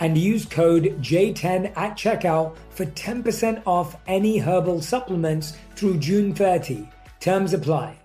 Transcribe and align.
and 0.00 0.18
use 0.18 0.44
code 0.44 0.96
J10 1.00 1.76
at 1.76 1.96
checkout 1.96 2.56
for 2.70 2.86
10% 2.86 3.62
off 3.66 3.96
any 4.06 4.38
herbal 4.38 4.80
supplements 4.82 5.56
through 5.76 5.98
June 5.98 6.34
30. 6.34 6.88
Terms 7.20 7.54
apply. 7.54 7.98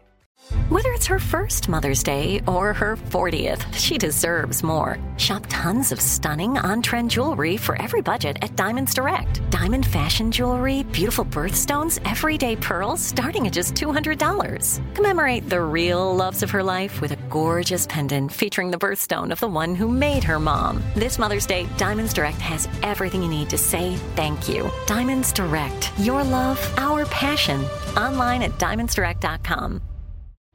Whether 0.70 0.92
it's 0.94 1.06
her 1.06 1.20
first 1.20 1.70
Mother's 1.70 2.02
Day 2.02 2.42
or 2.48 2.74
her 2.74 2.96
40th, 2.96 3.72
she 3.74 3.98
deserves 3.98 4.64
more. 4.64 4.98
Shop 5.18 5.46
tons 5.50 5.92
of 5.92 6.02
stunning 6.02 6.58
on 6.58 6.82
trend 6.82 7.12
jewelry 7.12 7.58
for 7.58 7.80
every 7.82 8.02
budget 8.02 8.38
at 8.42 8.56
Diamonds 8.56 8.94
Direct. 8.94 9.48
Diamond 9.52 9.86
fashion 9.86 10.32
jewelry, 10.32 10.84
beautiful 10.84 11.26
birthstones, 11.26 12.00
everyday 12.10 12.56
pearls 12.56 13.00
starting 13.02 13.46
at 13.46 13.54
just 13.54 13.76
$200. 13.76 14.96
Commemorate 14.96 15.50
the 15.50 15.62
real 15.62 16.16
loves 16.16 16.42
of 16.42 16.50
her 16.50 16.64
life 16.64 17.00
with 17.02 17.12
a 17.12 17.19
gorgeous 17.30 17.86
pendant 17.88 18.32
featuring 18.32 18.72
the 18.72 18.78
birthstone 18.78 19.32
of 19.32 19.40
the 19.40 19.48
one 19.48 19.76
who 19.76 19.88
made 19.88 20.24
her 20.24 20.40
mom. 20.40 20.84
This 20.96 21.20
Mother's 21.20 21.46
Day, 21.46 21.68
Diamonds 21.78 22.14
Direct 22.14 22.40
has 22.40 22.68
everything 22.84 23.22
you 23.22 23.30
need 23.30 23.50
to 23.50 23.58
say 23.58 23.96
thank 24.16 24.50
you. 24.50 24.70
Diamonds 24.88 25.32
Direct, 25.32 25.92
your 26.00 26.24
love, 26.24 26.60
our 26.78 27.06
passion. 27.06 27.64
Online 27.96 28.44
at 28.44 28.52
diamondsdirect.com 28.52 29.82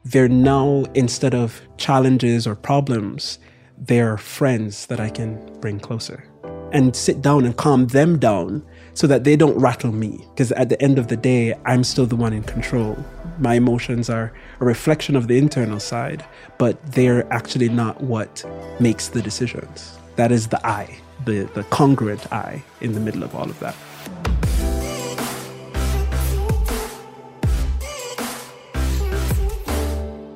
they're 0.05 0.29
now, 0.29 0.85
instead 0.93 1.35
of 1.35 1.63
challenges 1.79 2.47
or 2.47 2.55
problems, 2.55 3.39
they're 3.79 4.19
friends 4.19 4.87
that 4.87 5.01
I 5.01 5.09
can 5.09 5.59
bring 5.61 5.81
closer 5.81 6.29
and 6.73 6.95
sit 6.95 7.23
down 7.23 7.47
and 7.47 7.57
calm 7.57 7.87
them 7.87 8.19
down 8.19 8.63
so 8.95 9.07
that 9.07 9.25
they 9.25 9.37
don't 9.37 9.59
rattle 9.59 9.93
me. 9.93 10.25
Because 10.31 10.53
at 10.53 10.69
the 10.69 10.81
end 10.81 10.99
of 10.99 11.09
the 11.09 11.17
day, 11.17 11.55
I'm 11.67 11.85
still 11.85 12.07
the 12.07 12.17
one 12.17 12.33
in 12.33 12.43
control. 12.45 12.97
My 13.39 13.55
emotions 13.55 14.09
are 14.09 14.33
a 14.61 14.65
reflection 14.65 15.17
of 15.17 15.29
the 15.29 15.37
internal 15.37 15.81
side, 15.81 16.25
but 16.59 16.81
they're 16.93 17.31
actually 17.33 17.69
not 17.69 18.01
what 18.01 18.45
makes 18.81 19.09
the 19.09 19.21
decisions. 19.21 19.99
That 20.17 20.31
is 20.31 20.49
the 20.49 20.65
I, 20.67 20.97
the, 21.25 21.51
the 21.55 21.65
congruent 21.65 22.33
I 22.33 22.63
in 22.81 22.93
the 22.93 23.01
middle 23.01 23.25
of 23.25 23.35
all 23.35 23.51
of 23.51 23.59
that. 23.61 23.75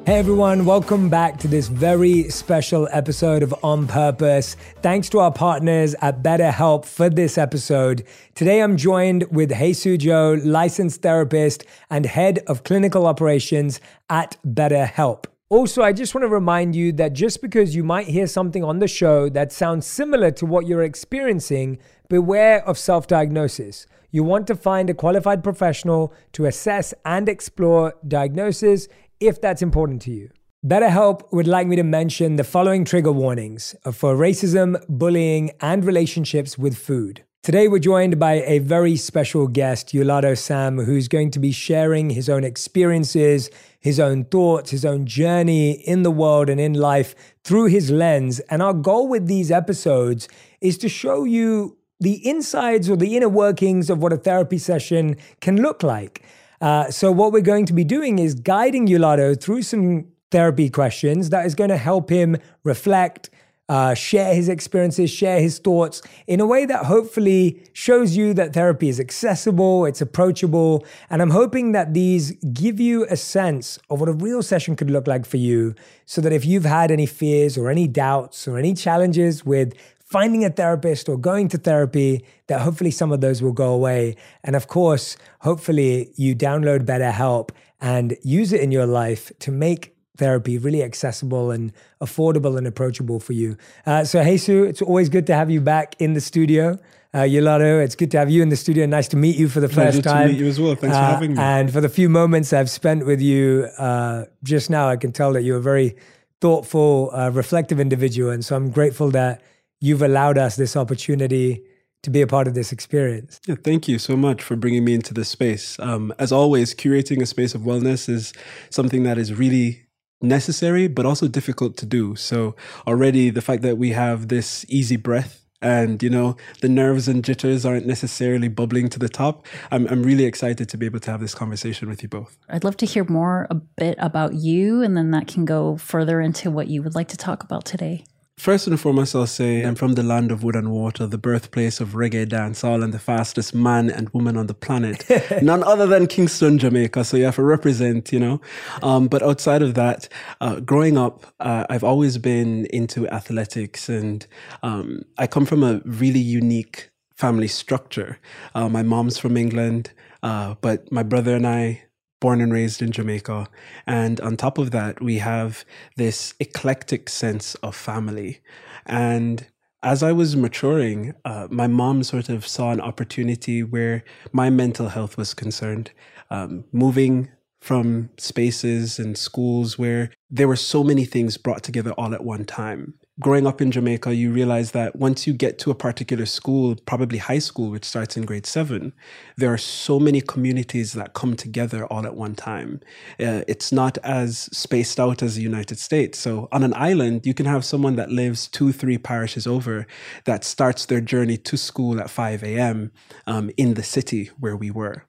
Hey 0.09 0.21
everyone, 0.21 0.65
welcome 0.65 1.11
back 1.11 1.39
to 1.41 1.49
this 1.49 1.69
very 1.69 2.31
special 2.31 2.89
episode 2.91 3.43
of 3.43 3.55
On 3.63 3.87
Purpose. 3.87 4.57
Thanks 4.81 5.11
to 5.11 5.19
our 5.19 5.31
partners 5.31 5.95
at 6.01 6.23
BetterHelp 6.23 6.87
for 6.87 7.11
this 7.11 7.37
episode. 7.37 8.07
Today 8.35 8.63
I'm 8.63 8.79
joined 8.79 9.25
with 9.25 9.53
Haesue 9.53 9.99
Jo, 9.99 10.41
licensed 10.43 11.03
therapist 11.03 11.67
and 11.91 12.07
head 12.07 12.39
of 12.47 12.65
clinical 12.65 13.07
operations 13.07 13.83
at 14.09 14.39
BetterHelp. 14.47 15.27
Also, 15.51 15.83
I 15.83 15.93
just 15.93 16.15
want 16.15 16.23
to 16.23 16.29
remind 16.29 16.75
you 16.75 16.91
that 16.93 17.13
just 17.13 17.43
because 17.43 17.77
you 17.77 17.85
might 17.85 18.07
hear 18.07 18.27
something 18.27 18.65
on 18.65 18.79
the 18.79 18.89
show 18.89 19.29
that 19.29 19.53
sounds 19.53 19.87
similar 19.87 20.31
to 20.31 20.47
what 20.47 20.67
you're 20.67 20.85
experiencing, 20.85 21.79
beware 22.09 22.67
of 22.67 22.79
self 22.79 23.07
diagnosis. 23.07 23.87
You 24.11 24.25
want 24.25 24.47
to 24.47 24.55
find 24.55 24.89
a 24.89 24.95
qualified 24.95 25.45
professional 25.45 26.15
to 26.33 26.47
assess 26.47 26.95
and 27.05 27.29
explore 27.29 27.95
diagnosis 28.07 28.89
if 29.21 29.41
that's 29.41 29.63
important 29.63 30.03
to 30.03 30.11
you. 30.11 30.31
BetterHelp 30.67 31.33
would 31.33 31.47
like 31.47 31.69
me 31.69 31.77
to 31.77 31.85
mention 31.85 32.37
the 32.37 32.45
following 32.45 32.85
trigger 32.85 33.13
warnings 33.13 33.77
for 33.93 34.17
racism, 34.17 34.83
bullying, 34.89 35.53
and 35.61 35.85
relationships 35.85 36.59
with 36.59 36.77
food. 36.77 37.25
Today, 37.45 37.69
we're 37.69 37.79
joined 37.79 38.19
by 38.19 38.43
a 38.43 38.59
very 38.59 38.97
special 38.97 39.47
guest, 39.47 39.95
Ulato 39.95 40.37
Sam, 40.37 40.79
who's 40.79 41.07
going 41.07 41.31
to 41.31 41.39
be 41.39 41.53
sharing 41.53 42.11
his 42.11 42.29
own 42.29 42.43
experiences, 42.43 43.49
his 43.79 44.01
own 44.01 44.25
thoughts, 44.25 44.71
his 44.73 44.85
own 44.85 45.07
journey 45.07 45.71
in 45.71 46.03
the 46.03 46.11
world 46.11 46.51
and 46.51 46.61
in 46.61 46.75
life 46.75 47.15
through 47.45 47.67
his 47.67 47.91
lens. 47.91 48.41
And 48.51 48.61
our 48.61 48.75
goal 48.75 49.09
with 49.09 49.29
these 49.29 49.53
episodes 49.53 50.29
is 50.61 50.77
to 50.79 50.89
show 50.89 51.25
you 51.25 51.79
the 52.01 52.21
insides 52.29 52.91
or 52.91 52.97
the 52.97 53.17
inner 53.17 53.29
workings 53.29 53.89
of 53.89 54.03
what 54.03 54.13
a 54.13 54.17
therapy 54.19 54.59
session 54.59 55.17
can 55.41 55.63
look 55.63 55.83
like. 55.83 56.25
Uh, 56.61 56.91
so, 56.91 57.13
what 57.13 57.33
we're 57.33 57.41
going 57.41 57.67
to 57.67 57.73
be 57.73 57.85
doing 57.85 58.19
is 58.19 58.35
guiding 58.35 58.87
Ulato 58.89 59.41
through 59.41 59.63
some 59.63 60.07
therapy 60.31 60.69
questions 60.69 61.31
that 61.31 61.47
is 61.47 61.55
going 61.55 61.71
to 61.71 61.77
help 61.77 62.11
him 62.11 62.37
reflect, 62.65 63.31
uh, 63.69 63.95
share 63.95 64.35
his 64.35 64.49
experiences, 64.49 65.11
share 65.11 65.41
his 65.41 65.59
thoughts 65.59 66.03
in 66.27 66.41
a 66.41 66.47
way 66.47 66.65
that 66.67 66.87
hopefully 66.87 67.63
shows 67.73 68.17
you 68.17 68.35
that 68.35 68.55
therapy 68.55 68.89
is 68.89 68.99
accessible, 68.99 69.85
it's 69.85 70.01
approachable. 70.01 70.85
And 71.11 71.23
I'm 71.23 71.31
hoping 71.31 71.73
that 71.73 71.95
these 71.95 72.33
give 72.53 72.81
you 72.81 73.07
a 73.11 73.17
sense 73.17 73.79
of 73.91 74.01
what 74.01 74.09
a 74.09 74.13
real 74.13 74.43
session 74.43 74.75
could 74.75 74.91
look 74.91 75.07
like 75.07 75.27
for 75.27 75.37
you 75.37 75.75
so 76.07 76.21
that 76.23 76.33
if 76.33 76.45
you've 76.45 76.65
had 76.65 76.91
any 76.91 77.07
fears 77.07 77.57
or 77.59 77.71
any 77.71 77.87
doubts 77.87 78.49
or 78.49 78.59
any 78.59 78.75
challenges 78.75 79.45
with 79.45 79.75
finding 80.09 80.45
a 80.45 80.51
therapist 80.51 81.09
or 81.09 81.17
going 81.19 81.49
to 81.49 81.59
therapy, 81.59 82.25
that 82.47 82.63
hopefully 82.63 82.91
some 82.91 83.13
of 83.13 83.21
those 83.21 83.43
will 83.43 83.53
go 83.53 83.73
away. 83.73 84.17
And 84.43 84.57
of 84.57 84.67
course, 84.67 85.17
hopefully 85.41 86.13
you 86.17 86.35
download 86.35 86.81
BetterHelp 86.81 87.51
and 87.81 88.17
use 88.23 88.53
it 88.53 88.61
in 88.61 88.73
your 88.73 88.87
life 88.87 89.31
to 89.41 89.53
make 89.53 89.95
therapy 90.17 90.59
really 90.59 90.83
accessible 90.83 91.51
and 91.51 91.73
affordable 92.01 92.59
and 92.59 92.67
approachable 92.67 93.21
for 93.21 93.35
you. 93.35 93.57
Uh, 93.87 94.03
so, 94.05 94.23
Haesue, 94.23 94.65
it's 94.65 94.83
always 94.83 95.09
good 95.09 95.27
to 95.29 95.35
have 95.35 95.51
you 95.51 95.61
back 95.61 95.95
in 96.01 96.15
the 96.15 96.21
studio. 96.21 96.79
Uh, 97.15 97.27
it's 97.27 97.95
good 97.95 98.11
to 98.11 98.19
have 98.19 98.29
you 98.29 98.43
in 98.43 98.49
the 98.49 98.57
studio. 98.57 98.85
Nice 98.85 99.09
to 99.09 99.17
meet 99.17 99.37
you 99.37 99.49
for 99.49 99.61
the 99.61 99.69
first 99.69 100.03
time. 100.03 100.27
to 100.27 100.33
meet 100.33 100.41
you 100.41 100.47
as 100.47 100.61
well. 100.61 100.75
Thanks 100.75 100.95
uh, 100.95 101.01
for 101.01 101.13
having 101.15 101.35
me. 101.35 101.41
And 101.41 101.73
for 101.73 101.81
the 101.81 101.89
few 101.89 102.09
moments 102.09 102.53
I've 102.53 102.69
spent 102.69 103.07
with 103.07 103.21
you 103.21 103.69
uh, 103.79 104.25
just 104.43 104.69
now, 104.69 104.89
I 104.89 104.97
can 104.97 105.13
tell 105.13 105.33
that 105.33 105.43
you're 105.43 105.57
a 105.57 105.63
very 105.63 105.97
thoughtful, 106.41 107.11
uh, 107.15 107.31
reflective 107.31 107.81
individual. 107.81 108.31
And 108.31 108.45
so 108.45 108.57
I'm 108.57 108.71
grateful 108.71 109.11
that 109.13 109.43
you've 109.81 110.03
allowed 110.03 110.39
us 110.39 110.57
this 110.57 110.77
opportunity 110.77 111.63
to 112.03 112.11
be 112.11 112.21
a 112.21 112.27
part 112.27 112.47
of 112.47 112.55
this 112.55 112.73
experience. 112.73 113.41
Yeah, 113.47 113.57
thank 113.63 113.89
you 113.89 113.99
so 113.99 114.17
much 114.17 114.43
for 114.43 114.57
bringing 114.57 114.85
me 114.85 114.95
into 114.95 115.13
this 115.13 115.29
space. 115.29 115.79
Um, 115.81 116.13
as 116.19 116.31
always, 116.31 116.75
curating 116.75 117.21
a 117.21 117.27
space 117.27 117.55
of 117.55 117.63
wellness 117.63 118.09
is 118.09 118.33
something 118.71 119.03
that 119.03 119.19
is 119.19 119.35
really 119.35 119.87
necessary, 120.21 120.89
but 120.89 121.07
also 121.07 121.29
difficult 121.29 121.77
to 121.79 121.87
do. 121.87 122.15
So 122.17 122.55
already 122.87 123.31
the 123.31 123.43
fact 123.43 123.63
that 123.63 123.79
we 123.79 123.91
have 123.91 124.29
this 124.29 124.65
easy 124.69 124.97
breath 124.97 125.45
and 125.61 126.03
you 126.05 126.11
know 126.11 126.37
the 126.61 126.69
nerves 126.69 127.09
and 127.09 127.25
jitters 127.25 127.67
aren't 127.67 127.85
necessarily 127.85 128.47
bubbling 128.47 128.89
to 128.89 128.97
the 128.97 129.09
top 129.09 129.45
I'm, 129.73 129.89
I'm 129.89 130.05
really 130.05 130.25
excited 130.25 130.69
to 130.69 130.77
be 130.77 130.87
able 130.87 131.01
to 131.01 131.11
have 131.11 131.19
this 131.19 131.35
conversation 131.35 131.89
with 131.89 132.01
you 132.01 132.09
both 132.09 132.39
i'd 132.49 132.63
love 132.63 132.77
to 132.77 132.87
hear 132.87 133.03
more 133.03 133.49
a 133.51 133.57
bit 133.57 133.97
about 133.99 134.35
you 134.35 134.83
and 134.83 134.97
then 134.97 135.11
that 135.11 135.27
can 135.27 135.45
go 135.45 135.77
further 135.77 136.21
into 136.21 136.49
what 136.49 136.69
you 136.69 136.81
would 136.85 136.95
like 136.95 137.09
to 137.09 137.17
talk 137.17 137.43
about 137.43 137.65
today 137.65 138.05
First 138.39 138.69
and 138.69 138.79
foremost, 138.79 139.17
I'll 139.17 139.27
say 139.27 139.63
I'm 139.63 139.75
from 139.75 139.95
the 139.95 140.05
land 140.05 140.31
of 140.31 140.45
wood 140.45 140.55
and 140.55 140.71
water, 140.71 141.09
the 141.09 141.19
birthplace 141.19 141.81
of 141.81 141.95
reggae 141.95 142.25
dancehall, 142.25 142.85
and 142.85 142.95
the 142.95 142.99
fastest 143.01 143.53
man 143.53 143.91
and 143.91 144.09
woman 144.11 144.37
on 144.37 144.47
the 144.47 144.55
planet. 144.55 145.05
None 145.43 145.65
other 145.65 145.89
than 145.89 146.07
Kingston, 146.07 146.57
Jamaica. 146.57 147.03
So 147.03 147.17
you 147.17 147.25
have 147.25 147.35
to 147.35 147.43
represent, 147.43 148.13
you 148.13 148.21
know. 148.21 148.41
Um, 148.81 149.09
but 149.09 149.25
outside 149.25 149.61
of 149.61 149.75
that, 149.75 150.09
uh, 150.41 150.61
growing 150.61 150.97
up, 150.97 151.27
uh, 151.41 151.67
I've 151.69 151.83
always 151.83 152.17
been 152.17 152.67
into 152.67 153.09
athletics, 153.09 153.89
and 153.89 154.25
um, 154.63 155.03
I 155.19 155.27
come 155.27 155.45
from 155.45 155.65
a 155.65 155.81
really 155.85 156.21
unique 156.21 156.91
family 157.17 157.49
structure. 157.49 158.21
Uh, 158.55 158.69
my 158.69 158.85
mom's 158.85 159.19
from 159.19 159.37
England, 159.37 159.91
uh, 160.23 160.55
but 160.61 160.93
my 160.93 161.03
brother 161.03 161.35
and 161.35 161.45
I 161.45 161.83
born 162.21 162.41
and 162.41 162.53
raised 162.53 162.83
in 162.83 162.93
Jamaica. 162.93 163.49
And 163.87 164.21
on 164.21 164.37
top 164.37 164.59
of 164.59 164.71
that, 164.73 165.01
we 165.03 165.19
have 165.19 165.65
this 165.97 166.35
eclectic 166.41 167.09
sense 167.09 167.55
of 167.57 167.77
family. 167.77 168.41
And 168.87 169.47
as 169.83 170.03
I 170.03 170.13
was 170.13 170.37
maturing, 170.37 171.15
uh, 171.25 171.47
my 171.51 171.67
mom 171.67 172.03
sort 172.03 172.29
of 172.29 172.47
saw 172.47 172.73
an 172.73 172.81
opportunity 172.81 173.63
where 173.63 174.05
my 174.33 174.51
mental 174.51 174.89
health 174.89 175.17
was 175.17 175.35
concerned. 175.35 175.93
Um, 176.31 176.65
moving 176.73 177.31
from 177.61 178.11
spaces 178.19 178.99
and 178.99 179.17
schools 179.17 179.79
where 179.79 180.11
there 180.31 180.49
were 180.49 180.57
so 180.57 180.85
many 180.85 181.05
things 181.05 181.37
brought 181.37 181.63
together 181.63 181.93
all 181.93 182.15
at 182.15 182.25
one 182.25 182.45
time 182.45 182.95
growing 183.21 183.47
up 183.47 183.61
in 183.61 183.71
Jamaica, 183.71 184.15
you 184.15 184.31
realize 184.31 184.71
that 184.73 184.97
once 184.97 185.27
you 185.27 185.33
get 185.33 185.59
to 185.59 185.71
a 185.71 185.75
particular 185.75 186.27
school, 186.27 186.77
probably 186.87 187.19
high 187.19 187.39
school, 187.39 187.71
which 187.71 187.85
starts 187.85 188.17
in 188.17 188.25
grade 188.25 188.47
seven, 188.47 188.93
there 189.37 189.53
are 189.53 189.59
so 189.59 189.99
many 189.99 190.21
communities 190.21 190.93
that 190.93 191.15
come 191.15 191.35
together 191.35 191.85
all 191.87 192.07
at 192.07 192.15
one 192.15 192.35
time. 192.35 192.81
Uh, 193.19 193.43
it's 193.49 193.73
not 193.73 193.99
as 193.99 194.49
spaced 194.53 195.01
out 195.01 195.23
as 195.23 195.35
the 195.35 195.43
United 195.43 195.79
States. 195.79 196.19
So 196.19 196.49
on 196.53 196.63
an 196.63 196.75
island, 196.75 197.27
you 197.27 197.35
can 197.35 197.47
have 197.47 197.65
someone 197.65 197.97
that 197.97 198.11
lives 198.11 198.47
two, 198.47 198.73
three 198.73 198.99
parishes 198.99 199.47
over 199.47 199.87
that 200.25 200.45
starts 200.45 200.87
their 200.87 201.01
journey 201.01 201.37
to 201.39 201.57
school 201.57 202.01
at 202.01 202.11
5 202.11 202.45
a.m. 202.45 202.93
Um, 203.27 203.51
in 203.57 203.75
the 203.75 203.83
city 203.83 204.31
where 204.39 204.57
we 204.57 204.71
were. 204.71 205.05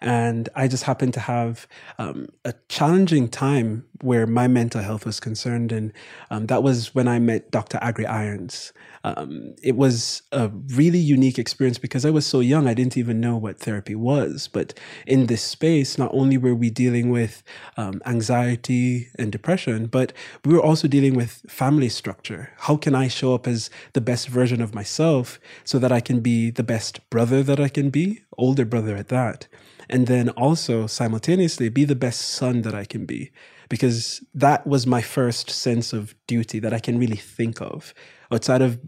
And 0.00 0.48
I 0.54 0.68
just 0.68 0.84
happened 0.84 1.14
to 1.14 1.20
have 1.20 1.66
um, 1.98 2.26
a 2.44 2.54
challenging 2.68 3.28
time 3.28 3.86
where 4.00 4.26
my 4.26 4.48
mental 4.48 4.82
health 4.82 5.06
was 5.06 5.20
concerned. 5.20 5.72
And 5.72 5.92
um, 6.30 6.46
that 6.46 6.62
was 6.62 6.94
when 6.94 7.08
I 7.08 7.18
met 7.18 7.50
Dr. 7.50 7.78
Agri 7.80 8.06
Irons. 8.06 8.72
Um, 9.04 9.54
it 9.62 9.76
was 9.76 10.22
a 10.32 10.48
really 10.48 10.98
unique 10.98 11.38
experience 11.38 11.78
because 11.78 12.06
I 12.06 12.10
was 12.10 12.26
so 12.26 12.40
young, 12.40 12.66
I 12.66 12.74
didn't 12.74 12.96
even 12.96 13.20
know 13.20 13.36
what 13.36 13.60
therapy 13.60 13.94
was. 13.94 14.48
But 14.50 14.78
in 15.06 15.26
this 15.26 15.42
space, 15.42 15.98
not 15.98 16.10
only 16.14 16.38
were 16.38 16.54
we 16.54 16.70
dealing 16.70 17.10
with 17.10 17.42
um, 17.76 18.00
anxiety 18.06 19.08
and 19.18 19.30
depression, 19.30 19.86
but 19.86 20.12
we 20.44 20.54
were 20.54 20.62
also 20.62 20.88
dealing 20.88 21.14
with 21.14 21.44
family 21.48 21.90
structure. 21.90 22.50
How 22.58 22.76
can 22.76 22.94
I 22.94 23.08
show 23.08 23.34
up 23.34 23.46
as 23.46 23.68
the 23.92 24.00
best 24.00 24.28
version 24.28 24.62
of 24.62 24.74
myself 24.74 25.38
so 25.64 25.78
that 25.78 25.92
I 25.92 26.00
can 26.00 26.20
be 26.20 26.50
the 26.50 26.62
best 26.62 27.08
brother 27.10 27.42
that 27.42 27.60
I 27.60 27.68
can 27.68 27.90
be, 27.90 28.22
older 28.38 28.64
brother 28.64 28.96
at 28.96 29.08
that? 29.08 29.46
And 29.90 30.06
then 30.06 30.30
also 30.30 30.86
simultaneously 30.86 31.68
be 31.68 31.84
the 31.84 31.94
best 31.94 32.22
son 32.22 32.62
that 32.62 32.74
I 32.74 32.86
can 32.86 33.04
be 33.04 33.32
because 33.68 34.24
that 34.34 34.66
was 34.66 34.86
my 34.86 35.02
first 35.02 35.50
sense 35.50 35.92
of 35.92 36.14
duty 36.26 36.58
that 36.58 36.72
I 36.72 36.78
can 36.78 36.98
really 36.98 37.16
think 37.16 37.60
of. 37.60 37.94
Outside 38.32 38.62
of 38.62 38.78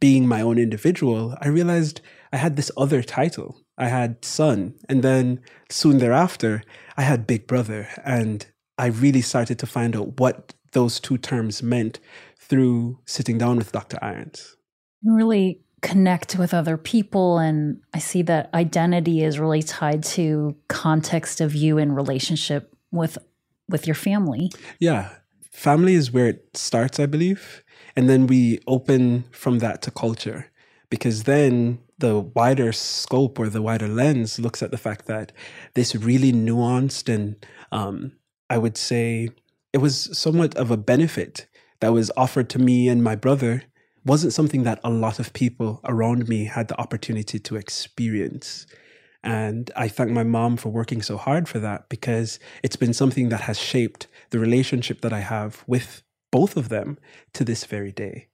being 0.00 0.26
my 0.26 0.40
own 0.40 0.58
individual, 0.58 1.36
I 1.40 1.48
realized 1.48 2.00
I 2.32 2.36
had 2.36 2.56
this 2.56 2.70
other 2.76 3.02
title. 3.02 3.62
I 3.78 3.88
had 3.88 4.24
son. 4.24 4.74
And 4.88 5.02
then 5.02 5.40
soon 5.70 5.98
thereafter, 5.98 6.62
I 6.96 7.02
had 7.02 7.26
big 7.26 7.46
brother. 7.46 7.88
And 8.04 8.46
I 8.78 8.86
really 8.86 9.22
started 9.22 9.58
to 9.60 9.66
find 9.66 9.96
out 9.96 10.18
what 10.20 10.54
those 10.72 11.00
two 11.00 11.18
terms 11.18 11.62
meant 11.62 12.00
through 12.38 12.98
sitting 13.06 13.38
down 13.38 13.56
with 13.56 13.72
Dr. 13.72 13.98
Irons. 14.02 14.56
Really 15.04 15.60
connect 15.82 16.36
with 16.36 16.54
other 16.54 16.76
people 16.76 17.38
and 17.38 17.80
i 17.94 17.98
see 17.98 18.22
that 18.22 18.48
identity 18.54 19.22
is 19.22 19.38
really 19.38 19.62
tied 19.62 20.02
to 20.02 20.56
context 20.68 21.40
of 21.40 21.54
you 21.54 21.76
in 21.76 21.92
relationship 21.92 22.74
with 22.90 23.18
with 23.68 23.86
your 23.86 23.94
family. 23.94 24.50
Yeah. 24.78 25.10
Family 25.52 25.94
is 25.94 26.12
where 26.12 26.28
it 26.28 26.56
starts, 26.56 27.00
I 27.00 27.06
believe. 27.06 27.64
And 27.94 28.08
then 28.08 28.26
we 28.26 28.60
open 28.66 29.24
from 29.30 29.58
that 29.60 29.80
to 29.82 29.90
culture 29.90 30.50
because 30.90 31.24
then 31.24 31.78
the 31.98 32.20
wider 32.20 32.72
scope 32.72 33.38
or 33.38 33.48
the 33.48 33.62
wider 33.62 33.88
lens 33.88 34.38
looks 34.38 34.62
at 34.62 34.70
the 34.70 34.78
fact 34.78 35.06
that 35.06 35.32
this 35.74 35.94
really 35.94 36.32
nuanced 36.32 37.12
and 37.12 37.36
um, 37.72 38.12
I 38.50 38.58
would 38.58 38.76
say 38.76 39.30
it 39.72 39.78
was 39.78 40.16
somewhat 40.16 40.54
of 40.56 40.70
a 40.70 40.76
benefit 40.76 41.46
that 41.80 41.92
was 41.92 42.10
offered 42.16 42.48
to 42.50 42.58
me 42.58 42.88
and 42.88 43.02
my 43.02 43.16
brother 43.16 43.62
wasn't 44.04 44.32
something 44.32 44.62
that 44.62 44.80
a 44.84 44.90
lot 44.90 45.18
of 45.18 45.32
people 45.32 45.80
around 45.84 46.28
me 46.28 46.44
had 46.44 46.68
the 46.68 46.80
opportunity 46.80 47.38
to 47.40 47.56
experience. 47.56 48.66
And 49.26 49.72
I 49.74 49.88
thank 49.88 50.10
my 50.12 50.22
mom 50.22 50.56
for 50.56 50.68
working 50.68 51.02
so 51.02 51.16
hard 51.16 51.48
for 51.48 51.58
that 51.58 51.88
because 51.88 52.38
it's 52.62 52.76
been 52.76 52.94
something 52.94 53.28
that 53.30 53.40
has 53.42 53.58
shaped 53.58 54.06
the 54.30 54.38
relationship 54.38 55.00
that 55.00 55.12
I 55.12 55.18
have 55.20 55.64
with 55.66 56.02
both 56.30 56.56
of 56.56 56.68
them 56.68 56.96
to 57.34 57.44
this 57.44 57.64
very 57.64 57.90
day. 57.90 58.28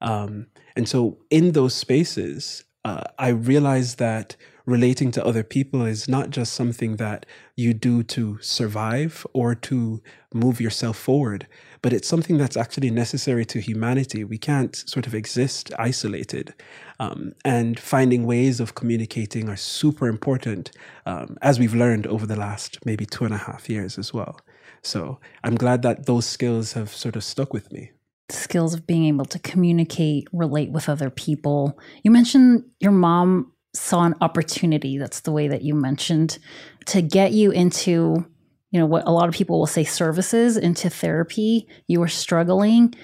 Um, 0.00 0.46
and 0.74 0.88
so, 0.88 1.18
in 1.28 1.52
those 1.52 1.74
spaces, 1.74 2.64
uh, 2.84 3.04
I 3.18 3.28
realized 3.28 3.98
that 3.98 4.36
relating 4.68 5.10
to 5.10 5.24
other 5.24 5.42
people 5.42 5.86
is 5.86 6.06
not 6.08 6.28
just 6.28 6.52
something 6.52 6.96
that 6.96 7.24
you 7.56 7.72
do 7.72 8.02
to 8.02 8.38
survive 8.42 9.26
or 9.32 9.54
to 9.54 10.02
move 10.34 10.60
yourself 10.60 10.98
forward, 10.98 11.46
but 11.80 11.90
it's 11.90 12.06
something 12.06 12.36
that's 12.36 12.56
actually 12.56 12.90
necessary 12.90 13.46
to 13.46 13.60
humanity. 13.60 14.24
We 14.24 14.36
can't 14.36 14.76
sort 14.76 15.06
of 15.06 15.14
exist 15.14 15.72
isolated. 15.78 16.52
Um, 17.00 17.32
and 17.46 17.80
finding 17.80 18.26
ways 18.26 18.60
of 18.60 18.74
communicating 18.74 19.48
are 19.48 19.56
super 19.56 20.06
important, 20.06 20.70
um, 21.06 21.38
as 21.40 21.58
we've 21.58 21.74
learned 21.74 22.06
over 22.06 22.26
the 22.26 22.36
last 22.36 22.84
maybe 22.84 23.06
two 23.06 23.24
and 23.24 23.32
a 23.32 23.38
half 23.38 23.70
years 23.70 23.96
as 23.96 24.12
well. 24.12 24.38
So 24.82 25.18
I'm 25.42 25.54
glad 25.54 25.80
that 25.80 26.04
those 26.04 26.26
skills 26.26 26.74
have 26.74 26.90
sort 26.90 27.16
of 27.16 27.24
stuck 27.24 27.54
with 27.54 27.72
me. 27.72 27.92
Skills 28.30 28.74
of 28.74 28.86
being 28.86 29.06
able 29.06 29.24
to 29.24 29.38
communicate, 29.38 30.28
relate 30.30 30.70
with 30.70 30.90
other 30.90 31.08
people. 31.08 31.78
You 32.02 32.10
mentioned 32.10 32.64
your 32.80 32.92
mom 32.92 33.52
saw 33.74 34.04
an 34.04 34.14
opportunity. 34.20 34.98
That's 34.98 35.20
the 35.20 35.32
way 35.32 35.48
that 35.48 35.62
you 35.62 35.74
mentioned 35.74 36.38
to 36.86 37.02
get 37.02 37.32
you 37.32 37.50
into 37.50 38.26
you 38.70 38.78
know 38.78 38.86
what 38.86 39.06
a 39.06 39.10
lot 39.10 39.28
of 39.28 39.34
people 39.34 39.58
will 39.58 39.66
say 39.66 39.84
services 39.84 40.56
into 40.56 40.90
therapy. 40.90 41.66
You 41.86 42.00
were 42.00 42.08
struggling. 42.08 42.94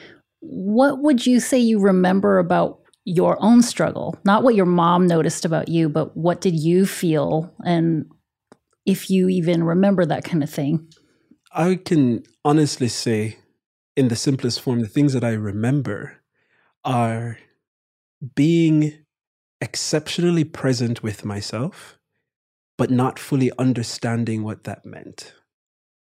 What 0.40 1.00
would 1.00 1.26
you 1.26 1.40
say 1.40 1.58
you 1.58 1.81
remember 1.81 2.38
about 2.38 2.81
your 3.06 3.38
own 3.40 3.62
struggle? 3.62 4.19
Not 4.25 4.43
what 4.43 4.55
your 4.55 4.66
mom 4.66 5.06
noticed 5.06 5.44
about 5.44 5.69
you 5.69 5.88
but 5.88 6.16
what 6.16 6.43
did 6.43 6.55
you 6.55 6.84
feel? 6.84 7.55
And 7.64 8.06
if 8.84 9.08
you 9.08 9.31
even 9.31 9.64
remember 9.64 10.05
that 10.05 10.25
kind 10.25 10.43
of 10.43 10.50
thing. 10.50 10.87
I 11.50 11.76
can 11.76 12.25
honestly 12.44 12.88
say 12.88 13.38
in 13.96 14.08
the 14.08 14.16
simplest 14.16 14.61
form 14.61 14.81
the 14.81 14.88
things 14.88 15.12
that 15.12 15.25
i 15.25 15.32
remember 15.32 16.20
are 16.84 17.38
being 18.35 19.03
exceptionally 19.64 20.44
present 20.44 21.02
with 21.02 21.25
myself 21.25 21.99
but 22.76 22.90
not 22.90 23.18
fully 23.18 23.50
understanding 23.59 24.42
what 24.42 24.64
that 24.64 24.85
meant 24.85 25.33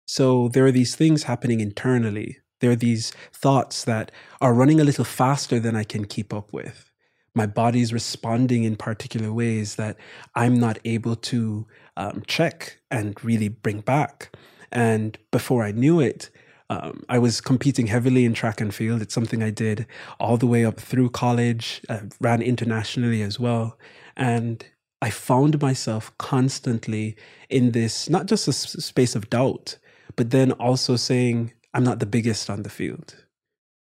so 0.07 0.49
there 0.49 0.67
are 0.67 0.73
these 0.73 0.95
things 0.95 1.23
happening 1.23 1.61
internally. 1.61 2.39
There 2.61 2.71
are 2.71 2.77
these 2.77 3.13
thoughts 3.33 3.85
that 3.85 4.13
are 4.43 4.53
running 4.53 4.79
a 4.79 4.85
little 4.85 5.07
faster 5.07 5.59
than 5.59 5.75
I 5.75 5.85
can 5.85 6.05
keep 6.05 6.35
up 6.35 6.53
with. 6.53 6.91
My 7.35 7.47
body's 7.47 7.95
responding 7.95 8.65
in 8.65 8.77
particular 8.77 9.33
ways 9.33 9.77
that 9.77 9.97
I'm 10.35 10.61
not 10.61 10.79
able 10.85 11.17
to 11.17 11.67
um, 11.97 12.23
check 12.27 12.79
and 12.91 13.23
really 13.25 13.49
bring 13.49 13.81
back. 13.81 14.37
And 14.71 15.17
before 15.31 15.65
I 15.65 15.73
knew 15.73 15.99
it, 15.99 16.29
um, 16.73 17.05
I 17.11 17.19
was 17.19 17.43
competing 17.43 17.87
heavily 17.87 18.25
in 18.25 18.33
track 18.33 18.61
and 18.61 18.75
field. 18.75 19.03
It's 19.03 19.13
something 19.13 19.43
I 19.43 19.51
did 19.51 19.87
all 20.19 20.39
the 20.39 20.47
way 20.47 20.65
up 20.65 20.81
through 20.81 21.11
college, 21.11 21.83
uh, 21.91 22.01
ran 22.21 22.41
internationally 22.41 23.21
as 23.21 23.39
well. 23.39 23.79
And 24.17 24.65
I 25.03 25.11
found 25.11 25.61
myself 25.61 26.17
constantly 26.17 27.17
in 27.51 27.73
this, 27.73 28.09
not 28.09 28.25
just 28.27 28.49
a 28.49 28.53
space 28.53 29.15
of 29.15 29.29
doubt, 29.29 29.77
but 30.17 30.31
then 30.31 30.53
also 30.53 30.97
saying, 30.97 31.53
I'm 31.75 31.85
not 31.85 31.99
the 31.99 32.07
biggest 32.07 32.49
on 32.49 32.63
the 32.63 32.71
field. 32.71 33.17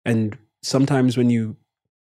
And 0.03 0.37
sometimes 0.63 1.15
when 1.15 1.29
you 1.29 1.57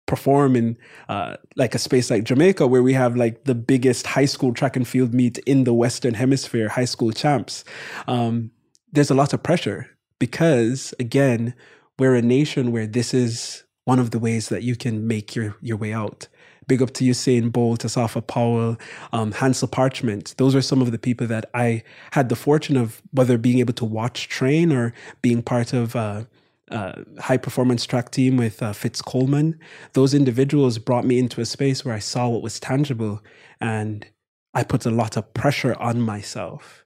perform 0.07 0.55
in 0.55 0.75
uh, 1.07 1.35
like 1.55 1.75
a 1.75 1.79
space 1.79 2.09
like 2.09 2.23
Jamaica, 2.23 2.65
where 2.65 2.81
we 2.81 2.93
have 2.93 3.15
like 3.15 3.43
the 3.43 3.53
biggest 3.53 4.07
high 4.07 4.25
school 4.25 4.53
track 4.53 4.75
and 4.75 4.87
field 4.87 5.13
meet 5.13 5.37
in 5.39 5.65
the 5.65 5.73
Western 5.73 6.15
Hemisphere, 6.15 6.67
high 6.67 6.85
school 6.85 7.11
champs, 7.11 7.63
um, 8.07 8.49
there's 8.91 9.11
a 9.11 9.15
lot 9.15 9.33
of 9.33 9.43
pressure 9.43 9.87
because, 10.19 10.93
again, 10.99 11.53
we're 11.97 12.15
a 12.15 12.21
nation 12.21 12.71
where 12.71 12.87
this 12.87 13.13
is 13.13 13.63
one 13.85 13.99
of 13.99 14.11
the 14.11 14.19
ways 14.19 14.49
that 14.49 14.63
you 14.63 14.75
can 14.75 15.07
make 15.07 15.35
your, 15.35 15.55
your 15.61 15.77
way 15.77 15.93
out. 15.93 16.27
Big 16.67 16.81
up 16.81 16.91
to 16.93 17.03
Usain 17.03 17.51
Bolt, 17.51 17.81
Asafa 17.81 18.25
Powell, 18.25 18.77
um, 19.11 19.31
Hansle 19.31 19.67
Parchment. 19.67 20.35
Those 20.37 20.53
are 20.53 20.61
some 20.61 20.81
of 20.81 20.91
the 20.91 20.99
people 20.99 21.25
that 21.25 21.49
I 21.55 21.83
had 22.11 22.29
the 22.29 22.35
fortune 22.35 22.77
of 22.77 23.01
whether 23.11 23.39
being 23.39 23.57
able 23.57 23.73
to 23.73 23.85
watch 23.85 24.27
train 24.27 24.71
or 24.71 24.93
being 25.23 25.41
part 25.41 25.73
of 25.73 25.95
uh, 25.95 26.25
uh, 26.69 27.01
high 27.19 27.37
performance 27.37 27.87
track 27.87 28.11
team 28.11 28.37
with 28.37 28.61
uh, 28.61 28.73
Fitz 28.73 29.01
Coleman. 29.01 29.59
Those 29.93 30.13
individuals 30.13 30.77
brought 30.77 31.05
me 31.05 31.17
into 31.17 31.41
a 31.41 31.45
space 31.45 31.83
where 31.83 31.95
I 31.95 31.99
saw 31.99 32.29
what 32.29 32.43
was 32.43 32.59
tangible 32.59 33.23
and 33.59 34.05
I 34.53 34.63
put 34.63 34.85
a 34.85 34.91
lot 34.91 35.17
of 35.17 35.33
pressure 35.33 35.75
on 35.79 36.01
myself, 36.01 36.85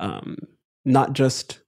um, 0.00 0.36
not 0.84 1.14
just 1.14 1.61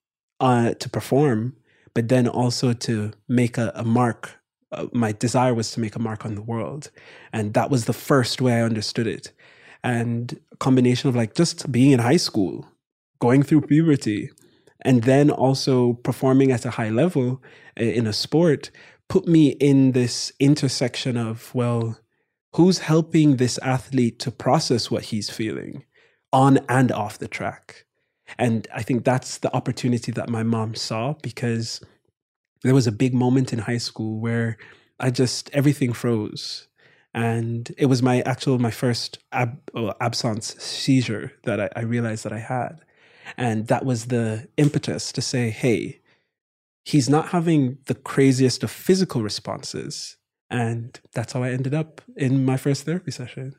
uh, 0.45 0.75
to 0.75 0.89
perform, 0.91 1.57
but 1.95 2.09
then 2.09 2.29
also 2.29 2.75
to 2.75 3.13
make 3.27 3.57
a, 3.57 3.73
a 3.75 3.83
mark. 3.83 4.39
Uh, 4.71 4.87
my 4.93 5.11
desire 5.13 5.55
was 5.55 5.71
to 5.73 5.81
make 5.81 5.97
a 5.97 5.99
mark 5.99 6.27
on 6.27 6.35
the 6.35 6.43
world. 6.43 6.91
And 7.33 7.55
that 7.55 7.71
was 7.71 7.87
the 7.87 7.95
first 7.95 8.43
way 8.43 8.53
I 8.53 8.63
understood 8.63 9.07
it. 9.07 9.33
And 9.83 10.39
a 10.53 10.57
combination 10.57 11.09
of 11.09 11.17
like 11.17 11.35
just 11.35 11.73
being 11.73 11.93
in 11.93 12.01
high 12.01 12.19
school, 12.19 12.69
going 13.21 13.43
through 13.43 13.63
puberty, 13.63 14.31
and 14.83 15.05
then 15.05 15.31
also 15.31 15.95
performing 15.95 16.53
at 16.53 16.67
a 16.67 16.73
high 16.73 16.91
level 16.91 17.43
in 17.77 18.07
a 18.07 18.13
sport 18.13 18.71
put 19.09 19.27
me 19.27 19.49
in 19.49 19.93
this 19.93 20.33
intersection 20.41 21.17
of, 21.17 21.55
well, 21.55 21.99
who's 22.53 22.81
helping 22.81 23.37
this 23.37 23.59
athlete 23.63 24.19
to 24.19 24.31
process 24.31 24.91
what 24.91 25.05
he's 25.05 25.31
feeling 25.31 25.85
on 26.33 26.59
and 26.69 26.93
off 26.93 27.19
the 27.19 27.29
track? 27.29 27.84
And 28.39 28.67
I 28.75 28.83
think 28.83 29.05
that's 29.05 29.39
the 29.39 29.55
opportunity 29.55 30.13
that 30.13 30.29
my 30.29 30.43
mom 30.43 30.75
saw 30.75 31.15
because 31.23 31.81
there 32.63 32.75
was 32.75 32.87
a 32.87 32.93
big 32.93 33.15
moment 33.15 33.53
in 33.53 33.61
high 33.61 33.79
school 33.79 34.21
where 34.21 34.57
I 34.99 35.11
just, 35.11 35.51
everything 35.53 35.93
froze. 35.93 36.69
And 37.13 37.73
it 37.79 37.87
was 37.87 38.03
my 38.03 38.23
actual, 38.23 38.59
my 38.59 38.71
first 38.71 39.19
ab, 39.33 39.61
oh, 39.75 39.93
absence 40.01 40.57
seizure 40.59 41.33
that 41.45 41.61
I, 41.61 41.69
I 41.77 41.81
realized 41.83 42.25
that 42.25 42.33
I 42.33 42.41
had. 42.41 42.81
And 43.37 43.69
that 43.69 43.85
was 43.85 44.07
the 44.07 44.49
impetus 44.57 45.13
to 45.13 45.23
say, 45.23 45.51
hey, 45.51 46.01
he's 46.85 47.09
not 47.09 47.29
having 47.29 47.79
the 47.87 47.95
craziest 47.95 48.63
of 48.63 48.71
physical 48.71 49.23
responses. 49.23 50.17
And 50.51 50.99
that's 51.13 51.33
how 51.33 51.43
I 51.43 51.51
ended 51.51 51.75
up 51.75 52.01
in 52.17 52.45
my 52.45 52.57
first 52.57 52.85
therapy 52.85 53.11
session. 53.11 53.55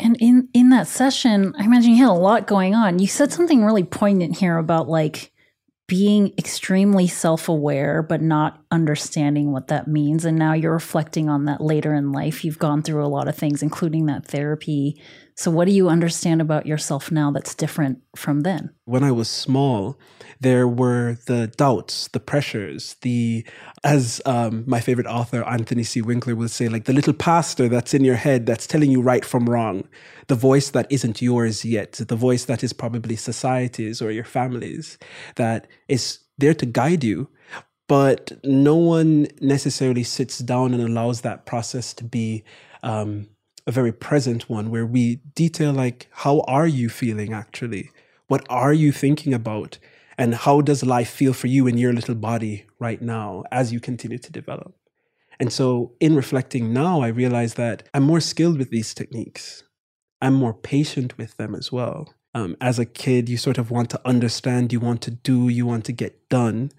And 0.00 0.16
in 0.20 0.48
in 0.54 0.70
that 0.70 0.88
session, 0.88 1.54
I 1.58 1.64
imagine 1.64 1.92
you 1.92 1.98
had 1.98 2.10
a 2.10 2.12
lot 2.12 2.46
going 2.46 2.74
on. 2.74 2.98
You 2.98 3.06
said 3.06 3.32
something 3.32 3.64
really 3.64 3.84
poignant 3.84 4.38
here 4.38 4.56
about 4.56 4.88
like 4.88 5.32
being 5.86 6.32
extremely 6.38 7.08
self-aware 7.08 8.00
but 8.00 8.22
not 8.22 8.62
understanding 8.70 9.50
what 9.50 9.66
that 9.66 9.88
means 9.88 10.24
and 10.24 10.38
now 10.38 10.52
you're 10.52 10.72
reflecting 10.72 11.28
on 11.28 11.46
that 11.46 11.60
later 11.60 11.92
in 11.94 12.12
life. 12.12 12.44
You've 12.44 12.60
gone 12.60 12.82
through 12.82 13.04
a 13.04 13.08
lot 13.08 13.26
of 13.26 13.34
things 13.34 13.60
including 13.60 14.06
that 14.06 14.24
therapy 14.24 15.02
so, 15.34 15.50
what 15.50 15.66
do 15.66 15.72
you 15.72 15.88
understand 15.88 16.40
about 16.40 16.66
yourself 16.66 17.10
now 17.10 17.30
that's 17.30 17.54
different 17.54 18.00
from 18.14 18.40
then? 18.40 18.70
When 18.84 19.04
I 19.04 19.12
was 19.12 19.28
small, 19.28 19.98
there 20.40 20.66
were 20.66 21.18
the 21.26 21.48
doubts, 21.48 22.08
the 22.08 22.20
pressures, 22.20 22.96
the, 23.02 23.46
as 23.84 24.20
um, 24.26 24.64
my 24.66 24.80
favorite 24.80 25.06
author, 25.06 25.42
Anthony 25.44 25.82
C. 25.82 26.02
Winkler, 26.02 26.34
would 26.34 26.50
say, 26.50 26.68
like 26.68 26.84
the 26.84 26.92
little 26.92 27.12
pastor 27.12 27.68
that's 27.68 27.94
in 27.94 28.04
your 28.04 28.16
head 28.16 28.46
that's 28.46 28.66
telling 28.66 28.90
you 28.90 29.00
right 29.00 29.24
from 29.24 29.48
wrong, 29.48 29.88
the 30.28 30.34
voice 30.34 30.70
that 30.70 30.86
isn't 30.90 31.22
yours 31.22 31.64
yet, 31.64 31.92
the 31.92 32.16
voice 32.16 32.44
that 32.44 32.62
is 32.62 32.72
probably 32.72 33.16
society's 33.16 34.00
or 34.00 34.10
your 34.10 34.24
family's, 34.24 34.98
that 35.36 35.66
is 35.88 36.20
there 36.38 36.54
to 36.54 36.66
guide 36.66 37.04
you. 37.04 37.28
But 37.88 38.32
no 38.44 38.76
one 38.76 39.26
necessarily 39.40 40.04
sits 40.04 40.38
down 40.38 40.74
and 40.74 40.82
allows 40.82 41.22
that 41.22 41.44
process 41.44 41.92
to 41.94 42.04
be 42.04 42.44
um, 42.84 43.28
a 43.66 43.72
very 43.72 43.92
present 43.92 44.48
one 44.48 44.70
where 44.70 44.86
we 44.86 45.16
detail 45.34 45.72
like 45.72 46.08
how 46.10 46.40
are 46.40 46.66
you 46.66 46.88
feeling 46.88 47.32
actually? 47.32 47.90
What 48.28 48.46
are 48.48 48.72
you 48.72 48.92
thinking 48.92 49.34
about? 49.34 49.78
And 50.16 50.34
how 50.34 50.60
does 50.60 50.84
life 50.84 51.10
feel 51.10 51.32
for 51.32 51.46
you 51.46 51.66
in 51.66 51.78
your 51.78 51.92
little 51.92 52.14
body 52.14 52.66
right 52.78 53.00
now 53.00 53.44
as 53.50 53.72
you 53.72 53.80
continue 53.80 54.18
to 54.18 54.32
develop? 54.32 54.74
And 55.38 55.52
so 55.52 55.94
in 56.00 56.14
reflecting 56.14 56.72
now 56.72 57.00
i 57.00 57.08
realize 57.08 57.54
that 57.54 57.88
i'm 57.94 58.02
more 58.02 58.20
skilled 58.20 58.58
with 58.58 58.70
these 58.70 58.94
techniques. 58.94 59.64
I'm 60.22 60.34
more 60.34 60.52
patient 60.52 61.16
with 61.16 61.38
them 61.38 61.54
as 61.54 61.72
well. 61.72 62.14
Um, 62.34 62.56
as 62.60 62.78
a 62.78 62.84
kid 62.84 63.28
you 63.28 63.38
sort 63.38 63.58
of 63.58 63.70
want 63.70 63.90
to 63.90 64.00
understand 64.04 64.72
you 64.72 64.80
want 64.80 65.00
to 65.02 65.10
do 65.10 65.48
you 65.48 65.66
want 65.66 65.84
to 65.86 65.92
get 65.92 66.28
done. 66.28 66.72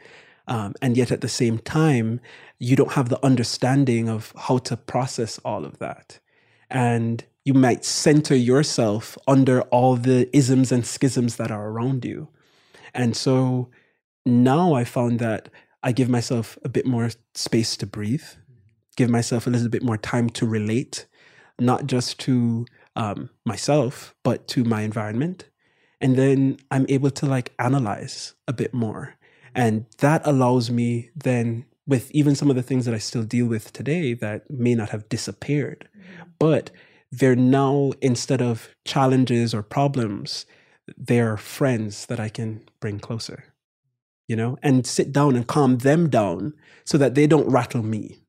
Um, 0.47 0.75
and 0.81 0.95
yet 0.95 1.11
at 1.11 1.21
the 1.21 1.29
same 1.29 1.59
time 1.59 2.19
you 2.59 2.75
don't 2.75 2.93
have 2.93 3.09
the 3.09 3.23
understanding 3.25 4.07
of 4.09 4.33
how 4.37 4.59
to 4.59 4.77
process 4.77 5.39
all 5.39 5.65
of 5.65 5.79
that 5.79 6.19
and 6.71 7.23
you 7.43 7.53
might 7.53 7.83
center 7.83 8.35
yourself 8.35 9.17
under 9.27 9.61
all 9.63 9.95
the 9.95 10.35
isms 10.35 10.71
and 10.71 10.85
schisms 10.85 11.35
that 11.35 11.51
are 11.51 11.69
around 11.69 12.05
you. 12.05 12.29
And 12.93 13.15
so 13.15 13.69
now 14.25 14.73
I 14.73 14.83
found 14.83 15.19
that 15.19 15.49
I 15.83 15.91
give 15.91 16.09
myself 16.09 16.57
a 16.63 16.69
bit 16.69 16.85
more 16.85 17.09
space 17.33 17.75
to 17.77 17.85
breathe, 17.85 18.23
give 18.95 19.09
myself 19.09 19.47
a 19.47 19.49
little 19.49 19.69
bit 19.69 19.83
more 19.83 19.97
time 19.97 20.29
to 20.31 20.45
relate, 20.45 21.07
not 21.59 21.87
just 21.87 22.19
to 22.21 22.65
um, 22.95 23.29
myself, 23.45 24.15
but 24.23 24.47
to 24.49 24.63
my 24.63 24.81
environment. 24.81 25.49
And 25.99 26.15
then 26.15 26.57
I'm 26.69 26.85
able 26.89 27.11
to 27.11 27.25
like 27.25 27.53
analyze 27.59 28.33
a 28.47 28.53
bit 28.53 28.73
more. 28.73 29.15
And 29.53 29.85
that 29.97 30.21
allows 30.25 30.71
me 30.71 31.09
then, 31.15 31.65
with 31.87 32.11
even 32.11 32.35
some 32.35 32.49
of 32.49 32.55
the 32.55 32.63
things 32.63 32.85
that 32.85 32.93
I 32.93 32.99
still 32.99 33.23
deal 33.23 33.47
with 33.47 33.73
today 33.73 34.13
that 34.13 34.49
may 34.49 34.75
not 34.75 34.89
have 34.89 35.09
disappeared, 35.09 35.89
but 36.41 36.71
they're 37.11 37.35
now, 37.35 37.91
instead 38.01 38.41
of 38.41 38.69
challenges 38.83 39.53
or 39.53 39.61
problems, 39.61 40.47
they're 40.97 41.37
friends 41.37 42.07
that 42.07 42.19
I 42.19 42.29
can 42.29 42.63
bring 42.79 42.97
closer, 42.99 43.53
you 44.27 44.35
know, 44.35 44.57
and 44.63 44.87
sit 44.87 45.11
down 45.11 45.35
and 45.35 45.45
calm 45.45 45.77
them 45.77 46.09
down 46.09 46.53
so 46.83 46.97
that 46.97 47.13
they 47.13 47.27
don't 47.27 47.47
rattle 47.47 47.83
me. 47.83 48.23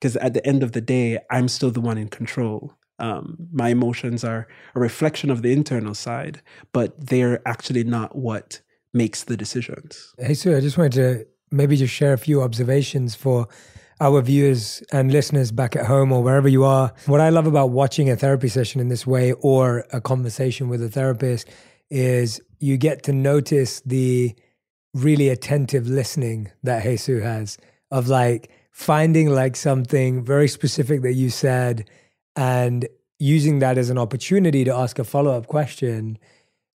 Because 0.00 0.16
at 0.16 0.32
the 0.32 0.46
end 0.46 0.62
of 0.62 0.72
the 0.72 0.80
day, 0.80 1.18
I'm 1.30 1.48
still 1.48 1.70
the 1.70 1.82
one 1.82 1.98
in 1.98 2.08
control. 2.08 2.72
Um, 2.98 3.36
my 3.52 3.68
emotions 3.68 4.24
are 4.24 4.48
a 4.74 4.80
reflection 4.80 5.30
of 5.30 5.42
the 5.42 5.52
internal 5.52 5.94
side, 5.94 6.40
but 6.72 6.94
they're 6.98 7.46
actually 7.46 7.84
not 7.84 8.16
what 8.16 8.62
makes 8.94 9.24
the 9.24 9.36
decisions. 9.36 10.14
Haesue, 10.18 10.56
I 10.56 10.60
just 10.60 10.78
wanted 10.78 10.92
to 10.92 11.26
maybe 11.50 11.76
just 11.76 11.92
share 11.92 12.14
a 12.14 12.18
few 12.18 12.40
observations 12.40 13.14
for 13.14 13.48
our 14.00 14.20
viewers 14.20 14.82
and 14.92 15.12
listeners 15.12 15.52
back 15.52 15.76
at 15.76 15.86
home 15.86 16.12
or 16.12 16.22
wherever 16.22 16.48
you 16.48 16.64
are. 16.64 16.92
What 17.06 17.20
I 17.20 17.28
love 17.28 17.46
about 17.46 17.70
watching 17.70 18.10
a 18.10 18.16
therapy 18.16 18.48
session 18.48 18.80
in 18.80 18.88
this 18.88 19.06
way 19.06 19.32
or 19.40 19.84
a 19.92 20.00
conversation 20.00 20.68
with 20.68 20.82
a 20.82 20.88
therapist 20.88 21.48
is 21.90 22.40
you 22.58 22.76
get 22.76 23.02
to 23.04 23.12
notice 23.12 23.80
the 23.82 24.34
really 24.94 25.28
attentive 25.28 25.88
listening 25.88 26.50
that 26.62 26.82
Haesue 26.82 27.20
has 27.20 27.58
of 27.90 28.08
like 28.08 28.50
finding 28.70 29.28
like 29.28 29.56
something 29.56 30.24
very 30.24 30.48
specific 30.48 31.02
that 31.02 31.12
you 31.12 31.30
said 31.30 31.88
and 32.36 32.88
using 33.18 33.60
that 33.60 33.78
as 33.78 33.90
an 33.90 33.98
opportunity 33.98 34.64
to 34.64 34.74
ask 34.74 34.98
a 34.98 35.04
follow-up 35.04 35.46
question 35.46 36.18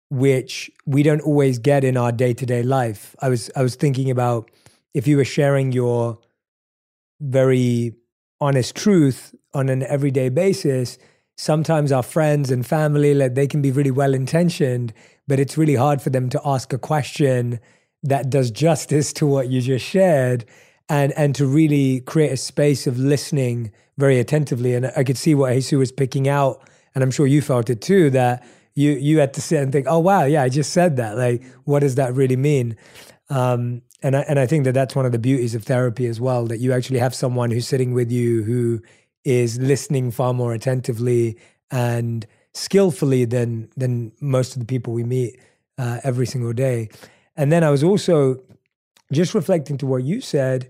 which 0.09 0.71
we 0.85 1.03
don't 1.03 1.21
always 1.21 1.59
get 1.59 1.83
in 1.83 1.95
our 1.95 2.11
day-to-day 2.11 2.63
life. 2.63 3.15
I 3.21 3.29
was 3.29 3.51
I 3.55 3.61
was 3.61 3.75
thinking 3.75 4.09
about 4.09 4.49
if 4.93 5.07
you 5.07 5.17
were 5.17 5.25
sharing 5.25 5.71
your 5.71 6.17
very 7.19 7.93
honest 8.41 8.75
truth 8.75 9.35
on 9.53 9.69
an 9.69 9.83
everyday 9.83 10.29
basis, 10.29 10.97
sometimes 11.37 11.91
our 11.91 12.03
friends 12.03 12.51
and 12.51 12.65
family, 12.65 13.13
like 13.13 13.35
they 13.35 13.47
can 13.47 13.61
be 13.61 13.71
really 13.71 13.91
well 13.91 14.13
intentioned, 14.13 14.93
but 15.27 15.39
it's 15.39 15.57
really 15.57 15.75
hard 15.75 16.01
for 16.01 16.09
them 16.09 16.29
to 16.29 16.41
ask 16.45 16.73
a 16.73 16.77
question 16.77 17.59
that 18.03 18.29
does 18.29 18.51
justice 18.51 19.11
to 19.19 19.25
what 19.25 19.49
you 19.49 19.61
just 19.61 19.85
shared 19.85 20.45
and 20.89 21.13
and 21.13 21.35
to 21.35 21.45
really 21.45 22.01
create 22.01 22.31
a 22.31 22.37
space 22.37 22.87
of 22.87 22.97
listening 22.97 23.71
very 23.97 24.19
attentively. 24.19 24.73
And 24.73 24.91
I 24.97 25.03
could 25.03 25.17
see 25.17 25.35
what 25.35 25.53
Haesue 25.53 25.77
was 25.77 25.91
picking 25.91 26.27
out, 26.27 26.67
and 26.95 27.03
I'm 27.03 27.11
sure 27.11 27.27
you 27.27 27.41
felt 27.41 27.69
it 27.69 27.81
too, 27.81 28.09
that 28.11 28.43
you 28.73 28.91
you 28.91 29.19
had 29.19 29.33
to 29.35 29.41
sit 29.41 29.61
and 29.61 29.71
think, 29.71 29.85
oh 29.87 29.99
wow, 29.99 30.23
yeah, 30.25 30.43
I 30.43 30.49
just 30.49 30.73
said 30.73 30.97
that. 30.97 31.17
Like, 31.17 31.43
what 31.65 31.79
does 31.79 31.95
that 31.95 32.13
really 32.13 32.37
mean? 32.37 32.75
Um, 33.29 33.83
and 34.01 34.15
I, 34.15 34.21
and 34.21 34.39
I 34.39 34.45
think 34.45 34.63
that 34.65 34.73
that's 34.73 34.95
one 34.95 35.05
of 35.05 35.11
the 35.11 35.19
beauties 35.19 35.55
of 35.55 35.63
therapy 35.63 36.07
as 36.07 36.21
well 36.21 36.45
that 36.45 36.59
you 36.59 36.71
actually 36.71 36.99
have 36.99 37.13
someone 37.13 37.51
who's 37.51 37.67
sitting 37.67 37.93
with 37.93 38.11
you 38.11 38.43
who 38.43 38.81
is 39.25 39.59
listening 39.59 40.11
far 40.11 40.33
more 40.33 40.53
attentively 40.53 41.37
and 41.69 42.25
skillfully 42.53 43.25
than 43.25 43.69
than 43.75 44.11
most 44.21 44.55
of 44.55 44.59
the 44.59 44.65
people 44.65 44.93
we 44.93 45.03
meet 45.03 45.39
uh, 45.77 45.99
every 46.03 46.25
single 46.25 46.53
day. 46.53 46.89
And 47.35 47.51
then 47.51 47.63
I 47.63 47.69
was 47.69 47.83
also 47.83 48.41
just 49.11 49.33
reflecting 49.33 49.77
to 49.79 49.85
what 49.85 50.03
you 50.03 50.21
said. 50.21 50.69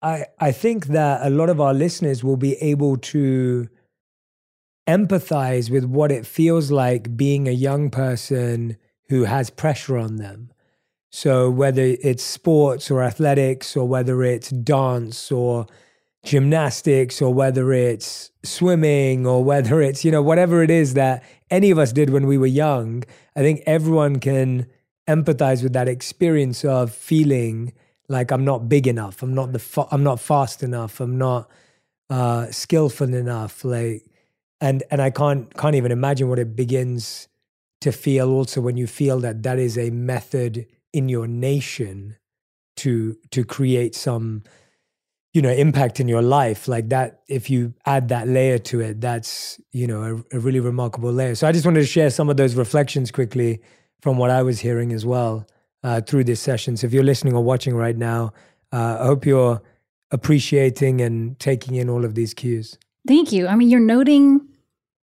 I 0.00 0.26
I 0.38 0.52
think 0.52 0.86
that 0.86 1.26
a 1.26 1.30
lot 1.30 1.50
of 1.50 1.60
our 1.60 1.74
listeners 1.74 2.22
will 2.22 2.36
be 2.36 2.54
able 2.54 2.96
to 2.96 3.68
empathize 4.88 5.70
with 5.70 5.84
what 5.84 6.10
it 6.10 6.26
feels 6.26 6.70
like 6.70 7.16
being 7.16 7.48
a 7.48 7.52
young 7.52 7.90
person 7.90 8.76
who 9.08 9.24
has 9.24 9.50
pressure 9.50 9.96
on 9.96 10.16
them 10.16 10.51
so 11.14 11.50
whether 11.50 11.94
it's 12.02 12.22
sports 12.22 12.90
or 12.90 13.02
athletics, 13.02 13.76
or 13.76 13.86
whether 13.86 14.22
it's 14.22 14.48
dance 14.48 15.30
or 15.30 15.66
gymnastics, 16.24 17.20
or 17.20 17.34
whether 17.34 17.70
it's 17.72 18.30
swimming, 18.42 19.26
or 19.26 19.44
whether 19.44 19.82
it's, 19.82 20.06
you 20.06 20.10
know, 20.10 20.22
whatever 20.22 20.62
it 20.62 20.70
is 20.70 20.94
that 20.94 21.22
any 21.50 21.70
of 21.70 21.78
us 21.78 21.92
did 21.92 22.08
when 22.08 22.26
we 22.26 22.38
were 22.38 22.46
young, 22.46 23.04
I 23.36 23.40
think 23.40 23.62
everyone 23.66 24.20
can 24.20 24.66
empathize 25.06 25.62
with 25.62 25.74
that 25.74 25.86
experience 25.86 26.64
of 26.64 26.94
feeling 26.94 27.74
like 28.08 28.30
I'm 28.30 28.44
not 28.44 28.70
big 28.70 28.86
enough. 28.86 29.22
I'm 29.22 29.34
not 29.34 29.52
the 29.52 29.58
fa- 29.58 29.88
I'm 29.90 30.02
not 30.02 30.18
fast 30.18 30.62
enough. 30.62 30.98
I'm 30.98 31.18
not 31.18 31.50
uh, 32.08 32.50
skillful 32.50 33.12
enough. 33.12 33.64
Like, 33.64 34.06
and 34.62 34.82
and 34.90 35.02
I 35.02 35.10
can't 35.10 35.54
can't 35.56 35.74
even 35.74 35.92
imagine 35.92 36.30
what 36.30 36.38
it 36.38 36.56
begins 36.56 37.28
to 37.82 37.92
feel. 37.92 38.30
Also, 38.30 38.62
when 38.62 38.78
you 38.78 38.86
feel 38.86 39.20
that 39.20 39.42
that 39.42 39.58
is 39.58 39.76
a 39.76 39.90
method 39.90 40.66
in 40.92 41.08
your 41.08 41.26
nation 41.26 42.16
to 42.76 43.16
to 43.30 43.44
create 43.44 43.94
some 43.94 44.42
you 45.32 45.40
know 45.40 45.50
impact 45.50 46.00
in 46.00 46.08
your 46.08 46.22
life 46.22 46.68
like 46.68 46.88
that 46.90 47.22
if 47.28 47.48
you 47.48 47.72
add 47.86 48.08
that 48.08 48.28
layer 48.28 48.58
to 48.58 48.80
it 48.80 49.00
that's 49.00 49.60
you 49.72 49.86
know 49.86 50.02
a, 50.02 50.36
a, 50.36 50.40
really 50.40 50.60
remarkable 50.60 51.12
layer. 51.12 51.34
So 51.34 51.46
i 51.46 51.52
just 51.52 51.64
wanted 51.64 51.80
to 51.80 51.86
share 51.86 52.10
some 52.10 52.28
of 52.28 52.36
those 52.36 52.54
reflections 52.54 53.10
quickly 53.10 53.60
from 54.00 54.18
what 54.18 54.30
i 54.30 54.42
was 54.42 54.60
hearing 54.60 54.92
as 54.92 55.06
well 55.06 55.46
uh, 55.84 56.00
through 56.00 56.22
this 56.22 56.40
session. 56.40 56.76
So 56.76 56.86
if 56.86 56.92
you're 56.92 57.02
listening 57.02 57.34
or 57.34 57.42
watching 57.42 57.74
right 57.74 57.96
now 57.96 58.32
uh, 58.72 58.98
i 59.00 59.06
hope 59.06 59.26
you're 59.26 59.62
appreciating 60.10 61.00
and 61.00 61.38
taking 61.38 61.76
in 61.76 61.88
all 61.88 62.04
of 62.04 62.14
these 62.14 62.34
cues. 62.34 62.78
Thank 63.06 63.32
you. 63.32 63.46
I 63.46 63.56
mean 63.56 63.70
you're 63.70 63.80
noting 63.80 64.48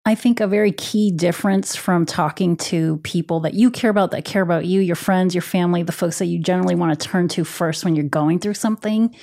I 0.06 0.16
think 0.16 0.40
a 0.40 0.48
very 0.48 0.72
key 0.72 1.12
difference 1.12 1.76
from 1.76 2.06
talking 2.06 2.56
to 2.58 2.98
people 2.98 3.42
that 3.42 3.54
you 3.54 3.70
care 3.70 3.90
about, 3.90 4.12
that 4.12 4.26
care 4.26 4.42
about 4.42 4.66
you, 4.66 4.80
your 4.80 4.96
friends, 4.96 5.36
your 5.36 5.42
family, 5.42 5.84
the 5.84 5.92
folks 5.92 6.20
that 6.20 6.26
you 6.26 6.40
generally 6.40 6.76
want 6.76 6.98
to 6.98 7.08
turn 7.08 7.28
to 7.30 7.44
first 7.44 7.86
when 7.86 7.96
you're 7.96 8.06
going 8.06 8.40
through 8.40 8.54
something. 8.56 9.14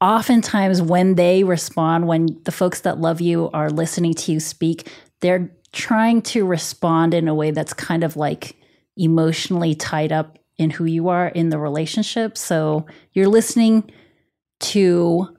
Oftentimes, 0.00 0.80
when 0.80 1.16
they 1.16 1.42
respond, 1.42 2.06
when 2.06 2.40
the 2.44 2.52
folks 2.52 2.82
that 2.82 2.98
love 2.98 3.20
you 3.20 3.50
are 3.52 3.70
listening 3.70 4.14
to 4.14 4.32
you 4.32 4.38
speak, 4.38 4.88
they're 5.20 5.50
trying 5.72 6.22
to 6.22 6.46
respond 6.46 7.14
in 7.14 7.26
a 7.26 7.34
way 7.34 7.50
that's 7.50 7.72
kind 7.72 8.04
of 8.04 8.16
like 8.16 8.56
emotionally 8.96 9.74
tied 9.74 10.12
up 10.12 10.38
in 10.58 10.70
who 10.70 10.84
you 10.84 11.08
are 11.08 11.28
in 11.28 11.48
the 11.48 11.58
relationship. 11.58 12.36
So 12.36 12.86
you're 13.12 13.28
listening 13.28 13.90
to 14.60 15.36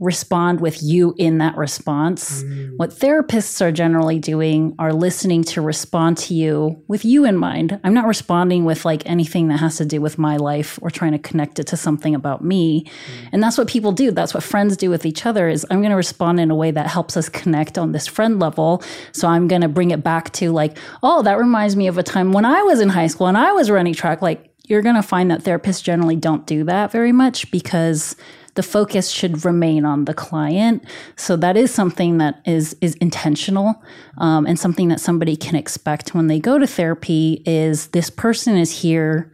respond 0.00 0.60
with 0.60 0.82
you 0.82 1.14
in 1.18 1.38
that 1.38 1.56
response. 1.56 2.42
Mm. 2.42 2.76
What 2.76 2.90
therapists 2.90 3.60
are 3.62 3.70
generally 3.70 4.18
doing 4.18 4.74
are 4.76 4.92
listening 4.92 5.44
to 5.44 5.60
respond 5.60 6.18
to 6.18 6.34
you 6.34 6.82
with 6.88 7.04
you 7.04 7.24
in 7.24 7.36
mind. 7.36 7.78
I'm 7.84 7.94
not 7.94 8.06
responding 8.06 8.64
with 8.64 8.84
like 8.84 9.06
anything 9.06 9.48
that 9.48 9.58
has 9.58 9.76
to 9.76 9.84
do 9.84 10.00
with 10.00 10.18
my 10.18 10.36
life 10.36 10.80
or 10.82 10.90
trying 10.90 11.12
to 11.12 11.18
connect 11.18 11.60
it 11.60 11.68
to 11.68 11.76
something 11.76 12.12
about 12.12 12.42
me. 12.42 12.84
Mm. 12.84 13.28
And 13.34 13.42
that's 13.42 13.56
what 13.56 13.68
people 13.68 13.92
do. 13.92 14.10
That's 14.10 14.34
what 14.34 14.42
friends 14.42 14.76
do 14.76 14.90
with 14.90 15.06
each 15.06 15.26
other 15.26 15.48
is 15.48 15.64
I'm 15.70 15.78
going 15.78 15.90
to 15.90 15.96
respond 15.96 16.40
in 16.40 16.50
a 16.50 16.56
way 16.56 16.72
that 16.72 16.88
helps 16.88 17.16
us 17.16 17.28
connect 17.28 17.78
on 17.78 17.92
this 17.92 18.08
friend 18.08 18.40
level. 18.40 18.82
So 19.12 19.28
I'm 19.28 19.46
going 19.46 19.62
to 19.62 19.68
bring 19.68 19.92
it 19.92 20.02
back 20.02 20.32
to 20.34 20.50
like, 20.50 20.76
oh, 21.04 21.22
that 21.22 21.38
reminds 21.38 21.76
me 21.76 21.86
of 21.86 21.98
a 21.98 22.02
time 22.02 22.32
when 22.32 22.44
I 22.44 22.62
was 22.62 22.80
in 22.80 22.88
high 22.88 23.06
school 23.06 23.28
and 23.28 23.38
I 23.38 23.52
was 23.52 23.70
running 23.70 23.94
track 23.94 24.22
like 24.22 24.50
you're 24.66 24.82
going 24.82 24.94
to 24.96 25.02
find 25.02 25.30
that 25.30 25.42
therapists 25.42 25.82
generally 25.82 26.16
don't 26.16 26.46
do 26.46 26.64
that 26.64 26.90
very 26.90 27.12
much 27.12 27.50
because 27.50 28.16
the 28.54 28.62
focus 28.62 29.10
should 29.10 29.44
remain 29.44 29.84
on 29.84 30.04
the 30.04 30.14
client. 30.14 30.84
So 31.16 31.36
that 31.36 31.56
is 31.56 31.72
something 31.72 32.18
that 32.18 32.40
is 32.44 32.76
is 32.80 32.94
intentional 32.96 33.82
um, 34.18 34.46
and 34.46 34.58
something 34.58 34.88
that 34.88 35.00
somebody 35.00 35.36
can 35.36 35.56
expect 35.56 36.14
when 36.14 36.28
they 36.28 36.38
go 36.38 36.58
to 36.58 36.66
therapy. 36.66 37.42
Is 37.46 37.88
this 37.88 38.10
person 38.10 38.56
is 38.56 38.82
here 38.82 39.30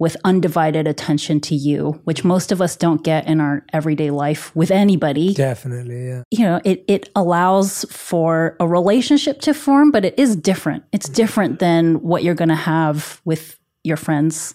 with 0.00 0.16
undivided 0.24 0.88
attention 0.88 1.40
to 1.40 1.54
you, 1.54 2.00
which 2.04 2.24
most 2.24 2.50
of 2.50 2.62
us 2.62 2.74
don't 2.74 3.04
get 3.04 3.26
in 3.26 3.38
our 3.38 3.62
everyday 3.72 4.10
life 4.10 4.54
with 4.56 4.70
anybody. 4.70 5.34
Definitely, 5.34 6.08
yeah. 6.08 6.22
You 6.30 6.44
know, 6.44 6.60
it 6.64 6.84
it 6.88 7.10
allows 7.14 7.84
for 7.90 8.56
a 8.58 8.66
relationship 8.66 9.40
to 9.42 9.54
form, 9.54 9.90
but 9.90 10.04
it 10.04 10.18
is 10.18 10.34
different. 10.34 10.84
It's 10.90 11.08
different 11.08 11.58
than 11.58 11.96
what 11.96 12.24
you're 12.24 12.34
going 12.34 12.48
to 12.48 12.54
have 12.54 13.20
with 13.24 13.58
your 13.84 13.96
friends 13.96 14.54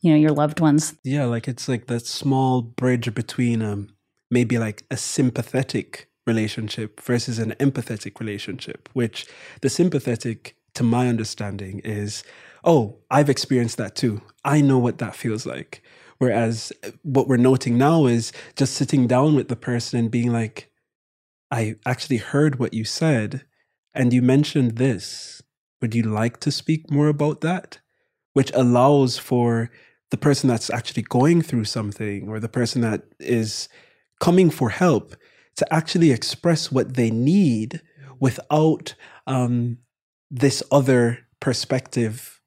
you 0.00 0.12
know 0.12 0.18
your 0.18 0.32
loved 0.32 0.60
ones. 0.60 0.94
Yeah 1.04 1.24
like 1.24 1.48
it's 1.48 1.68
like 1.68 1.86
that 1.86 2.06
small 2.06 2.62
bridge 2.62 3.12
between 3.14 3.62
um 3.62 3.90
maybe 4.30 4.58
like 4.58 4.84
a 4.90 4.96
sympathetic 4.96 6.08
relationship 6.26 7.00
versus 7.00 7.38
an 7.38 7.54
empathetic 7.58 8.20
relationship 8.20 8.88
which 8.92 9.26
the 9.62 9.70
sympathetic 9.70 10.56
to 10.74 10.82
my 10.82 11.08
understanding 11.08 11.80
is 11.80 12.22
oh 12.64 12.98
i've 13.10 13.30
experienced 13.30 13.78
that 13.78 13.96
too. 13.96 14.20
I 14.44 14.60
know 14.60 14.78
what 14.78 14.98
that 14.98 15.16
feels 15.16 15.44
like. 15.46 15.82
Whereas 16.18 16.72
uh, 16.84 16.90
what 17.02 17.28
we're 17.28 17.36
noting 17.36 17.78
now 17.78 18.06
is 18.06 18.32
just 18.56 18.74
sitting 18.74 19.06
down 19.06 19.36
with 19.36 19.48
the 19.48 19.56
person 19.56 19.98
and 19.98 20.10
being 20.10 20.32
like 20.32 20.70
i 21.50 21.76
actually 21.86 22.18
heard 22.18 22.58
what 22.58 22.74
you 22.74 22.84
said 22.84 23.44
and 23.94 24.12
you 24.12 24.22
mentioned 24.22 24.76
this. 24.76 25.42
Would 25.80 25.94
you 25.94 26.02
like 26.04 26.40
to 26.40 26.52
speak 26.52 26.90
more 26.90 27.08
about 27.08 27.40
that? 27.40 27.78
Which 28.32 28.52
allows 28.54 29.18
for 29.18 29.70
the 30.10 30.16
person 30.16 30.48
that's 30.48 30.70
actually 30.70 31.02
going 31.02 31.42
through 31.42 31.64
something 31.64 32.28
or 32.28 32.40
the 32.40 32.48
person 32.48 32.82
that 32.82 33.02
is 33.18 33.68
coming 34.20 34.50
for 34.50 34.70
help 34.70 35.14
to 35.56 35.72
actually 35.72 36.10
express 36.10 36.72
what 36.72 36.94
they 36.94 37.10
need 37.10 37.82
without 38.20 38.94
um, 39.26 39.78
this 40.30 40.62
other 40.72 41.18
perspective 41.40 42.40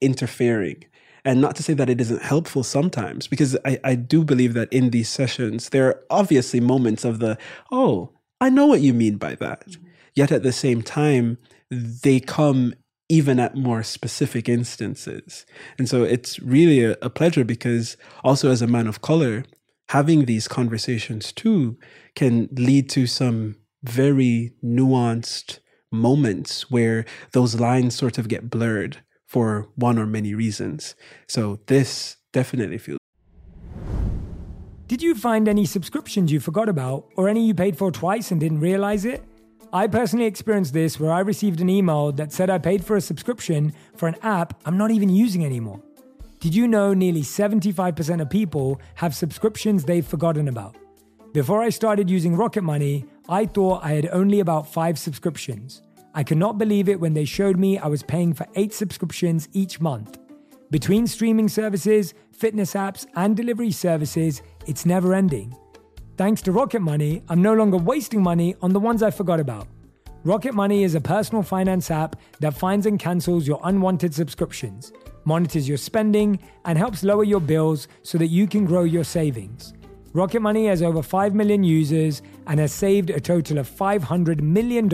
interfering. 0.00 0.84
And 1.24 1.40
not 1.40 1.54
to 1.56 1.62
say 1.62 1.74
that 1.74 1.88
it 1.88 2.00
isn't 2.00 2.22
helpful 2.22 2.64
sometimes, 2.64 3.28
because 3.28 3.56
I, 3.64 3.78
I 3.84 3.94
do 3.94 4.24
believe 4.24 4.54
that 4.54 4.72
in 4.72 4.90
these 4.90 5.08
sessions, 5.08 5.68
there 5.68 5.86
are 5.86 6.02
obviously 6.10 6.60
moments 6.60 7.04
of 7.04 7.20
the, 7.20 7.38
oh, 7.70 8.10
I 8.40 8.48
know 8.50 8.66
what 8.66 8.80
you 8.80 8.92
mean 8.92 9.18
by 9.18 9.36
that. 9.36 9.68
Mm-hmm. 9.68 9.86
Yet 10.14 10.32
at 10.32 10.42
the 10.42 10.52
same 10.52 10.82
time, 10.82 11.38
they 11.70 12.18
come 12.18 12.74
even 13.12 13.38
at 13.38 13.54
more 13.54 13.82
specific 13.82 14.48
instances. 14.48 15.44
And 15.76 15.86
so 15.86 16.02
it's 16.02 16.40
really 16.40 16.82
a, 16.82 16.96
a, 17.02 17.10
pleasure 17.10 17.44
because 17.44 17.98
also 18.24 18.50
as 18.50 18.62
a 18.62 18.66
man 18.66 18.86
of 18.86 19.02
color, 19.02 19.44
having 19.90 20.24
these 20.24 20.48
conversations 20.48 21.30
too 21.30 21.76
can 22.14 22.48
lead 22.52 22.88
to 22.88 23.06
some 23.06 23.56
very 23.82 24.54
nuanced 24.64 25.58
moments 25.90 26.70
where 26.70 27.04
those 27.32 27.60
lines 27.60 27.94
sort 27.94 28.16
of 28.16 28.28
get 28.28 28.48
blurred 28.48 29.04
for 29.26 29.68
one 29.74 29.98
or 29.98 30.06
many 30.06 30.34
reasons. 30.34 30.94
So 31.28 31.60
this 31.66 32.16
definitely 32.32 32.78
feels. 32.78 32.98
Did 34.86 35.02
you 35.02 35.14
find 35.14 35.48
any 35.48 35.66
subscriptions 35.66 36.32
you 36.32 36.40
forgot 36.40 36.70
about 36.70 37.08
or 37.14 37.28
any 37.28 37.46
you 37.46 37.52
paid 37.52 37.76
for 37.76 37.90
twice 37.90 38.30
and 38.30 38.40
didn't 38.40 38.60
realize 38.60 39.04
it? 39.04 39.22
I 39.74 39.86
personally 39.86 40.26
experienced 40.26 40.74
this 40.74 41.00
where 41.00 41.10
I 41.10 41.20
received 41.20 41.62
an 41.62 41.70
email 41.70 42.12
that 42.12 42.30
said 42.30 42.50
I 42.50 42.58
paid 42.58 42.84
for 42.84 42.94
a 42.96 43.00
subscription 43.00 43.72
for 43.96 44.06
an 44.06 44.16
app 44.22 44.60
I'm 44.66 44.76
not 44.76 44.90
even 44.90 45.08
using 45.08 45.46
anymore. 45.46 45.80
Did 46.40 46.54
you 46.54 46.68
know 46.68 46.92
nearly 46.92 47.22
75% 47.22 48.20
of 48.20 48.28
people 48.28 48.78
have 48.96 49.14
subscriptions 49.14 49.84
they've 49.84 50.06
forgotten 50.06 50.48
about? 50.48 50.76
Before 51.32 51.62
I 51.62 51.70
started 51.70 52.10
using 52.10 52.36
Rocket 52.36 52.60
Money, 52.60 53.06
I 53.30 53.46
thought 53.46 53.82
I 53.82 53.92
had 53.92 54.10
only 54.12 54.40
about 54.40 54.70
five 54.70 54.98
subscriptions. 54.98 55.80
I 56.12 56.22
could 56.22 56.36
not 56.36 56.58
believe 56.58 56.90
it 56.90 57.00
when 57.00 57.14
they 57.14 57.24
showed 57.24 57.58
me 57.58 57.78
I 57.78 57.86
was 57.86 58.02
paying 58.02 58.34
for 58.34 58.46
eight 58.54 58.74
subscriptions 58.74 59.48
each 59.54 59.80
month. 59.80 60.18
Between 60.70 61.06
streaming 61.06 61.48
services, 61.48 62.12
fitness 62.30 62.74
apps, 62.74 63.06
and 63.16 63.34
delivery 63.34 63.70
services, 63.70 64.42
it's 64.66 64.84
never 64.84 65.14
ending. 65.14 65.56
Thanks 66.18 66.42
to 66.42 66.52
Rocket 66.52 66.80
Money, 66.80 67.22
I'm 67.30 67.40
no 67.40 67.54
longer 67.54 67.78
wasting 67.78 68.22
money 68.22 68.54
on 68.60 68.74
the 68.74 68.78
ones 68.78 69.02
I 69.02 69.10
forgot 69.10 69.40
about. 69.40 69.66
Rocket 70.24 70.52
Money 70.52 70.84
is 70.84 70.94
a 70.94 71.00
personal 71.00 71.42
finance 71.42 71.90
app 71.90 72.16
that 72.40 72.52
finds 72.52 72.84
and 72.84 72.98
cancels 72.98 73.48
your 73.48 73.58
unwanted 73.64 74.12
subscriptions, 74.12 74.92
monitors 75.24 75.66
your 75.66 75.78
spending, 75.78 76.38
and 76.66 76.76
helps 76.76 77.02
lower 77.02 77.24
your 77.24 77.40
bills 77.40 77.88
so 78.02 78.18
that 78.18 78.26
you 78.26 78.46
can 78.46 78.66
grow 78.66 78.84
your 78.84 79.04
savings. 79.04 79.72
Rocket 80.12 80.40
Money 80.40 80.66
has 80.66 80.82
over 80.82 81.02
5 81.02 81.34
million 81.34 81.64
users 81.64 82.20
and 82.46 82.60
has 82.60 82.74
saved 82.74 83.08
a 83.08 83.18
total 83.18 83.56
of 83.56 83.66
$500 83.66 84.42
million 84.42 84.90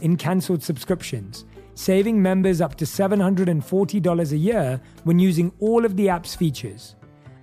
in 0.00 0.16
canceled 0.16 0.64
subscriptions, 0.64 1.44
saving 1.76 2.20
members 2.20 2.60
up 2.60 2.74
to 2.74 2.84
$740 2.84 4.32
a 4.32 4.36
year 4.36 4.80
when 5.04 5.20
using 5.20 5.52
all 5.60 5.84
of 5.84 5.96
the 5.96 6.08
app's 6.08 6.34
features. 6.34 6.96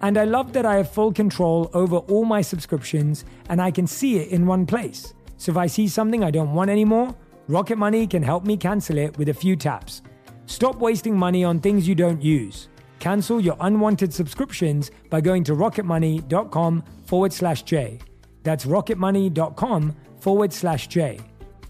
And 0.05 0.19
I 0.19 0.23
love 0.23 0.53
that 0.53 0.67
I 0.67 0.75
have 0.75 0.91
full 0.91 1.11
control 1.11 1.71
over 1.73 1.95
all 1.95 2.25
my 2.25 2.41
subscriptions 2.41 3.25
and 3.49 3.59
I 3.59 3.71
can 3.71 3.87
see 3.87 4.17
it 4.17 4.27
in 4.27 4.45
one 4.45 4.67
place. 4.67 5.15
So 5.37 5.51
if 5.51 5.57
I 5.57 5.65
see 5.65 5.87
something 5.87 6.23
I 6.23 6.29
don't 6.29 6.53
want 6.53 6.69
anymore, 6.69 7.15
Rocket 7.47 7.79
Money 7.79 8.05
can 8.05 8.21
help 8.21 8.45
me 8.45 8.55
cancel 8.55 8.99
it 8.99 9.17
with 9.17 9.29
a 9.29 9.33
few 9.33 9.55
taps. 9.55 10.03
Stop 10.45 10.75
wasting 10.75 11.17
money 11.17 11.43
on 11.43 11.59
things 11.59 11.87
you 11.87 11.95
don't 11.95 12.21
use. 12.21 12.69
Cancel 12.99 13.41
your 13.41 13.57
unwanted 13.61 14.13
subscriptions 14.13 14.91
by 15.09 15.21
going 15.21 15.43
to 15.43 15.53
rocketmoney.com 15.53 16.83
forward 17.07 17.33
slash 17.33 17.63
J. 17.63 17.97
That's 18.43 18.65
rocketmoney.com 18.65 19.95
forward 20.19 20.53
slash 20.53 20.87
J. 20.87 21.19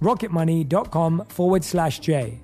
Rocketmoney.com 0.01 1.25
forward 1.29 1.63
slash 1.63 1.99
J. 1.99 2.41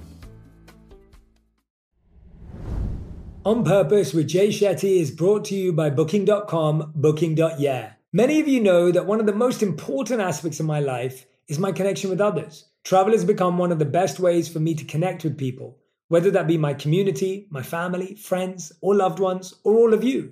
On 3.43 3.63
Purpose 3.63 4.13
with 4.13 4.27
Jay 4.27 4.49
Shetty 4.49 5.01
is 5.01 5.09
brought 5.09 5.45
to 5.45 5.55
you 5.55 5.73
by 5.73 5.89
Booking.com, 5.89 6.91
Booking.yeah. 6.93 7.93
Many 8.13 8.39
of 8.39 8.47
you 8.47 8.61
know 8.61 8.91
that 8.91 9.07
one 9.07 9.19
of 9.19 9.25
the 9.25 9.33
most 9.33 9.63
important 9.63 10.21
aspects 10.21 10.59
of 10.59 10.67
my 10.67 10.79
life 10.79 11.25
is 11.47 11.57
my 11.57 11.71
connection 11.71 12.11
with 12.11 12.21
others. 12.21 12.65
Travel 12.83 13.13
has 13.13 13.25
become 13.25 13.57
one 13.57 13.71
of 13.71 13.79
the 13.79 13.85
best 13.85 14.19
ways 14.19 14.47
for 14.47 14.59
me 14.59 14.75
to 14.75 14.85
connect 14.85 15.23
with 15.23 15.39
people, 15.39 15.79
whether 16.09 16.29
that 16.29 16.45
be 16.45 16.55
my 16.55 16.75
community, 16.75 17.47
my 17.49 17.63
family, 17.63 18.13
friends, 18.13 18.73
or 18.79 18.93
loved 18.93 19.17
ones, 19.17 19.55
or 19.63 19.73
all 19.73 19.91
of 19.91 20.03
you. 20.03 20.31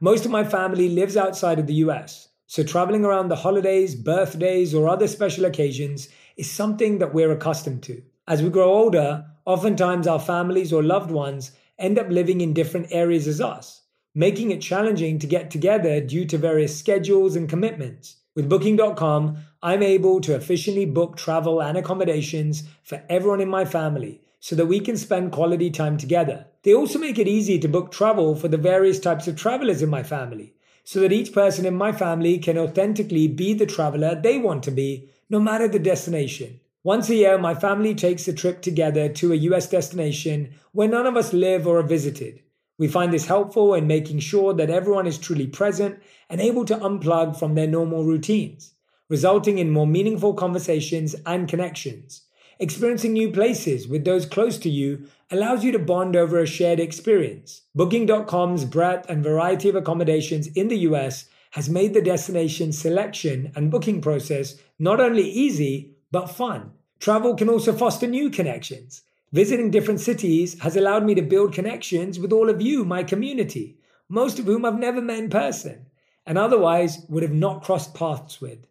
Most 0.00 0.24
of 0.24 0.32
my 0.32 0.42
family 0.42 0.88
lives 0.88 1.16
outside 1.16 1.60
of 1.60 1.68
the 1.68 1.74
US, 1.74 2.26
so 2.48 2.64
traveling 2.64 3.04
around 3.04 3.28
the 3.28 3.36
holidays, 3.36 3.94
birthdays, 3.94 4.74
or 4.74 4.88
other 4.88 5.06
special 5.06 5.44
occasions 5.44 6.08
is 6.36 6.50
something 6.50 6.98
that 6.98 7.14
we're 7.14 7.30
accustomed 7.30 7.84
to. 7.84 8.02
As 8.26 8.42
we 8.42 8.50
grow 8.50 8.72
older, 8.72 9.24
oftentimes 9.44 10.08
our 10.08 10.18
families 10.18 10.72
or 10.72 10.82
loved 10.82 11.12
ones 11.12 11.52
end 11.78 11.98
up 11.98 12.08
living 12.08 12.40
in 12.40 12.52
different 12.52 12.88
areas 12.90 13.26
as 13.26 13.40
us, 13.40 13.82
making 14.14 14.50
it 14.50 14.60
challenging 14.60 15.18
to 15.18 15.26
get 15.26 15.50
together 15.50 16.00
due 16.00 16.24
to 16.26 16.38
various 16.38 16.76
schedules 16.76 17.36
and 17.36 17.48
commitments. 17.48 18.16
With 18.34 18.48
Booking.com, 18.48 19.38
I'm 19.62 19.82
able 19.82 20.20
to 20.20 20.34
efficiently 20.34 20.86
book 20.86 21.16
travel 21.16 21.60
and 21.60 21.76
accommodations 21.76 22.64
for 22.82 23.02
everyone 23.08 23.40
in 23.40 23.48
my 23.48 23.64
family 23.64 24.20
so 24.40 24.54
that 24.56 24.66
we 24.66 24.80
can 24.80 24.96
spend 24.96 25.32
quality 25.32 25.70
time 25.70 25.96
together. 25.96 26.46
They 26.62 26.74
also 26.74 26.98
make 26.98 27.18
it 27.18 27.26
easy 27.26 27.58
to 27.58 27.68
book 27.68 27.90
travel 27.90 28.34
for 28.36 28.48
the 28.48 28.56
various 28.56 29.00
types 29.00 29.26
of 29.26 29.36
travelers 29.36 29.82
in 29.82 29.88
my 29.88 30.02
family 30.02 30.54
so 30.84 31.00
that 31.00 31.12
each 31.12 31.34
person 31.34 31.66
in 31.66 31.74
my 31.74 31.92
family 31.92 32.38
can 32.38 32.56
authentically 32.56 33.28
be 33.28 33.52
the 33.52 33.66
traveler 33.66 34.14
they 34.14 34.38
want 34.38 34.62
to 34.62 34.70
be, 34.70 35.10
no 35.28 35.38
matter 35.38 35.68
the 35.68 35.78
destination. 35.78 36.58
Once 36.84 37.10
a 37.10 37.14
year, 37.16 37.36
my 37.36 37.54
family 37.54 37.92
takes 37.92 38.28
a 38.28 38.32
trip 38.32 38.62
together 38.62 39.08
to 39.08 39.32
a 39.32 39.36
US 39.36 39.68
destination 39.68 40.54
where 40.70 40.88
none 40.88 41.06
of 41.06 41.16
us 41.16 41.32
live 41.32 41.66
or 41.66 41.78
are 41.78 41.82
visited. 41.82 42.40
We 42.78 42.86
find 42.86 43.12
this 43.12 43.26
helpful 43.26 43.74
in 43.74 43.88
making 43.88 44.20
sure 44.20 44.54
that 44.54 44.70
everyone 44.70 45.08
is 45.08 45.18
truly 45.18 45.48
present 45.48 46.00
and 46.30 46.40
able 46.40 46.64
to 46.66 46.76
unplug 46.76 47.36
from 47.36 47.56
their 47.56 47.66
normal 47.66 48.04
routines, 48.04 48.74
resulting 49.08 49.58
in 49.58 49.72
more 49.72 49.88
meaningful 49.88 50.34
conversations 50.34 51.16
and 51.26 51.48
connections. 51.48 52.22
Experiencing 52.60 53.12
new 53.12 53.32
places 53.32 53.88
with 53.88 54.04
those 54.04 54.24
close 54.24 54.56
to 54.58 54.70
you 54.70 55.04
allows 55.32 55.64
you 55.64 55.72
to 55.72 55.78
bond 55.80 56.14
over 56.14 56.38
a 56.38 56.46
shared 56.46 56.78
experience. 56.78 57.62
Booking.com's 57.74 58.64
breadth 58.64 59.10
and 59.10 59.24
variety 59.24 59.68
of 59.68 59.74
accommodations 59.74 60.46
in 60.48 60.68
the 60.68 60.78
US 60.78 61.24
has 61.52 61.68
made 61.68 61.92
the 61.92 62.02
destination 62.02 62.72
selection 62.72 63.50
and 63.56 63.70
booking 63.70 64.00
process 64.00 64.54
not 64.78 65.00
only 65.00 65.28
easy, 65.28 65.96
but 66.10 66.28
fun. 66.28 66.72
Travel 67.00 67.34
can 67.34 67.48
also 67.48 67.72
foster 67.72 68.06
new 68.06 68.30
connections. 68.30 69.02
Visiting 69.32 69.70
different 69.70 70.00
cities 70.00 70.58
has 70.60 70.76
allowed 70.76 71.04
me 71.04 71.14
to 71.14 71.22
build 71.22 71.52
connections 71.52 72.18
with 72.18 72.32
all 72.32 72.48
of 72.48 72.62
you, 72.62 72.84
my 72.84 73.02
community, 73.02 73.78
most 74.08 74.38
of 74.38 74.46
whom 74.46 74.64
I've 74.64 74.78
never 74.78 75.00
met 75.00 75.18
in 75.18 75.30
person 75.30 75.86
and 76.28 76.36
otherwise 76.36 77.06
would 77.08 77.22
have 77.22 77.32
not 77.32 77.62
crossed 77.62 77.94
paths 77.94 78.38
with. 78.38 78.66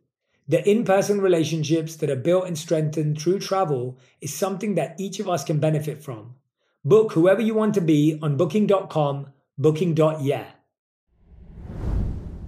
The 0.48 0.68
in 0.70 0.86
person 0.86 1.20
relationships 1.20 1.96
that 1.98 2.10
are 2.10 2.16
built 2.16 2.46
and 2.46 2.56
strengthened 2.58 3.20
through 3.20 3.40
travel 3.40 3.98
is 4.22 4.32
something 4.32 4.76
that 4.76 4.96
each 5.00 5.20
of 5.20 5.28
us 5.28 5.44
can 5.44 5.60
benefit 5.60 6.04
from. 6.04 6.36
Book 6.86 7.14
whoever 7.14 7.42
you 7.42 7.56
want 7.56 7.74
to 7.74 7.82
be 7.82 8.20
on 8.22 8.38
booking.com, 8.38 9.34
booking.yeah. 9.58 10.46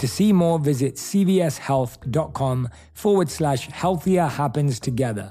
To 0.00 0.08
see 0.08 0.32
more, 0.32 0.58
visit 0.58 0.94
cvshealth.com 0.94 2.70
forward 2.94 3.30
slash 3.30 3.66
healthier 3.68 4.24
happens 4.24 4.80
together. 4.80 5.30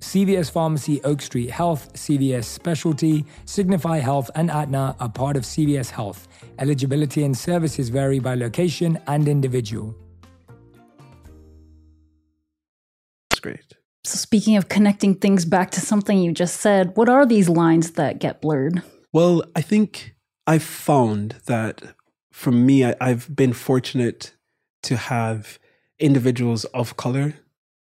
CVS 0.00 0.50
Pharmacy, 0.50 1.02
Oak 1.04 1.22
Street 1.22 1.48
Health, 1.48 1.90
CVS 1.94 2.44
Specialty, 2.44 3.24
Signify 3.46 3.96
Health, 3.96 4.30
and 4.34 4.50
Aetna 4.50 4.94
are 5.00 5.08
part 5.08 5.38
of 5.38 5.44
CVS 5.44 5.88
Health. 5.88 6.28
Eligibility 6.58 7.24
and 7.24 7.34
services 7.36 7.88
vary 7.88 8.18
by 8.18 8.34
location 8.34 8.98
and 9.06 9.26
individual. 9.26 9.94
That's 13.30 13.40
great. 13.40 13.74
So, 14.04 14.18
speaking 14.18 14.58
of 14.58 14.68
connecting 14.68 15.14
things 15.14 15.46
back 15.46 15.70
to 15.70 15.80
something 15.80 16.18
you 16.18 16.32
just 16.32 16.60
said, 16.60 16.94
what 16.94 17.08
are 17.08 17.24
these 17.24 17.48
lines 17.48 17.92
that 17.92 18.18
get 18.18 18.42
blurred? 18.42 18.82
Well, 19.14 19.44
I 19.56 19.62
think 19.62 20.14
I've 20.46 20.62
found 20.62 21.36
that 21.46 21.94
for 22.40 22.52
me, 22.52 22.86
I, 22.86 22.94
I've 23.02 23.36
been 23.36 23.52
fortunate 23.52 24.32
to 24.84 24.96
have 24.96 25.58
individuals 25.98 26.64
of 26.72 26.96
color, 26.96 27.34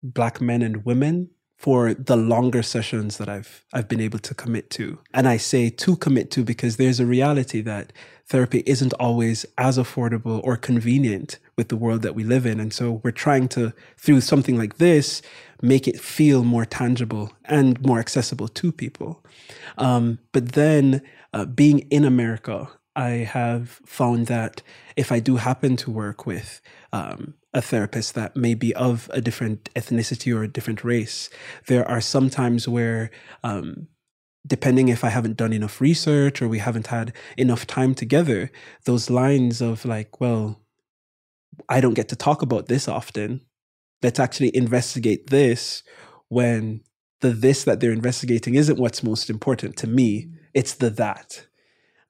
black 0.04 0.42
men 0.42 0.62
and 0.62 0.84
women, 0.84 1.30
for 1.58 1.94
the 1.94 2.18
longer 2.18 2.62
sessions 2.62 3.20
that 3.20 3.30
I've 3.30 3.64
I've 3.72 3.88
been 3.88 4.02
able 4.02 4.20
to 4.20 4.36
commit 4.36 4.70
to. 4.72 5.00
And 5.14 5.30
I 5.30 5.38
say 5.38 5.70
to 5.70 5.96
commit 5.96 6.30
to 6.32 6.44
because 6.44 6.76
there's 6.76 7.00
a 7.00 7.06
reality 7.06 7.62
that 7.62 7.94
therapy 8.28 8.64
isn't 8.66 8.92
always 8.96 9.46
as 9.58 9.78
affordable 9.78 10.42
or 10.44 10.58
convenient 10.58 11.40
with 11.58 11.70
the 11.70 11.78
world 11.78 12.02
that 12.02 12.16
we 12.16 12.26
live 12.26 12.46
in. 12.46 12.60
And 12.60 12.74
so 12.74 13.00
we're 13.02 13.12
trying 13.12 13.48
to 13.50 13.72
through 13.98 14.20
something 14.20 14.58
like 14.58 14.78
this 14.78 15.22
make 15.62 15.88
it 15.88 16.02
feel 16.02 16.44
more 16.44 16.66
tangible 16.66 17.32
and 17.46 17.82
more 17.82 18.00
accessible 18.00 18.50
to 18.50 18.74
people. 18.74 19.24
Um, 19.78 20.20
but 20.34 20.52
then 20.52 21.02
uh, 21.32 21.46
being 21.46 21.80
in 21.90 22.04
America, 22.04 22.68
I 22.96 23.10
have 23.10 23.82
found 23.86 24.28
that 24.28 24.62
if 24.96 25.12
I 25.12 25.20
do 25.20 25.38
happen 25.38 25.76
to 25.78 25.92
work 25.92 26.26
with 26.26 26.62
um, 26.92 27.34
a 27.54 27.62
therapist 27.62 28.16
that 28.16 28.36
may 28.36 28.54
be 28.54 28.74
of 28.76 29.10
a 29.14 29.22
different 29.22 29.72
ethnicity 29.76 30.36
or 30.36 30.44
a 30.44 30.48
different 30.48 30.84
race. 30.84 31.30
There 31.68 31.88
are 31.88 32.02
some 32.02 32.30
times 32.30 32.68
where, 32.68 33.12
um, 33.44 33.88
depending 34.46 34.90
if 34.90 35.04
I 35.04 35.10
haven't 35.10 35.38
done 35.38 35.54
enough 35.54 35.80
research 35.80 36.42
or 36.42 36.48
we 36.48 36.60
haven't 36.60 36.88
had 36.88 37.14
enough 37.38 37.66
time 37.68 37.96
together, 37.96 38.52
those 38.86 39.10
lines 39.10 39.62
of 39.62 39.86
like, 39.86 40.20
well, 40.20 40.62
I 41.70 41.82
don't 41.82 41.94
get 41.94 42.10
to 42.10 42.16
talk 42.16 42.42
about 42.42 42.68
this 42.68 42.88
often. 42.88 43.42
Let's 44.02 44.20
actually 44.20 44.56
investigate 44.56 45.30
this 45.30 45.84
when 46.28 46.82
the 47.22 47.30
this 47.30 47.64
that 47.64 47.80
they're 47.80 47.92
investigating 47.92 48.56
isn't 48.56 48.80
what's 48.80 49.04
most 49.04 49.30
important 49.30 49.78
to 49.78 49.88
me. 49.88 50.30
It's 50.54 50.74
the 50.74 50.90
that. 50.92 51.46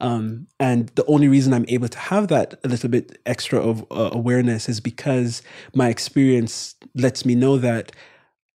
Um, 0.04 0.48
and 0.60 0.90
the 0.96 1.06
only 1.06 1.30
reason 1.30 1.54
I'm 1.54 1.66
able 1.70 1.88
to 1.88 1.98
have 1.98 2.28
that 2.28 2.60
a 2.66 2.68
little 2.68 2.90
bit 2.90 3.20
extra 3.26 3.60
of 3.60 3.86
uh, 3.90 4.10
awareness 4.12 4.68
is 4.68 4.82
because 4.82 5.42
my 5.74 5.88
experience 5.88 6.76
lets 6.94 7.26
me 7.26 7.36
know 7.36 7.58
that 7.58 7.94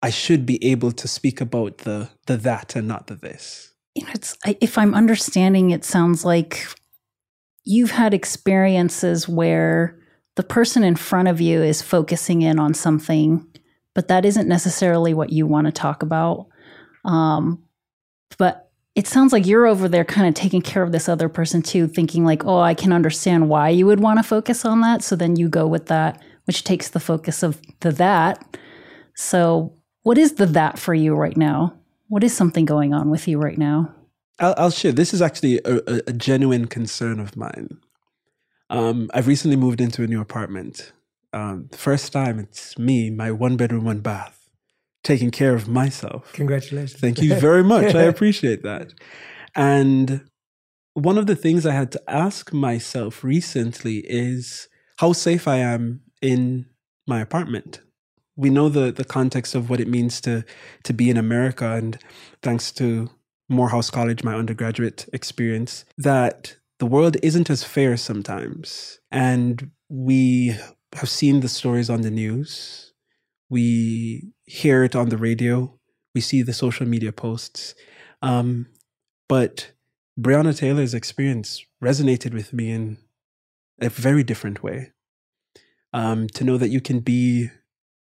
I 0.04 0.10
should 0.10 0.46
be 0.46 0.64
able 0.64 0.92
to 0.92 1.08
speak 1.08 1.40
about 1.40 1.80
the 1.80 2.10
the 2.26 2.36
that 2.38 2.76
and 2.76 2.88
not 2.88 3.08
the 3.08 3.16
this. 3.16 3.74
You 3.96 4.04
know, 4.04 4.12
it's 4.14 4.38
if 4.60 4.78
I'm 4.78 4.94
understanding, 4.94 5.72
it 5.72 5.86
sounds 5.86 6.26
like 6.26 6.68
you've 7.64 7.92
had 7.92 8.14
experiences 8.14 9.28
where 9.28 9.98
the 10.36 10.44
person 10.44 10.84
in 10.84 10.98
front 10.98 11.30
of 11.30 11.40
you 11.40 11.64
is 11.64 11.82
focusing 11.82 12.42
in 12.42 12.60
on 12.60 12.74
something, 12.74 13.48
but 13.96 14.10
that 14.10 14.26
isn't 14.26 14.50
necessarily 14.50 15.14
what 15.14 15.32
you 15.32 15.48
want 15.48 15.66
to 15.66 15.72
talk 15.72 16.04
about. 16.04 16.48
Um, 17.06 17.64
but 18.38 18.67
it 18.98 19.06
sounds 19.06 19.32
like 19.32 19.46
you're 19.46 19.68
over 19.68 19.88
there 19.88 20.04
kind 20.04 20.28
of 20.28 20.34
taking 20.34 20.64
care 20.64 20.82
of 20.82 20.92
this 20.92 21.08
other 21.08 21.30
person 21.30 21.62
too, 21.62 21.88
thinking 21.88 22.26
like, 22.26 22.44
oh, 22.46 22.58
I 22.58 22.74
can 22.74 22.92
understand 22.92 23.48
why 23.48 23.70
you 23.70 23.86
would 23.86 24.00
want 24.00 24.18
to 24.18 24.24
focus 24.24 24.66
on 24.66 24.82
that. 24.82 25.04
So 25.04 25.16
then 25.16 25.36
you 25.36 25.48
go 25.50 25.68
with 25.68 25.86
that, 25.86 26.20
which 26.46 26.64
takes 26.64 26.90
the 26.90 27.00
focus 27.00 27.44
of 27.44 27.62
the 27.82 27.92
that. 27.92 28.58
So, 29.16 29.74
what 30.02 30.18
is 30.18 30.34
the 30.34 30.48
that 30.48 30.80
for 30.80 30.96
you 30.96 31.14
right 31.14 31.38
now? 31.38 31.78
What 32.08 32.24
is 32.24 32.36
something 32.36 32.66
going 32.66 32.94
on 32.94 33.12
with 33.12 33.28
you 33.28 33.38
right 33.38 33.58
now? 33.58 33.94
I'll, 34.40 34.56
I'll 34.58 34.72
share. 34.72 34.94
This 34.94 35.14
is 35.14 35.22
actually 35.22 35.60
a, 35.64 36.02
a, 36.08 36.14
genuine 36.14 36.66
concern 36.66 37.20
of 37.20 37.36
mine. 37.36 37.78
Um, 38.70 39.12
I've 39.14 39.28
recently 39.28 39.58
moved 39.58 39.82
into 39.82 40.02
a 40.04 40.08
new 40.08 40.22
apartment. 40.22 40.94
Um, 41.34 41.70
first 41.72 42.14
time 42.14 42.40
it's 42.40 42.80
me, 42.80 43.12
my 43.12 43.32
one 43.32 43.58
bedroom, 43.58 43.84
one 43.84 44.00
bath 44.00 44.37
taking 45.08 45.32
care 45.32 45.56
of 45.56 45.70
myself. 45.70 46.34
Congratulations. 46.34 47.00
Thank 47.00 47.22
you 47.22 47.34
very 47.36 47.64
much. 47.64 47.96
I 47.96 48.02
appreciate 48.14 48.62
that. 48.64 48.94
And 49.56 50.30
one 50.96 51.18
of 51.18 51.28
the 51.28 51.36
things 51.36 51.66
I 51.66 51.72
had 51.72 51.94
to 51.94 52.02
ask 52.10 52.52
myself 52.52 53.24
recently 53.24 54.00
is 54.00 54.68
how 54.98 55.14
safe 55.14 55.48
I 55.48 55.60
am 55.60 56.02
in 56.22 56.66
my 57.08 57.22
apartment. 57.22 57.80
We 58.36 58.50
know 58.50 58.68
the 58.68 58.92
the 58.92 59.06
context 59.06 59.56
of 59.56 59.70
what 59.70 59.80
it 59.80 59.88
means 59.88 60.20
to 60.22 60.44
to 60.84 60.94
be 60.94 61.10
in 61.10 61.18
America 61.18 61.68
and 61.76 61.98
thanks 62.44 62.74
to 62.74 63.10
Morehouse 63.48 63.90
College, 63.90 64.26
my 64.26 64.36
undergraduate 64.36 65.08
experience, 65.14 65.86
that 65.98 66.58
the 66.80 66.86
world 66.86 67.16
isn't 67.24 67.50
as 67.50 67.64
fair 67.64 67.96
sometimes. 67.96 69.00
And 69.10 69.72
we 69.88 70.58
have 70.94 71.10
seen 71.10 71.40
the 71.40 71.48
stories 71.48 71.90
on 71.90 72.02
the 72.02 72.12
news 72.12 72.88
we 73.50 74.32
hear 74.48 74.84
it 74.84 74.96
on 74.96 75.10
the 75.10 75.18
radio, 75.18 75.80
we 76.16 76.22
see 76.22 76.44
the 76.44 76.54
social 76.54 76.88
media 76.88 77.14
posts. 77.14 77.76
Um, 78.24 78.68
but 79.30 79.72
Breonna 80.20 80.58
Taylor's 80.58 80.94
experience 80.96 81.66
resonated 81.84 82.34
with 82.34 82.54
me 82.54 82.72
in 82.72 82.98
a 83.82 83.90
very 83.90 84.24
different 84.24 84.64
way. 84.64 84.94
um, 85.94 86.28
to 86.30 86.44
know 86.44 86.58
that 86.58 86.70
you 86.70 86.82
can 86.82 87.00
be 87.00 87.50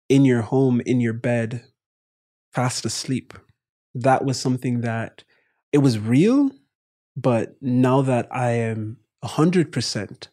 in 0.08 0.24
your 0.24 0.42
home, 0.42 0.80
in 0.86 1.00
your 1.00 1.12
bed, 1.12 1.64
fast 2.52 2.84
asleep. 2.86 3.34
That 3.94 4.24
was 4.24 4.40
something 4.40 4.82
that 4.82 5.24
it 5.72 5.78
was 5.78 5.98
real, 5.98 6.50
but 7.16 7.56
now 7.62 8.02
that 8.02 8.28
I 8.30 8.52
am 8.52 8.98
100% 9.24 10.28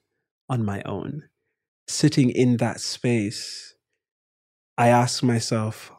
on 0.49 0.65
my 0.65 0.81
own, 0.83 1.23
sitting 1.87 2.29
in 2.29 2.57
that 2.57 2.81
space, 2.81 3.75
I 4.77 4.89
ask 4.89 5.23
myself, 5.23 5.91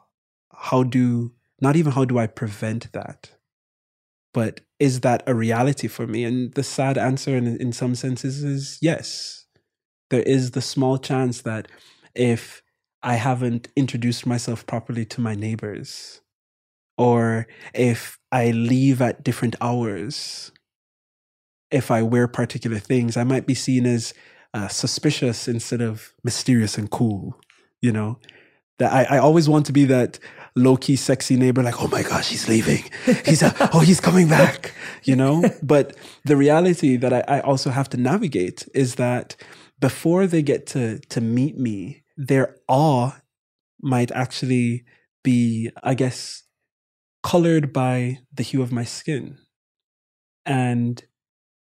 how 0.59 0.83
do, 0.83 1.33
not 1.61 1.77
even 1.77 1.93
how 1.93 2.05
do 2.05 2.19
I 2.19 2.27
prevent 2.27 2.93
that, 2.93 3.33
but 4.33 4.61
is 4.79 5.01
that 5.01 5.23
a 5.27 5.35
reality 5.35 5.89
for 5.89 6.07
me? 6.07 6.25
And 6.25 6.53
the 6.55 6.63
sad 6.63 6.99
answer, 6.99 7.37
in, 7.37 7.47
in 7.59 7.73
some 7.73 7.95
senses, 7.95 8.43
is 8.43 8.79
yes. 8.83 9.47
There 10.11 10.23
is 10.23 10.51
the 10.51 10.61
small 10.61 10.99
chance 10.99 11.43
that 11.43 11.69
if 12.15 12.63
I 13.03 13.15
haven't 13.15 13.69
introduced 13.77 14.27
myself 14.27 14.67
properly 14.67 15.05
to 15.07 15.21
my 15.21 15.35
neighbors, 15.35 16.21
or 16.97 17.47
if 17.75 18.19
I 18.31 18.51
leave 18.51 19.01
at 19.03 19.25
different 19.25 19.57
hours, 19.61 20.53
if 21.71 21.91
I 21.91 22.03
wear 22.03 22.29
particular 22.29 22.79
things, 22.79 23.17
I 23.17 23.25
might 23.25 23.47
be 23.47 23.55
seen 23.55 23.87
as 23.87 24.15
uh, 24.53 24.69
suspicious 24.69 25.49
instead 25.49 25.81
of 25.81 26.13
mysterious 26.23 26.79
and 26.79 26.91
cool, 26.91 27.41
you 27.81 27.93
know? 27.93 28.19
That 28.79 28.93
I, 28.93 29.17
I 29.17 29.19
always 29.19 29.49
want 29.49 29.67
to 29.67 29.73
be 29.73 29.85
that 29.87 30.19
low 30.57 30.77
key 30.77 30.97
sexy 30.97 31.37
neighbor, 31.37 31.63
like, 31.63 31.83
oh 31.83 31.89
my 31.89 32.03
gosh, 32.03 32.29
he's 32.29 32.49
leaving. 32.49 32.85
He's, 33.25 33.43
a, 33.43 33.55
oh, 33.73 33.81
he's 33.81 34.01
coming 34.01 34.29
back, 34.29 34.75
you 35.05 35.17
know? 35.17 35.45
But 35.63 35.97
the 36.25 36.37
reality 36.37 36.97
that 36.97 37.13
I, 37.13 37.25
I 37.29 37.41
also 37.41 37.71
have 37.71 37.89
to 37.91 37.97
navigate 37.97 38.69
is 38.75 38.97
that 38.97 39.37
before 39.81 40.27
they 40.27 40.43
get 40.43 40.67
to, 40.69 40.99
to 41.11 41.21
meet 41.21 41.59
me, 41.59 42.05
their 42.17 42.57
awe 42.69 43.13
might 43.81 44.13
actually 44.13 44.85
be, 45.23 45.71
I 45.83 45.95
guess, 45.95 46.45
colored 47.23 47.73
by 47.73 48.19
the 48.33 48.43
hue 48.43 48.63
of 48.63 48.73
my 48.73 48.85
skin. 48.85 49.39
And 50.47 51.03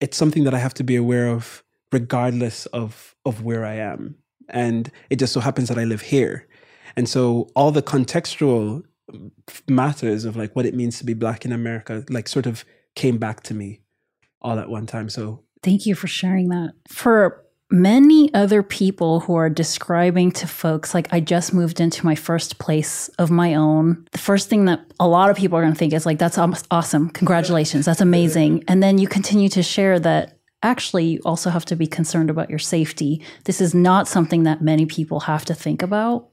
it's 0.02 0.18
something 0.18 0.44
that 0.44 0.54
I 0.54 0.60
have 0.60 0.74
to 0.76 0.84
be 0.84 0.96
aware 0.96 1.28
of 1.28 1.64
regardless 1.92 2.66
of, 2.68 3.16
of 3.26 3.44
where 3.44 3.64
I 3.64 3.76
am. 3.76 4.16
And 4.50 4.92
it 5.10 5.18
just 5.18 5.34
so 5.34 5.40
happens 5.40 5.70
that 5.70 5.80
I 5.80 5.86
live 5.86 6.02
here. 6.02 6.48
And 6.98 7.10
so 7.10 7.50
all 7.56 7.72
the 7.72 7.82
contextual 7.82 8.84
matters 9.70 10.26
of 10.26 10.36
like 10.36 10.56
what 10.56 10.66
it 10.66 10.74
means 10.74 10.98
to 11.00 11.06
be 11.06 11.14
black 11.14 11.46
in 11.46 11.52
America, 11.52 12.04
like 12.10 12.28
sort 12.28 12.46
of 12.46 12.66
came 12.96 13.18
back 13.18 13.44
to 13.44 13.54
me 13.54 13.82
all 14.42 14.60
at 14.60 14.70
one 14.70 14.86
time. 14.86 15.10
So 15.10 15.44
thank 15.62 15.86
you 15.86 15.96
for 15.96 16.08
sharing 16.08 16.50
that. 16.50 16.74
For 16.88 17.44
many 17.72 18.32
other 18.34 18.62
people 18.62 19.22
who 19.22 19.36
are 19.36 19.50
describing 19.50 20.32
to 20.32 20.48
folks 20.48 20.94
like 20.94 21.08
I 21.12 21.20
just 21.20 21.54
moved 21.54 21.80
into 21.80 22.06
my 22.06 22.16
first 22.16 22.60
place 22.60 23.10
of 23.20 23.32
my 23.32 23.56
own. 23.56 24.08
The 24.12 24.20
first 24.20 24.50
thing 24.50 24.66
that 24.66 24.86
a 25.00 25.08
lot 25.08 25.30
of 25.30 25.38
people 25.38 25.58
are 25.58 25.62
going 25.62 25.74
to 25.74 25.80
think 25.80 25.94
is 25.94 26.06
like 26.06 26.20
that's 26.20 26.38
awesome. 26.38 27.10
Congratulations. 27.10 27.86
That's 27.86 28.02
amazing. 28.02 28.64
And 28.68 28.82
then 28.82 28.98
you 28.98 29.08
continue 29.08 29.50
to 29.50 29.64
share 29.64 30.00
that 30.00 30.38
actually 30.64 31.06
you 31.06 31.22
also 31.26 31.50
have 31.50 31.66
to 31.66 31.76
be 31.76 31.88
concerned 31.88 32.30
about 32.30 32.50
your 32.50 32.60
safety. 32.60 33.22
This 33.46 33.60
is 33.62 33.74
not 33.74 34.08
something 34.08 34.44
that 34.44 34.62
many 34.62 34.86
people 34.86 35.22
have 35.22 35.46
to 35.46 35.54
think 35.54 35.82
about. 35.82 36.30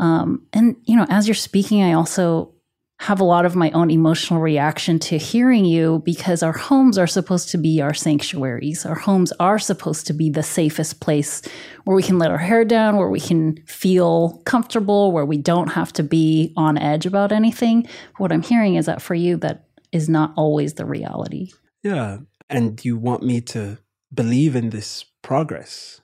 Um, 0.00 0.46
and 0.52 0.76
you 0.84 0.96
know, 0.96 1.06
as 1.10 1.28
you're 1.28 1.34
speaking, 1.34 1.82
I 1.82 1.92
also 1.92 2.54
have 3.00 3.20
a 3.20 3.24
lot 3.24 3.46
of 3.46 3.56
my 3.56 3.70
own 3.70 3.90
emotional 3.90 4.40
reaction 4.40 4.98
to 4.98 5.16
hearing 5.16 5.64
you 5.64 6.02
because 6.04 6.42
our 6.42 6.52
homes 6.52 6.98
are 6.98 7.06
supposed 7.06 7.50
to 7.50 7.58
be 7.58 7.80
our 7.80 7.94
sanctuaries. 7.94 8.84
Our 8.84 8.94
homes 8.94 9.32
are 9.40 9.58
supposed 9.58 10.06
to 10.08 10.12
be 10.12 10.28
the 10.28 10.42
safest 10.42 11.00
place 11.00 11.42
where 11.84 11.96
we 11.96 12.02
can 12.02 12.18
let 12.18 12.30
our 12.30 12.38
hair 12.38 12.64
down, 12.64 12.96
where 12.96 13.08
we 13.08 13.20
can 13.20 13.56
feel 13.66 14.42
comfortable, 14.44 15.12
where 15.12 15.24
we 15.24 15.38
don't 15.38 15.68
have 15.68 15.92
to 15.94 16.02
be 16.02 16.52
on 16.56 16.76
edge 16.76 17.06
about 17.06 17.32
anything. 17.32 17.86
What 18.18 18.32
I'm 18.32 18.42
hearing 18.42 18.74
is 18.74 18.86
that 18.86 19.00
for 19.00 19.14
you, 19.14 19.36
that 19.38 19.64
is 19.92 20.08
not 20.08 20.32
always 20.36 20.74
the 20.74 20.84
reality. 20.84 21.52
Yeah. 21.82 22.18
And 22.50 22.82
you 22.84 22.98
want 22.98 23.22
me 23.22 23.40
to 23.42 23.78
believe 24.12 24.56
in 24.56 24.70
this 24.70 25.04
progress, 25.22 26.00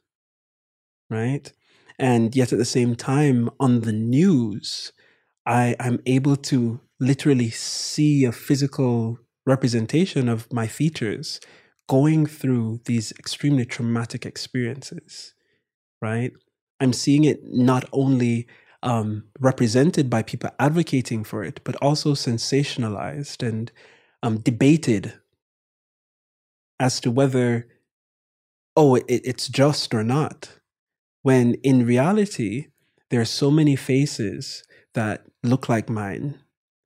right? 1.11 1.52
And 1.98 2.35
yet 2.37 2.52
at 2.52 2.59
the 2.59 2.64
same 2.64 2.94
time, 2.94 3.48
on 3.59 3.80
the 3.80 3.92
news, 3.92 4.92
I, 5.46 5.76
I'm 5.80 6.00
able 6.06 6.37
to 6.37 6.80
literally 7.00 7.50
see 7.50 8.24
a 8.24 8.32
physical 8.32 9.18
representation 9.46 10.28
of 10.28 10.52
my 10.52 10.66
features 10.66 11.40
going 11.88 12.26
through 12.26 12.80
these 12.85 13.12
extremely 13.12 13.64
traumatic 13.64 14.26
experiences, 14.26 15.35
right? 16.02 16.32
I'm 16.80 16.92
seeing 16.92 17.24
it 17.24 17.40
not 17.44 17.85
only 17.92 18.46
um, 18.82 19.24
represented 19.40 20.11
by 20.11 20.22
people 20.22 20.50
advocating 20.59 21.24
for 21.24 21.44
it, 21.44 21.61
but 21.64 21.76
also 21.76 22.12
sensationalized 22.12 23.46
and 23.46 23.72
um, 24.22 24.38
debated 24.38 25.14
as 26.78 27.00
to 27.00 27.11
whether, 27.11 27.68
oh, 28.76 28.96
it, 28.96 29.04
it's 29.09 29.48
just 29.48 29.94
or 29.94 30.04
not. 30.04 30.59
When 31.26 31.54
in 31.64 31.84
reality, 31.84 32.68
there 33.10 33.20
are 33.20 33.24
so 33.24 33.50
many 33.50 33.74
faces 33.74 34.62
that 34.94 35.24
look 35.42 35.68
like 35.68 35.90
mine 35.90 36.38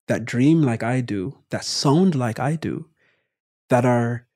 that 0.09 0.24
dream 0.24 0.62
like 0.62 0.83
I 0.83 1.03
do, 1.03 1.40
that 1.50 1.62
sound 1.62 2.14
like 2.14 2.40
I 2.40 2.57
do, 2.57 2.88
that 3.68 3.85
are 3.85 4.26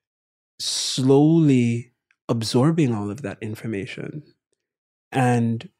slowly 0.58 1.94
absorbing 2.28 2.92
all 2.92 3.10
of 3.10 3.22
that 3.22 3.38
information. 3.40 4.24
And 5.10 5.70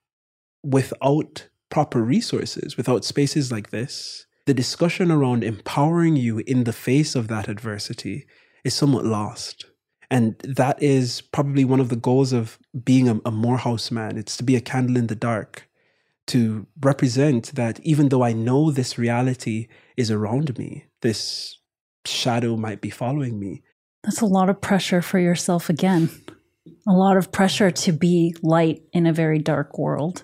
without 0.63 1.51
proper 1.69 2.03
resources, 2.03 2.79
without 2.79 3.05
spaces 3.05 3.53
like 3.53 3.69
this, 3.69 4.25
the 4.47 4.55
discussion 4.55 5.11
around 5.11 5.45
empowering 5.45 6.17
you 6.17 6.39
in 6.47 6.65
the 6.65 6.73
face 6.73 7.15
of 7.15 7.29
that 7.29 7.47
adversity 7.47 8.27
is 8.65 8.73
somewhat 8.73 9.05
lost. 9.05 9.67
And 10.15 10.39
that 10.45 10.81
is 10.81 11.23
probably 11.23 11.65
one 11.65 11.81
of 11.81 11.89
the 11.89 11.97
goals 11.97 12.33
of 12.33 12.57
being 12.85 13.09
a, 13.09 13.21
a 13.27 13.33
Morehouse 13.33 13.91
man. 13.91 14.17
It's 14.17 14.37
to 14.37 14.45
be 14.45 14.55
a 14.55 14.61
candle 14.61 14.97
in 14.97 15.09
the 15.09 15.17
dark, 15.17 15.69
to 16.29 16.69
represent 16.81 17.57
that 17.57 17.81
even 17.81 18.11
though 18.11 18.23
I 18.23 18.33
know 18.33 18.71
this 18.71 18.97
reality 18.97 19.67
is 19.97 20.13
around 20.13 20.57
me, 20.57 20.85
this 21.03 21.59
shadow 22.05 22.57
might 22.57 22.81
be 22.81 22.91
following 22.91 23.41
me. 23.41 23.65
That's 24.05 24.21
a 24.21 24.27
lot 24.27 24.49
of 24.49 24.61
pressure 24.61 25.03
for 25.03 25.19
yourself 25.19 25.69
again. 25.69 26.11
A 26.87 26.93
lot 26.93 27.17
of 27.17 27.33
pressure 27.33 27.73
to 27.73 27.93
be 27.93 28.37
light 28.41 28.83
in 28.93 29.07
a 29.07 29.13
very 29.13 29.41
dark 29.41 29.79
world. 29.79 30.23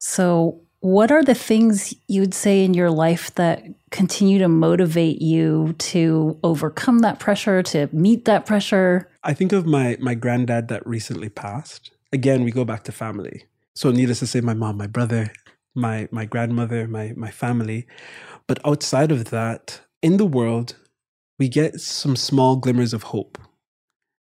So, 0.00 0.60
what 0.80 1.10
are 1.10 1.22
the 1.22 1.34
things 1.34 1.94
you'd 2.06 2.34
say 2.34 2.64
in 2.64 2.72
your 2.72 2.90
life 2.90 3.34
that 3.34 3.64
continue 3.90 4.38
to 4.38 4.48
motivate 4.48 5.20
you 5.20 5.74
to 5.78 6.38
overcome 6.44 7.00
that 7.00 7.18
pressure, 7.18 7.62
to 7.64 7.88
meet 7.92 8.26
that 8.26 8.46
pressure? 8.46 9.08
I 9.24 9.34
think 9.34 9.52
of 9.52 9.66
my 9.66 9.96
my 10.00 10.14
granddad 10.14 10.68
that 10.68 10.86
recently 10.86 11.28
passed. 11.28 11.90
Again, 12.12 12.44
we 12.44 12.52
go 12.52 12.64
back 12.64 12.84
to 12.84 12.92
family. 12.92 13.44
So 13.74 13.90
needless 13.90 14.20
to 14.20 14.26
say, 14.26 14.40
my 14.40 14.54
mom, 14.54 14.76
my 14.76 14.86
brother, 14.86 15.32
my 15.74 16.08
my 16.12 16.24
grandmother, 16.24 16.86
my 16.86 17.12
my 17.16 17.30
family. 17.30 17.86
But 18.46 18.64
outside 18.64 19.10
of 19.10 19.26
that, 19.26 19.80
in 20.00 20.16
the 20.16 20.26
world, 20.26 20.76
we 21.38 21.48
get 21.48 21.80
some 21.80 22.16
small 22.16 22.56
glimmers 22.56 22.94
of 22.94 23.04
hope. 23.04 23.38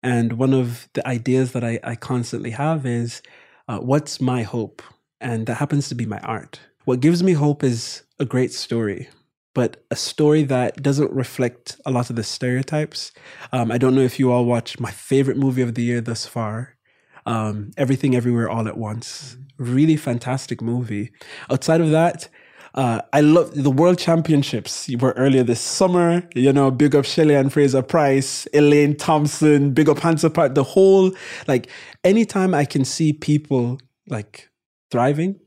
And 0.03 0.35
one 0.35 0.55
of 0.55 0.89
the 0.93 1.07
ideas 1.07 1.53
that 1.53 1.65
I, 1.65 1.81
I 1.83 1.95
constantly 1.97 2.51
have 2.51 2.87
is 2.87 3.23
uh, 3.69 3.79
what's 3.79 4.21
my 4.21 4.43
hope? 4.43 4.83
And 5.25 5.47
that 5.47 5.55
happens 5.55 5.89
to 5.89 5.95
be 5.95 6.07
my 6.07 6.19
art. 6.21 6.61
What 6.85 7.01
gives 7.01 7.23
me 7.23 7.33
hope 7.33 7.65
is 7.65 8.03
a 8.21 8.27
great 8.27 8.53
story, 8.53 9.09
but 9.55 9.83
a 9.91 9.97
story 9.97 10.43
that 10.45 10.83
doesn't 10.83 11.11
reflect 11.13 11.81
a 11.87 11.91
lot 11.91 12.11
of 12.11 12.17
the 12.17 12.23
stereotypes. 12.23 13.11
Um, 13.51 13.73
I 13.73 13.79
don't 13.79 13.95
know 13.95 14.03
if 14.03 14.19
you 14.21 14.31
all 14.31 14.45
watched 14.45 14.79
my 14.81 14.91
favorite 14.91 15.39
movie 15.39 15.63
of 15.63 15.75
the 15.75 15.83
year 15.83 16.03
thus 16.03 16.27
far, 16.27 16.77
um, 17.25 17.71
Everything 17.79 18.15
Everywhere 18.15 18.51
All 18.51 18.69
at 18.69 18.77
Once. 18.77 19.39
Really 19.57 19.97
fantastic 19.97 20.61
movie. 20.61 21.11
Outside 21.51 21.81
of 21.81 21.91
that, 21.91 22.29
uh, 22.75 23.01
I 23.13 23.23
love 23.23 23.55
the 23.55 23.71
World 23.71 23.99
Championships 23.99 24.91
were 25.01 25.13
earlier 25.13 25.45
this 25.45 25.61
summer. 25.61 26.29
You 26.35 26.53
know, 26.53 26.71
big 26.71 26.95
up 26.95 27.07
Shelly-Ann 27.07 27.49
Fraser 27.49 27.83
Pryce, 27.83 28.47
Elaine 28.53 28.97
Thompson, 28.97 29.73
big 29.73 29.89
up 29.89 30.01
Hansa 30.01 30.29
Park. 30.29 30.55
The 30.55 30.65
whole 30.65 31.13
like 31.47 31.71
anytime 32.03 32.53
I 32.53 32.65
can 32.65 32.85
see 32.85 33.13
people 33.13 33.79
like 34.09 34.51
thriving, 34.95 35.41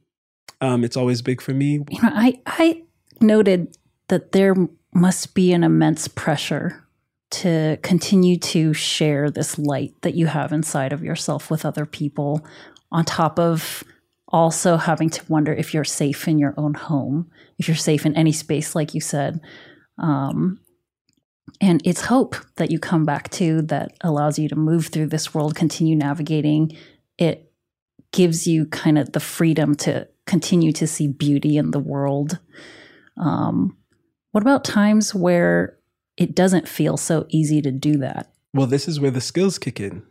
um, 0.59 0.83
it's 0.83 0.97
always 0.97 1.21
big 1.21 1.39
for 1.39 1.53
me. 1.53 1.79
You 1.89 2.01
know, 2.03 2.11
I 2.13 2.41
I 2.45 2.83
noted 3.21 3.77
that 4.09 4.33
there 4.33 4.55
must 4.93 5.33
be 5.33 5.53
an 5.53 5.63
immense 5.63 6.09
pressure 6.09 6.83
to 7.29 7.77
continue 7.81 8.37
to 8.37 8.73
share 8.73 9.31
this 9.31 9.57
light 9.57 9.93
that 10.01 10.15
you 10.15 10.27
have 10.27 10.51
inside 10.51 10.91
of 10.91 11.01
yourself 11.01 11.49
with 11.49 11.65
other 11.65 11.85
people 11.85 12.45
on 12.91 13.05
top 13.05 13.39
of 13.39 13.85
also 14.27 14.75
having 14.75 15.09
to 15.09 15.23
wonder 15.29 15.53
if 15.53 15.73
you're 15.73 15.85
safe 15.85 16.27
in 16.27 16.37
your 16.37 16.53
own 16.57 16.73
home, 16.73 17.31
if 17.57 17.69
you're 17.69 17.77
safe 17.77 18.05
in 18.05 18.15
any 18.17 18.33
space, 18.33 18.75
like 18.75 18.93
you 18.93 18.99
said. 18.99 19.39
Um, 19.97 20.59
and 21.61 21.81
it's 21.85 22.01
hope 22.01 22.35
that 22.57 22.69
you 22.69 22.79
come 22.79 23.05
back 23.05 23.29
to 23.31 23.61
that 23.63 23.93
allows 24.01 24.37
you 24.37 24.49
to 24.49 24.57
move 24.57 24.87
through 24.87 25.07
this 25.07 25.33
world, 25.33 25.55
continue 25.55 25.95
navigating 25.95 26.77
it 27.17 27.46
gives 28.11 28.47
you 28.47 28.65
kind 28.67 28.97
of 28.97 29.11
the 29.11 29.19
freedom 29.19 29.75
to 29.75 30.07
continue 30.25 30.71
to 30.73 30.87
see 30.87 31.07
beauty 31.07 31.57
in 31.57 31.71
the 31.71 31.79
world. 31.79 32.39
Um, 33.17 33.77
what 34.31 34.41
about 34.41 34.63
times 34.63 35.15
where 35.15 35.77
it 36.17 36.35
doesn't 36.35 36.67
feel 36.67 36.97
so 36.97 37.25
easy 37.29 37.61
to 37.61 37.71
do 37.71 37.97
that? 37.97 38.31
Well, 38.53 38.67
this 38.67 38.87
is 38.87 38.99
where 38.99 39.11
the 39.11 39.21
skills 39.21 39.57
kick 39.57 39.79
in, 39.79 40.03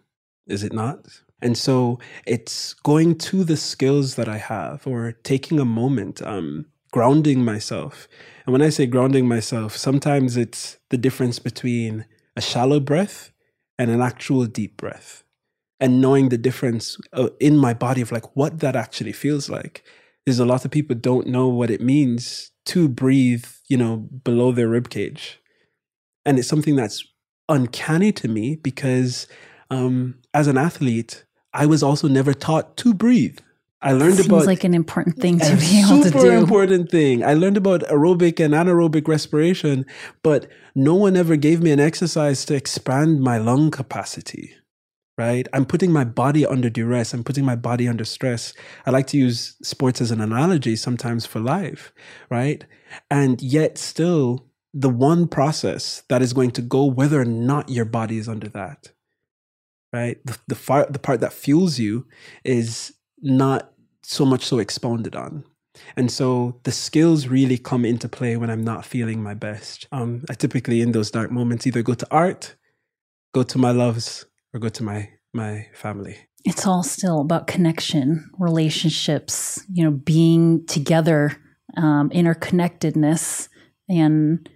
is 0.46 0.62
it 0.62 0.72
not? 0.72 1.06
And 1.42 1.56
so 1.56 1.98
it's 2.26 2.74
going 2.74 3.18
to 3.18 3.44
the 3.44 3.56
skills 3.56 4.14
that 4.14 4.28
I 4.28 4.38
have 4.38 4.86
or 4.86 5.12
taking 5.12 5.60
a 5.60 5.64
moment, 5.64 6.22
um, 6.22 6.66
grounding 6.92 7.44
myself. 7.44 8.08
And 8.46 8.52
when 8.52 8.62
I 8.62 8.70
say 8.70 8.86
grounding 8.86 9.28
myself, 9.28 9.76
sometimes 9.76 10.36
it's 10.36 10.78
the 10.90 10.96
difference 10.96 11.38
between 11.38 12.06
a 12.36 12.40
shallow 12.40 12.80
breath 12.80 13.32
and 13.78 13.90
an 13.90 14.00
actual 14.00 14.46
deep 14.46 14.76
breath. 14.76 15.24
And 15.78 16.00
knowing 16.00 16.30
the 16.30 16.38
difference 16.38 16.96
uh, 17.12 17.28
in 17.38 17.56
my 17.58 17.74
body 17.74 18.00
of 18.00 18.10
like 18.10 18.34
what 18.36 18.60
that 18.60 18.76
actually 18.76 19.12
feels 19.12 19.50
like. 19.50 19.84
Is 20.24 20.40
a 20.40 20.44
lot 20.44 20.64
of 20.64 20.72
people 20.72 20.96
don't 20.96 21.28
know 21.28 21.46
what 21.46 21.70
it 21.70 21.80
means 21.80 22.50
to 22.66 22.88
breathe, 22.88 23.44
you 23.68 23.76
know, 23.76 23.96
below 23.96 24.50
their 24.50 24.68
rib 24.68 24.90
cage. 24.90 25.40
And 26.24 26.36
it's 26.38 26.48
something 26.48 26.74
that's 26.74 27.04
uncanny 27.48 28.10
to 28.12 28.26
me 28.28 28.56
because 28.56 29.28
um, 29.70 30.16
as 30.34 30.48
an 30.48 30.58
athlete, 30.58 31.24
I 31.52 31.66
was 31.66 31.82
also 31.82 32.08
never 32.08 32.34
taught 32.34 32.76
to 32.78 32.92
breathe. 32.92 33.38
I 33.82 33.92
learned 33.92 34.16
Seems 34.16 34.26
about 34.26 34.46
like 34.46 34.64
an 34.64 34.74
important 34.74 35.16
thing 35.18 35.38
to 35.38 35.56
be 35.56 35.80
able 35.80 36.02
to 36.02 36.10
super 36.10 36.20
do. 36.20 36.30
important 36.30 36.90
thing. 36.90 37.22
I 37.22 37.34
learned 37.34 37.56
about 37.56 37.82
aerobic 37.82 38.44
and 38.44 38.54
anaerobic 38.54 39.06
respiration, 39.06 39.86
but 40.22 40.48
no 40.74 40.94
one 40.94 41.16
ever 41.16 41.36
gave 41.36 41.62
me 41.62 41.70
an 41.70 41.80
exercise 41.80 42.44
to 42.46 42.54
expand 42.54 43.20
my 43.20 43.38
lung 43.38 43.70
capacity. 43.70 44.54
Right? 45.18 45.48
I'm 45.54 45.64
putting 45.64 45.92
my 45.92 46.04
body 46.04 46.44
under 46.44 46.68
duress. 46.68 47.14
I'm 47.14 47.24
putting 47.24 47.44
my 47.44 47.56
body 47.56 47.88
under 47.88 48.04
stress. 48.04 48.52
I 48.84 48.90
like 48.90 49.06
to 49.08 49.16
use 49.16 49.56
sports 49.62 50.02
as 50.02 50.10
an 50.10 50.20
analogy 50.20 50.76
sometimes 50.76 51.24
for 51.24 51.40
life, 51.40 51.90
right? 52.28 52.62
And 53.10 53.40
yet 53.40 53.78
still 53.78 54.46
the 54.78 54.90
one 54.90 55.26
process 55.26 56.02
that 56.10 56.20
is 56.20 56.34
going 56.34 56.50
to 56.50 56.60
go 56.60 56.84
whether 56.84 57.18
or 57.18 57.24
not 57.24 57.70
your 57.70 57.86
body 57.86 58.18
is 58.18 58.28
under 58.28 58.48
that 58.48 58.92
right 59.92 60.18
the, 60.26 60.38
the, 60.48 60.54
far, 60.54 60.86
the 60.90 60.98
part 60.98 61.20
that 61.20 61.32
fuels 61.32 61.78
you 61.78 62.06
is 62.44 62.92
not 63.22 63.72
so 64.02 64.26
much 64.26 64.44
so 64.44 64.58
expounded 64.58 65.16
on 65.16 65.42
and 65.96 66.10
so 66.10 66.60
the 66.64 66.72
skills 66.72 67.26
really 67.26 67.56
come 67.56 67.86
into 67.86 68.08
play 68.08 68.36
when 68.36 68.50
i'm 68.50 68.62
not 68.62 68.84
feeling 68.84 69.22
my 69.22 69.32
best 69.32 69.86
um, 69.92 70.22
i 70.28 70.34
typically 70.34 70.82
in 70.82 70.92
those 70.92 71.10
dark 71.10 71.30
moments 71.30 71.66
either 71.66 71.82
go 71.82 71.94
to 71.94 72.06
art 72.10 72.54
go 73.32 73.42
to 73.42 73.56
my 73.56 73.70
loves 73.70 74.26
or 74.56 74.58
go 74.58 74.68
to 74.70 74.82
my 74.82 75.08
my 75.34 75.66
family 75.74 76.16
it's 76.44 76.66
all 76.66 76.82
still 76.82 77.20
about 77.20 77.46
connection 77.46 78.28
relationships 78.38 79.62
you 79.70 79.84
know 79.84 79.90
being 79.90 80.64
together 80.66 81.36
um, 81.76 82.08
interconnectedness 82.10 83.48
and 83.88 84.48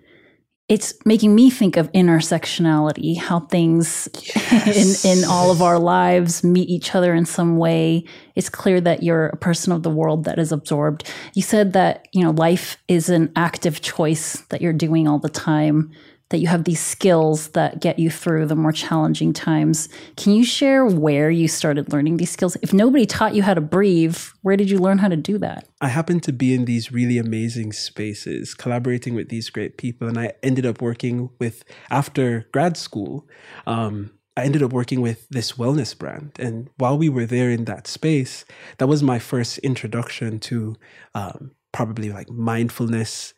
it's 0.70 0.94
making 1.04 1.34
me 1.34 1.50
think 1.50 1.76
of 1.76 1.90
intersectionality, 1.90 3.18
how 3.18 3.40
things 3.40 4.08
yes. 4.22 5.04
in, 5.04 5.18
in 5.18 5.24
all 5.24 5.50
of 5.50 5.62
our 5.62 5.80
lives 5.80 6.44
meet 6.44 6.68
each 6.68 6.94
other 6.94 7.12
in 7.12 7.26
some 7.26 7.56
way. 7.56 8.04
It's 8.36 8.48
clear 8.48 8.80
that 8.82 9.02
you're 9.02 9.26
a 9.26 9.36
person 9.36 9.72
of 9.72 9.82
the 9.82 9.90
world 9.90 10.22
that 10.26 10.38
is 10.38 10.52
absorbed. 10.52 11.12
You 11.34 11.42
said 11.42 11.72
that, 11.72 12.06
you 12.12 12.22
know, 12.22 12.30
life 12.30 12.76
is 12.86 13.08
an 13.08 13.32
active 13.34 13.80
choice 13.80 14.42
that 14.50 14.62
you're 14.62 14.72
doing 14.72 15.08
all 15.08 15.18
the 15.18 15.28
time 15.28 15.90
that 16.30 16.38
you 16.38 16.46
have 16.46 16.64
these 16.64 16.80
skills 16.80 17.48
that 17.48 17.80
get 17.80 17.98
you 17.98 18.08
through 18.08 18.46
the 18.46 18.56
more 18.56 18.72
challenging 18.72 19.32
times. 19.32 19.88
Can 20.16 20.32
you 20.32 20.44
share 20.44 20.86
where 20.86 21.30
you 21.30 21.48
started 21.48 21.92
learning 21.92 22.16
these 22.16 22.30
skills? 22.30 22.56
If 22.62 22.72
nobody 22.72 23.04
taught 23.04 23.34
you 23.34 23.42
how 23.42 23.54
to 23.54 23.60
breathe, 23.60 24.16
where 24.42 24.56
did 24.56 24.70
you 24.70 24.78
learn 24.78 24.98
how 24.98 25.08
to 25.08 25.16
do 25.16 25.38
that? 25.38 25.68
I 25.80 25.88
happened 25.88 26.22
to 26.24 26.32
be 26.32 26.54
in 26.54 26.64
these 26.64 26.92
really 26.92 27.18
amazing 27.18 27.72
spaces, 27.72 28.54
collaborating 28.54 29.14
with 29.14 29.28
these 29.28 29.50
great 29.50 29.76
people. 29.76 30.08
And 30.08 30.18
I 30.18 30.32
ended 30.42 30.64
up 30.64 30.80
working 30.80 31.30
with, 31.38 31.64
after 31.90 32.46
grad 32.52 32.76
school, 32.76 33.28
um, 33.66 34.12
I 34.36 34.44
ended 34.44 34.62
up 34.62 34.72
working 34.72 35.00
with 35.00 35.28
this 35.28 35.52
wellness 35.52 35.98
brand. 35.98 36.32
And 36.38 36.70
while 36.76 36.96
we 36.96 37.08
were 37.08 37.26
there 37.26 37.50
in 37.50 37.64
that 37.64 37.88
space, 37.88 38.44
that 38.78 38.86
was 38.86 39.02
my 39.02 39.18
first 39.18 39.58
introduction 39.58 40.38
to 40.40 40.76
um, 41.14 41.50
probably 41.72 42.10
like 42.10 42.30
mindfulness 42.30 43.34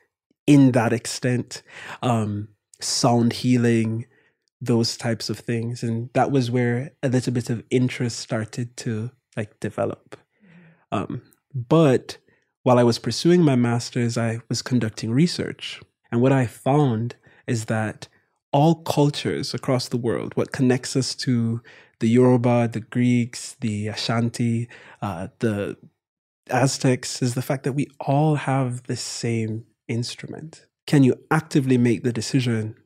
in 0.46 0.72
that 0.72 0.92
extent. 0.92 1.62
Um, 2.02 2.48
sound 2.82 3.32
healing, 3.32 4.06
those 4.60 4.96
types 4.96 5.28
of 5.28 5.38
things. 5.38 5.82
And 5.82 6.10
that 6.14 6.30
was 6.30 6.50
where 6.50 6.92
a 7.02 7.08
little 7.08 7.32
bit 7.32 7.50
of 7.50 7.64
interest 7.70 8.18
started 8.18 8.76
to 8.78 9.10
like 9.36 9.58
develop. 9.60 10.16
Um, 10.90 11.22
but 11.54 12.18
while 12.62 12.78
I 12.78 12.84
was 12.84 12.98
pursuing 12.98 13.42
my 13.42 13.56
master's, 13.56 14.16
I 14.16 14.40
was 14.48 14.62
conducting 14.62 15.10
research. 15.10 15.80
And 16.10 16.20
what 16.20 16.32
I 16.32 16.46
found 16.46 17.16
is 17.46 17.64
that 17.66 18.08
all 18.52 18.76
cultures 18.76 19.54
across 19.54 19.88
the 19.88 19.96
world, 19.96 20.36
what 20.36 20.52
connects 20.52 20.94
us 20.94 21.14
to 21.16 21.60
the 22.00 22.08
Yoruba, 22.08 22.68
the 22.68 22.80
Greeks, 22.80 23.56
the 23.60 23.88
Ashanti, 23.88 24.68
uh, 25.00 25.28
the 25.38 25.76
Aztecs, 26.50 27.22
is 27.22 27.34
the 27.34 27.42
fact 27.42 27.64
that 27.64 27.72
we 27.72 27.86
all 28.00 28.34
have 28.34 28.82
the 28.84 28.96
same 28.96 29.64
instrument. 29.88 30.66
Can 30.86 31.04
you 31.04 31.14
actively 31.30 31.78
make 31.78 32.02
the 32.02 32.12
decision 32.12 32.76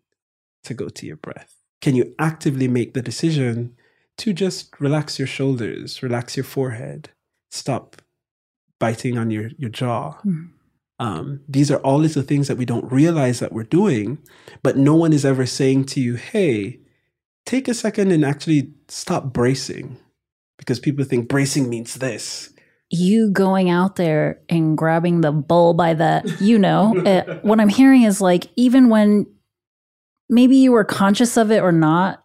to 0.64 0.74
go 0.74 0.88
to 0.88 1.06
your 1.06 1.16
breath? 1.16 1.54
Can 1.80 1.94
you 1.94 2.14
actively 2.18 2.68
make 2.68 2.94
the 2.94 3.02
decision 3.02 3.74
to 4.18 4.32
just 4.32 4.80
relax 4.80 5.18
your 5.18 5.28
shoulders, 5.28 6.02
relax 6.02 6.36
your 6.36 6.44
forehead, 6.44 7.10
stop 7.50 7.96
biting 8.78 9.16
on 9.18 9.30
your, 9.30 9.50
your 9.58 9.70
jaw? 9.70 10.18
Mm. 10.24 10.50
Um, 10.98 11.40
these 11.46 11.70
are 11.70 11.78
all 11.78 11.98
little 11.98 12.22
things 12.22 12.48
that 12.48 12.56
we 12.56 12.64
don't 12.64 12.90
realize 12.90 13.40
that 13.40 13.52
we're 13.52 13.64
doing, 13.64 14.18
but 14.62 14.78
no 14.78 14.94
one 14.94 15.12
is 15.12 15.24
ever 15.24 15.44
saying 15.44 15.84
to 15.86 16.00
you, 16.00 16.14
hey, 16.14 16.80
take 17.44 17.68
a 17.68 17.74
second 17.74 18.12
and 18.12 18.24
actually 18.24 18.72
stop 18.88 19.32
bracing 19.32 19.98
because 20.58 20.80
people 20.80 21.04
think 21.04 21.28
bracing 21.28 21.68
means 21.68 21.96
this 21.96 22.50
you 22.90 23.30
going 23.30 23.68
out 23.68 23.96
there 23.96 24.40
and 24.48 24.78
grabbing 24.78 25.20
the 25.20 25.32
bull 25.32 25.74
by 25.74 25.94
the, 25.94 26.36
you 26.40 26.58
know, 26.58 26.96
uh, 27.06 27.38
what 27.40 27.60
I'm 27.60 27.68
hearing 27.68 28.02
is 28.02 28.20
like, 28.20 28.46
even 28.56 28.88
when 28.88 29.26
maybe 30.28 30.56
you 30.56 30.72
were 30.72 30.84
conscious 30.84 31.36
of 31.36 31.50
it 31.50 31.62
or 31.62 31.72
not, 31.72 32.24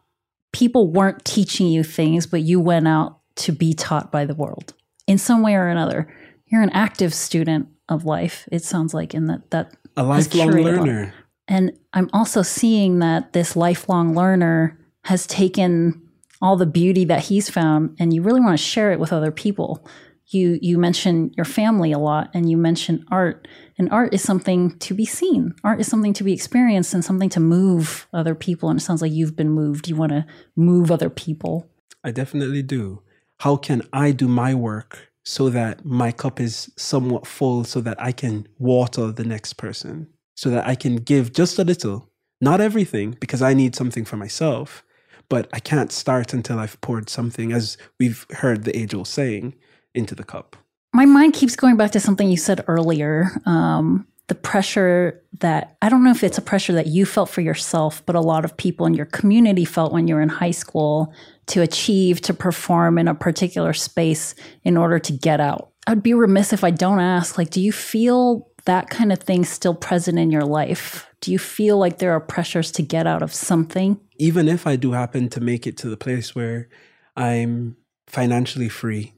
people 0.54 0.92
weren't 0.92 1.24
teaching 1.26 1.68
you 1.68 1.84
things, 1.84 2.28
but 2.28 2.42
you 2.42 2.60
went 2.60 2.88
out 2.88 3.20
to 3.36 3.52
be 3.52 3.74
taught 3.74 4.12
by 4.12 4.26
the 4.26 4.36
world 4.36 4.74
in 5.08 5.18
some 5.18 5.42
way 5.42 5.56
or 5.56 5.68
another. 5.68 6.14
You're 6.48 6.62
an 6.62 6.70
active 6.72 7.14
student 7.14 7.68
of 7.90 8.06
life, 8.06 8.48
it 8.52 8.64
sounds 8.64 8.94
like, 8.94 9.14
in 9.14 9.28
that, 9.28 9.50
that 9.52 9.74
a 9.98 10.04
lifelong 10.04 10.52
learner. 10.52 11.14
And 11.48 11.78
I'm 11.94 12.10
also 12.14 12.42
seeing 12.42 13.00
that 13.00 13.34
this 13.34 13.56
lifelong 13.56 14.16
learner 14.16 14.78
has 15.06 15.26
taken 15.28 16.10
all 16.42 16.56
the 16.56 16.66
beauty 16.66 17.06
that 17.06 17.26
he's 17.26 17.50
found 17.50 17.96
and 18.00 18.14
you 18.14 18.22
really 18.22 18.40
want 18.40 18.58
to 18.58 18.64
share 18.64 18.92
it 18.92 19.00
with 19.00 19.14
other 19.14 19.32
people 19.32 19.86
you 20.34 20.60
you 20.62 20.78
mention 20.78 21.32
your 21.36 21.46
family 21.46 21.92
a 21.92 22.00
lot 22.00 22.30
and 22.34 22.50
you 22.50 22.58
mention 22.58 23.06
art 23.12 23.48
and 23.78 23.90
art 23.92 24.14
is 24.14 24.22
something 24.22 24.78
to 24.80 24.94
be 24.94 25.06
seen. 25.06 25.54
Art 25.64 25.80
is 25.80 25.88
something 25.88 26.14
to 26.14 26.24
be 26.24 26.34
experienced 26.34 26.94
and 26.94 27.04
something 27.04 27.30
to 27.30 27.40
move 27.40 28.08
other 28.14 28.36
people 28.36 28.70
and 28.70 28.80
it 28.80 28.84
sounds 28.84 29.02
like 29.02 29.12
you've 29.12 29.36
been 29.36 29.50
moved. 29.50 29.88
You 29.88 29.96
want 29.96 30.12
to 30.12 30.26
move 30.56 30.92
other 30.92 31.10
people. 31.10 31.68
I 32.04 32.12
definitely 32.12 32.64
do. 32.64 33.02
How 33.40 33.56
can 33.56 33.82
i 33.92 34.12
do 34.12 34.28
my 34.28 34.54
work 34.54 35.12
so 35.24 35.50
that 35.50 35.86
my 35.86 36.12
cup 36.12 36.40
is 36.40 36.72
somewhat 36.78 37.28
full 37.28 37.64
so 37.64 37.80
that 37.82 38.02
i 38.02 38.12
can 38.12 38.48
water 38.58 39.12
the 39.12 39.26
next 39.26 39.54
person? 39.54 40.08
So 40.36 40.50
that 40.50 40.68
i 40.68 40.76
can 40.76 40.98
give 40.98 41.34
just 41.34 41.60
a 41.60 41.64
little 41.64 42.10
not 42.40 42.60
everything 42.60 43.16
because 43.20 43.42
i 43.42 43.54
need 43.54 43.76
something 43.76 44.04
for 44.06 44.18
myself 44.18 44.84
but 45.30 45.48
i 45.54 45.60
can't 45.60 45.92
start 45.92 46.34
until 46.34 46.58
i've 46.58 46.82
poured 46.82 47.10
something 47.10 47.52
as 47.52 47.78
we've 48.00 48.26
heard 48.32 48.64
the 48.64 48.76
age 48.76 48.96
old 48.96 49.08
saying 49.08 49.54
into 49.94 50.16
the 50.16 50.24
cup. 50.24 50.56
My 50.94 51.06
mind 51.06 51.34
keeps 51.34 51.56
going 51.56 51.78
back 51.78 51.92
to 51.92 52.00
something 52.00 52.30
you 52.30 52.38
said 52.38 52.64
earlier. 52.68 53.32
Um, 53.46 54.08
the 54.28 54.36
pressure 54.36 55.22
that 55.40 55.76
I 55.82 55.90
don't 55.90 56.04
know 56.04 56.12
if 56.12 56.24
it's 56.24 56.38
a 56.38 56.42
pressure 56.42 56.74
that 56.74 56.88
you 56.88 57.06
felt 57.06 57.30
for 57.30 57.42
yourself, 57.42 58.02
but 58.06 58.16
a 58.16 58.22
lot 58.22 58.46
of 58.46 58.56
people 58.56 58.86
in 58.86 58.94
your 58.94 59.06
community 59.06 59.66
felt 59.66 59.92
when 59.92 60.08
you 60.08 60.16
were 60.16 60.22
in 60.22 60.30
high 60.30 60.52
school 60.52 61.14
to 61.48 61.62
achieve, 61.62 62.22
to 62.22 62.34
perform 62.34 62.98
in 62.98 63.10
a 63.10 63.16
particular 63.16 63.74
space 63.74 64.36
in 64.64 64.78
order 64.78 65.00
to 65.00 65.12
get 65.12 65.42
out. 65.42 65.72
I'd 65.88 66.04
be 66.04 66.14
remiss 66.14 66.54
if 66.54 66.64
I 66.64 66.72
don't 66.72 67.00
ask, 67.00 67.38
like, 67.38 67.50
do 67.50 67.60
you 67.60 67.72
feel 67.72 68.50
that 68.66 68.90
kind 68.90 69.12
of 69.12 69.20
thing 69.20 69.44
still 69.44 69.74
present 69.74 70.20
in 70.20 70.32
your 70.32 70.46
life? 70.46 71.08
Do 71.20 71.32
you 71.32 71.40
feel 71.40 71.78
like 71.78 71.98
there 71.98 72.14
are 72.14 72.20
pressures 72.20 72.72
to 72.74 72.82
get 72.82 73.08
out 73.08 73.24
of 73.24 73.34
something? 73.34 74.00
Even 74.18 74.48
if 74.48 74.66
I 74.66 74.76
do 74.76 74.94
happen 74.94 75.30
to 75.30 75.42
make 75.42 75.68
it 75.68 75.78
to 75.78 75.90
the 75.90 75.98
place 75.98 76.36
where 76.36 76.70
I'm 77.18 77.76
financially 78.08 78.70
free, 78.70 79.14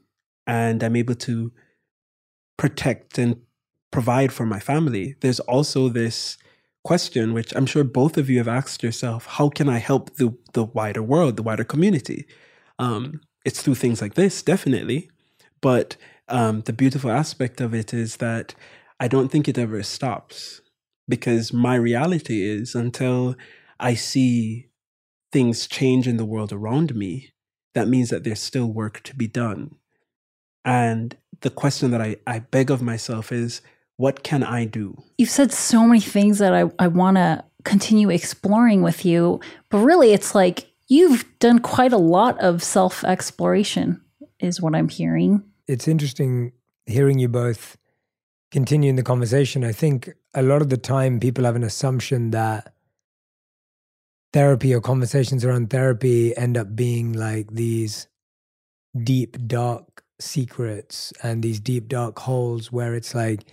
and 0.46 0.82
I'm 0.82 0.96
able 0.96 1.14
to 1.16 1.52
protect 2.56 3.18
and 3.18 3.40
provide 3.90 4.32
for 4.32 4.46
my 4.46 4.60
family, 4.60 5.16
there's 5.20 5.40
also 5.40 5.88
this 5.88 6.36
question, 6.82 7.32
which 7.32 7.54
I'm 7.56 7.66
sure 7.66 7.84
both 7.84 8.16
of 8.18 8.28
you 8.28 8.38
have 8.38 8.48
asked 8.48 8.82
yourself 8.82 9.26
how 9.26 9.48
can 9.48 9.68
I 9.68 9.78
help 9.78 10.16
the, 10.16 10.36
the 10.52 10.64
wider 10.64 11.02
world, 11.02 11.36
the 11.36 11.42
wider 11.42 11.64
community? 11.64 12.26
Um, 12.78 13.20
it's 13.44 13.62
through 13.62 13.76
things 13.76 14.02
like 14.02 14.14
this, 14.14 14.42
definitely. 14.42 15.10
But 15.60 15.96
um, 16.28 16.60
the 16.62 16.72
beautiful 16.72 17.10
aspect 17.10 17.60
of 17.60 17.74
it 17.74 17.94
is 17.94 18.16
that 18.16 18.54
I 19.00 19.08
don't 19.08 19.30
think 19.30 19.48
it 19.48 19.58
ever 19.58 19.82
stops 19.82 20.60
because 21.08 21.52
my 21.52 21.74
reality 21.74 22.42
is 22.42 22.74
until 22.74 23.34
I 23.78 23.94
see 23.94 24.68
things 25.32 25.66
change 25.66 26.06
in 26.06 26.16
the 26.16 26.24
world 26.24 26.52
around 26.52 26.94
me, 26.94 27.32
that 27.74 27.88
means 27.88 28.10
that 28.10 28.24
there's 28.24 28.40
still 28.40 28.66
work 28.66 29.02
to 29.02 29.16
be 29.16 29.26
done. 29.26 29.76
And 30.64 31.16
the 31.40 31.50
question 31.50 31.90
that 31.90 32.00
I, 32.00 32.16
I 32.26 32.38
beg 32.38 32.70
of 32.70 32.82
myself 32.82 33.32
is, 33.32 33.60
what 33.96 34.22
can 34.22 34.42
I 34.42 34.64
do? 34.64 35.02
You've 35.18 35.30
said 35.30 35.52
so 35.52 35.86
many 35.86 36.00
things 36.00 36.38
that 36.38 36.54
I, 36.54 36.70
I 36.78 36.88
want 36.88 37.16
to 37.16 37.44
continue 37.64 38.10
exploring 38.10 38.82
with 38.82 39.04
you, 39.04 39.40
but 39.70 39.78
really 39.78 40.12
it's 40.12 40.34
like 40.34 40.70
you've 40.88 41.24
done 41.38 41.58
quite 41.60 41.92
a 41.92 41.98
lot 41.98 42.38
of 42.40 42.62
self 42.62 43.04
exploration, 43.04 44.00
is 44.40 44.60
what 44.60 44.74
I'm 44.74 44.88
hearing. 44.88 45.42
It's 45.66 45.88
interesting 45.88 46.52
hearing 46.86 47.18
you 47.18 47.28
both 47.28 47.76
continue 48.50 48.92
the 48.92 49.02
conversation. 49.02 49.64
I 49.64 49.72
think 49.72 50.10
a 50.34 50.42
lot 50.42 50.62
of 50.62 50.68
the 50.68 50.76
time 50.76 51.20
people 51.20 51.44
have 51.44 51.56
an 51.56 51.64
assumption 51.64 52.30
that 52.32 52.74
therapy 54.32 54.74
or 54.74 54.80
conversations 54.80 55.44
around 55.44 55.70
therapy 55.70 56.36
end 56.36 56.56
up 56.56 56.74
being 56.74 57.12
like 57.12 57.52
these 57.52 58.08
deep, 59.02 59.36
dark 59.46 59.93
secrets 60.20 61.12
and 61.22 61.42
these 61.42 61.60
deep, 61.60 61.88
dark 61.88 62.18
holes 62.20 62.70
where 62.70 62.94
it's 62.94 63.14
like, 63.14 63.44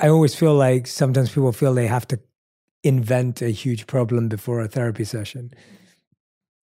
I 0.00 0.08
always 0.08 0.34
feel 0.34 0.54
like 0.54 0.86
sometimes 0.86 1.30
people 1.30 1.52
feel 1.52 1.74
they 1.74 1.86
have 1.86 2.06
to 2.08 2.20
invent 2.84 3.42
a 3.42 3.50
huge 3.50 3.86
problem 3.86 4.28
before 4.28 4.60
a 4.60 4.68
therapy 4.68 5.04
session. 5.04 5.52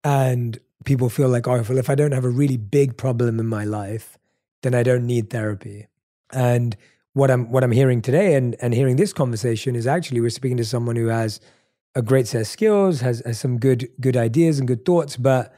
And 0.05 0.59
people 0.85 1.09
feel 1.09 1.29
like, 1.29 1.47
oh, 1.49 1.65
well, 1.69 1.79
if 1.79 1.91
I 1.91 1.95
don't 1.95 2.13
have 2.13 2.25
a 2.25 2.31
really 2.31 2.57
big 2.57 2.97
problem 2.97 3.41
in 3.41 3.47
my 3.47 3.65
life, 3.65 4.17
then 4.63 4.75
I 4.75 4.83
don't 4.83 5.07
need 5.07 5.31
therapy. 5.31 5.87
And 6.33 6.77
what 7.15 7.31
I'm 7.31 7.51
what 7.51 7.65
I'm 7.65 7.73
hearing 7.73 8.01
today 8.01 8.35
and, 8.35 8.55
and 8.61 8.73
hearing 8.75 8.97
this 8.97 9.13
conversation 9.13 9.75
is 9.75 9.87
actually 9.87 10.21
we're 10.21 10.31
speaking 10.31 10.57
to 10.59 10.65
someone 10.65 10.97
who 10.97 11.07
has 11.07 11.41
a 11.95 12.03
great 12.03 12.29
set 12.29 12.43
of 12.43 12.47
skills, 12.47 13.01
has, 13.01 13.23
has 13.25 13.41
some 13.41 13.59
good 13.59 13.89
good 14.01 14.17
ideas 14.17 14.59
and 14.59 14.69
good 14.69 14.85
thoughts, 14.85 15.17
but 15.17 15.55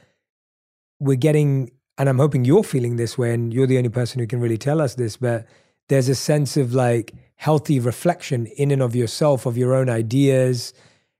we're 0.98 1.16
getting 1.16 1.70
and 2.00 2.08
I'm 2.08 2.16
hoping 2.16 2.46
you're 2.46 2.64
feeling 2.64 2.96
this 2.96 3.18
way 3.18 3.34
and 3.34 3.52
you're 3.52 3.66
the 3.66 3.76
only 3.76 3.90
person 3.90 4.20
who 4.20 4.26
can 4.26 4.40
really 4.40 4.56
tell 4.56 4.80
us 4.80 4.94
this, 4.94 5.18
but 5.18 5.44
there's 5.90 6.08
a 6.08 6.14
sense 6.14 6.56
of 6.56 6.72
like 6.72 7.12
healthy 7.36 7.78
reflection 7.78 8.46
in 8.56 8.70
and 8.70 8.80
of 8.80 8.96
yourself, 8.96 9.44
of 9.44 9.58
your 9.58 9.74
own 9.74 9.90
ideas. 9.90 10.72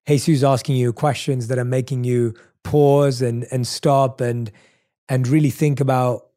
Haesue's 0.07 0.43
asking 0.43 0.77
you 0.77 0.95
questions 0.95 1.49
that 1.49 1.59
are 1.59 1.67
making 1.67 2.05
you 2.05 2.33
pause 2.65 3.21
and 3.21 3.47
and 3.53 3.67
stop 3.67 4.23
and 4.23 4.51
and 5.07 5.29
really 5.29 5.51
think 5.51 5.81
about 5.81 6.29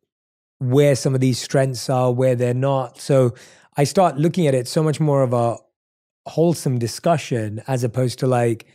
where 0.60 0.98
some 0.98 1.16
of 1.16 1.22
these 1.22 1.40
strengths 1.40 1.90
are, 1.90 2.12
where 2.12 2.36
they're 2.36 2.54
not. 2.54 3.00
So 3.00 3.34
I 3.78 3.86
start 3.86 4.18
looking 4.18 4.46
at 4.46 4.54
it 4.54 4.68
so 4.68 4.84
much 4.84 5.00
more 5.00 5.24
of 5.24 5.32
a 5.32 5.56
wholesome 6.26 6.80
discussion 6.80 7.64
as 7.66 7.86
opposed 7.86 8.20
to 8.20 8.28
like 8.28 8.66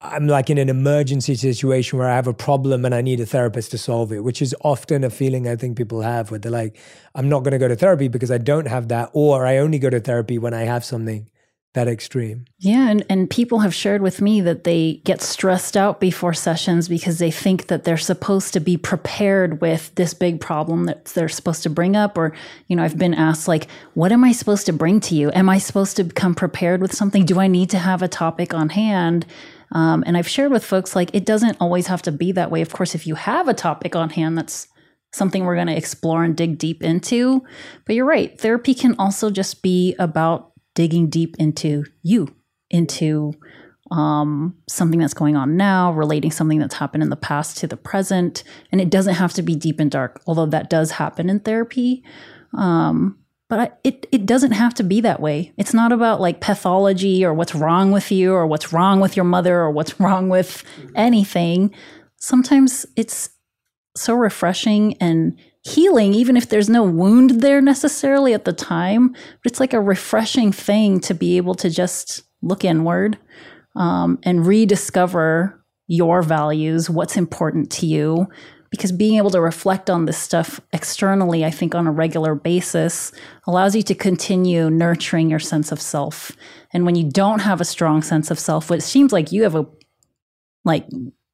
I'm 0.00 0.26
like 0.26 0.50
in 0.50 0.58
an 0.58 0.68
emergency 0.68 1.34
situation 1.34 1.98
where 1.98 2.08
I 2.08 2.16
have 2.16 2.26
a 2.26 2.34
problem 2.34 2.84
and 2.84 2.94
I 2.94 3.00
need 3.00 3.18
a 3.18 3.26
therapist 3.26 3.70
to 3.70 3.78
solve 3.78 4.12
it, 4.12 4.20
which 4.20 4.42
is 4.42 4.54
often 4.60 5.04
a 5.04 5.10
feeling 5.10 5.48
I 5.48 5.56
think 5.56 5.76
people 5.76 6.02
have 6.02 6.30
where 6.30 6.38
they're 6.38 6.52
like, 6.52 6.78
I'm 7.14 7.28
not 7.28 7.44
going 7.44 7.52
to 7.52 7.58
go 7.58 7.68
to 7.68 7.76
therapy 7.76 8.08
because 8.08 8.30
I 8.30 8.38
don't 8.38 8.68
have 8.68 8.88
that, 8.88 9.10
or 9.14 9.46
I 9.46 9.56
only 9.56 9.78
go 9.78 9.88
to 9.88 10.00
therapy 10.00 10.38
when 10.38 10.52
I 10.52 10.62
have 10.62 10.84
something 10.84 11.30
that 11.72 11.88
extreme. 11.88 12.46
Yeah, 12.58 12.88
and, 12.88 13.04
and 13.10 13.28
people 13.28 13.58
have 13.60 13.74
shared 13.74 14.00
with 14.00 14.22
me 14.22 14.40
that 14.40 14.64
they 14.64 15.02
get 15.04 15.20
stressed 15.20 15.76
out 15.76 16.00
before 16.00 16.32
sessions 16.32 16.88
because 16.88 17.18
they 17.18 17.30
think 17.30 17.66
that 17.66 17.84
they're 17.84 17.98
supposed 17.98 18.54
to 18.54 18.60
be 18.60 18.78
prepared 18.78 19.60
with 19.60 19.94
this 19.94 20.14
big 20.14 20.40
problem 20.40 20.84
that 20.84 21.04
they're 21.06 21.28
supposed 21.28 21.62
to 21.64 21.70
bring 21.70 21.94
up. 21.94 22.16
Or, 22.16 22.34
you 22.66 22.76
know, 22.76 22.82
I've 22.82 22.98
been 22.98 23.12
asked, 23.12 23.46
like, 23.46 23.68
what 23.92 24.10
am 24.10 24.24
I 24.24 24.32
supposed 24.32 24.64
to 24.66 24.72
bring 24.72 25.00
to 25.00 25.14
you? 25.14 25.30
Am 25.32 25.50
I 25.50 25.58
supposed 25.58 25.96
to 25.96 26.04
come 26.04 26.34
prepared 26.34 26.80
with 26.80 26.94
something? 26.94 27.26
Do 27.26 27.38
I 27.38 27.46
need 27.46 27.68
to 27.70 27.78
have 27.78 28.02
a 28.02 28.08
topic 28.08 28.54
on 28.54 28.70
hand? 28.70 29.26
Um, 29.72 30.04
and 30.06 30.16
I've 30.16 30.28
shared 30.28 30.52
with 30.52 30.64
folks, 30.64 30.94
like, 30.94 31.14
it 31.14 31.26
doesn't 31.26 31.56
always 31.60 31.88
have 31.88 32.02
to 32.02 32.12
be 32.12 32.32
that 32.32 32.50
way. 32.50 32.62
Of 32.62 32.72
course, 32.72 32.94
if 32.94 33.06
you 33.06 33.14
have 33.16 33.48
a 33.48 33.54
topic 33.54 33.96
on 33.96 34.10
hand 34.10 34.38
that's 34.38 34.68
something 35.12 35.44
we're 35.44 35.54
going 35.54 35.66
to 35.66 35.76
explore 35.76 36.24
and 36.24 36.36
dig 36.36 36.58
deep 36.58 36.82
into. 36.82 37.42
But 37.84 37.94
you're 37.94 38.04
right, 38.04 38.38
therapy 38.38 38.74
can 38.74 38.94
also 38.98 39.30
just 39.30 39.62
be 39.62 39.94
about 39.98 40.52
digging 40.74 41.08
deep 41.08 41.36
into 41.38 41.84
you, 42.02 42.28
into 42.70 43.32
um, 43.90 44.56
something 44.68 45.00
that's 45.00 45.14
going 45.14 45.36
on 45.36 45.56
now, 45.56 45.92
relating 45.92 46.30
something 46.30 46.58
that's 46.58 46.74
happened 46.74 47.02
in 47.02 47.08
the 47.08 47.16
past 47.16 47.56
to 47.58 47.66
the 47.66 47.76
present. 47.76 48.44
And 48.70 48.80
it 48.80 48.90
doesn't 48.90 49.14
have 49.14 49.32
to 49.34 49.42
be 49.42 49.54
deep 49.54 49.80
and 49.80 49.90
dark, 49.90 50.20
although 50.26 50.46
that 50.46 50.70
does 50.70 50.92
happen 50.92 51.30
in 51.30 51.40
therapy. 51.40 52.04
Um, 52.56 53.18
but 53.48 53.58
I, 53.60 53.70
it, 53.84 54.06
it 54.10 54.26
doesn't 54.26 54.52
have 54.52 54.74
to 54.74 54.82
be 54.82 55.00
that 55.02 55.20
way. 55.20 55.52
It's 55.56 55.74
not 55.74 55.92
about 55.92 56.20
like 56.20 56.40
pathology 56.40 57.24
or 57.24 57.32
what's 57.32 57.54
wrong 57.54 57.92
with 57.92 58.10
you 58.10 58.32
or 58.32 58.46
what's 58.46 58.72
wrong 58.72 59.00
with 59.00 59.16
your 59.16 59.24
mother 59.24 59.56
or 59.56 59.70
what's 59.70 60.00
wrong 60.00 60.28
with 60.28 60.64
anything. 60.94 61.74
Sometimes 62.16 62.86
it's 62.96 63.30
so 63.96 64.14
refreshing 64.14 64.94
and 64.94 65.38
healing, 65.64 66.14
even 66.14 66.36
if 66.36 66.48
there's 66.48 66.68
no 66.68 66.82
wound 66.82 67.40
there 67.40 67.60
necessarily 67.60 68.34
at 68.34 68.44
the 68.44 68.52
time. 68.52 69.08
But 69.08 69.52
it's 69.52 69.60
like 69.60 69.72
a 69.72 69.80
refreshing 69.80 70.52
thing 70.52 71.00
to 71.00 71.14
be 71.14 71.36
able 71.36 71.54
to 71.56 71.70
just 71.70 72.22
look 72.42 72.64
inward 72.64 73.18
um, 73.74 74.18
and 74.22 74.46
rediscover 74.46 75.64
your 75.88 76.22
values, 76.22 76.90
what's 76.90 77.16
important 77.16 77.70
to 77.70 77.86
you. 77.86 78.26
Because 78.76 78.92
being 78.92 79.16
able 79.16 79.30
to 79.30 79.40
reflect 79.40 79.90
on 79.90 80.04
this 80.04 80.18
stuff 80.18 80.60
externally, 80.72 81.44
I 81.44 81.50
think 81.50 81.74
on 81.74 81.86
a 81.86 81.92
regular 81.92 82.34
basis, 82.34 83.12
allows 83.46 83.74
you 83.74 83.82
to 83.82 83.94
continue 83.94 84.70
nurturing 84.70 85.30
your 85.30 85.38
sense 85.38 85.72
of 85.72 85.80
self. 85.80 86.32
And 86.72 86.84
when 86.84 86.94
you 86.94 87.10
don't 87.10 87.40
have 87.40 87.60
a 87.60 87.64
strong 87.64 88.02
sense 88.02 88.30
of 88.30 88.38
self, 88.38 88.70
it 88.70 88.82
seems 88.82 89.12
like 89.12 89.32
you 89.32 89.42
have 89.42 89.54
a, 89.54 89.66
like, 90.64 90.86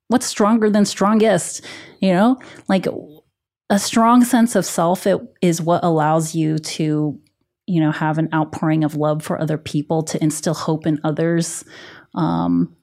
what's 0.09 0.27
stronger 0.27 0.71
than 0.71 0.85
strongest? 0.85 1.63
You 2.01 2.13
know, 2.13 2.41
like 2.69 2.87
a 3.71 3.79
strong 3.79 4.23
sense 4.23 4.55
of 4.55 4.67
self 4.67 5.07
it, 5.07 5.19
is 5.41 5.61
what 5.61 5.83
allows 5.83 6.35
you 6.35 6.59
to 6.59 7.19
you 7.67 7.81
know 7.81 7.91
have 7.91 8.19
an 8.19 8.29
outpouring 8.35 8.85
of 8.85 8.97
love 8.97 9.23
for 9.23 9.41
other 9.41 9.57
people 9.57 10.03
to 10.03 10.23
instill 10.23 10.55
hope 10.55 10.87
in 10.87 11.01
others 11.05 11.65
um, 12.15 12.77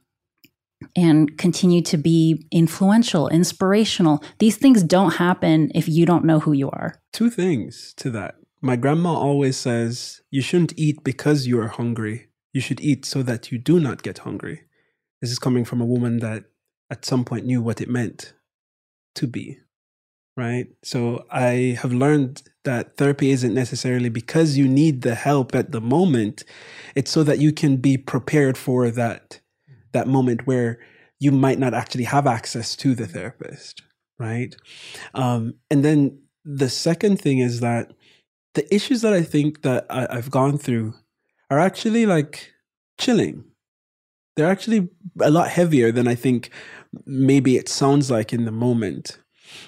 and 0.95 1.37
continue 1.37 1.81
to 1.83 1.97
be 1.97 2.47
influential 2.51 3.27
inspirational. 3.29 4.23
These 4.39 4.57
things 4.57 4.83
don't 4.83 5.15
happen 5.15 5.71
if 5.75 5.87
you 5.87 6.05
don't 6.05 6.25
know 6.25 6.39
who 6.39 6.53
you 6.53 6.69
are. 6.69 6.95
Two 7.13 7.29
things 7.29 7.93
to 7.97 8.09
that. 8.11 8.35
My 8.61 8.75
grandma 8.75 9.13
always 9.13 9.57
says 9.57 10.21
you 10.31 10.41
shouldn't 10.41 10.73
eat 10.77 11.03
because 11.03 11.47
you 11.47 11.59
are 11.59 11.67
hungry. 11.67 12.27
You 12.53 12.61
should 12.61 12.81
eat 12.81 13.05
so 13.05 13.23
that 13.23 13.51
you 13.51 13.57
do 13.57 13.79
not 13.79 14.03
get 14.03 14.19
hungry. 14.19 14.61
This 15.21 15.31
is 15.31 15.39
coming 15.39 15.65
from 15.65 15.81
a 15.81 15.85
woman 15.85 16.19
that 16.19 16.45
at 16.89 17.05
some 17.05 17.23
point 17.23 17.45
knew 17.45 17.61
what 17.61 17.81
it 17.81 17.89
meant 17.89 18.33
to 19.15 19.27
be 19.27 19.59
right? 20.39 20.67
So 20.83 21.25
I 21.29 21.77
have 21.81 21.91
learned 21.91 22.43
that 22.63 22.95
therapy 22.95 23.31
isn't 23.31 23.53
necessarily 23.53 24.09
because 24.09 24.57
you 24.57 24.67
need 24.67 25.01
the 25.01 25.15
help 25.15 25.53
at 25.53 25.71
the 25.71 25.81
moment. 25.81 26.45
It's 26.95 27.11
so 27.11 27.23
that 27.23 27.39
you 27.39 27.51
can 27.51 27.77
be 27.77 27.97
prepared 27.97 28.57
for 28.57 28.89
that 28.91 29.38
that 29.91 30.07
moment 30.07 30.47
where 30.47 30.79
you 31.19 31.31
might 31.31 31.59
not 31.59 31.73
actually 31.73 32.05
have 32.05 32.27
access 32.27 32.75
to 32.77 32.95
the 32.95 33.07
therapist, 33.07 33.81
right? 34.17 34.55
Um, 35.13 35.55
and 35.69 35.83
then 35.83 36.21
the 36.45 36.69
second 36.69 37.19
thing 37.19 37.39
is 37.39 37.59
that 37.59 37.91
the 38.53 38.73
issues 38.73 39.01
that 39.01 39.13
I 39.13 39.21
think 39.21 39.61
that 39.61 39.85
I, 39.89 40.07
I've 40.09 40.31
gone 40.31 40.57
through 40.57 40.93
are 41.49 41.59
actually 41.59 42.05
like 42.05 42.51
chilling. 42.97 43.43
They're 44.35 44.49
actually 44.49 44.89
a 45.21 45.29
lot 45.29 45.49
heavier 45.49 45.91
than 45.91 46.07
I 46.07 46.15
think 46.15 46.51
maybe 47.05 47.57
it 47.57 47.67
sounds 47.67 48.09
like 48.09 48.31
in 48.31 48.45
the 48.45 48.51
moment. 48.51 49.19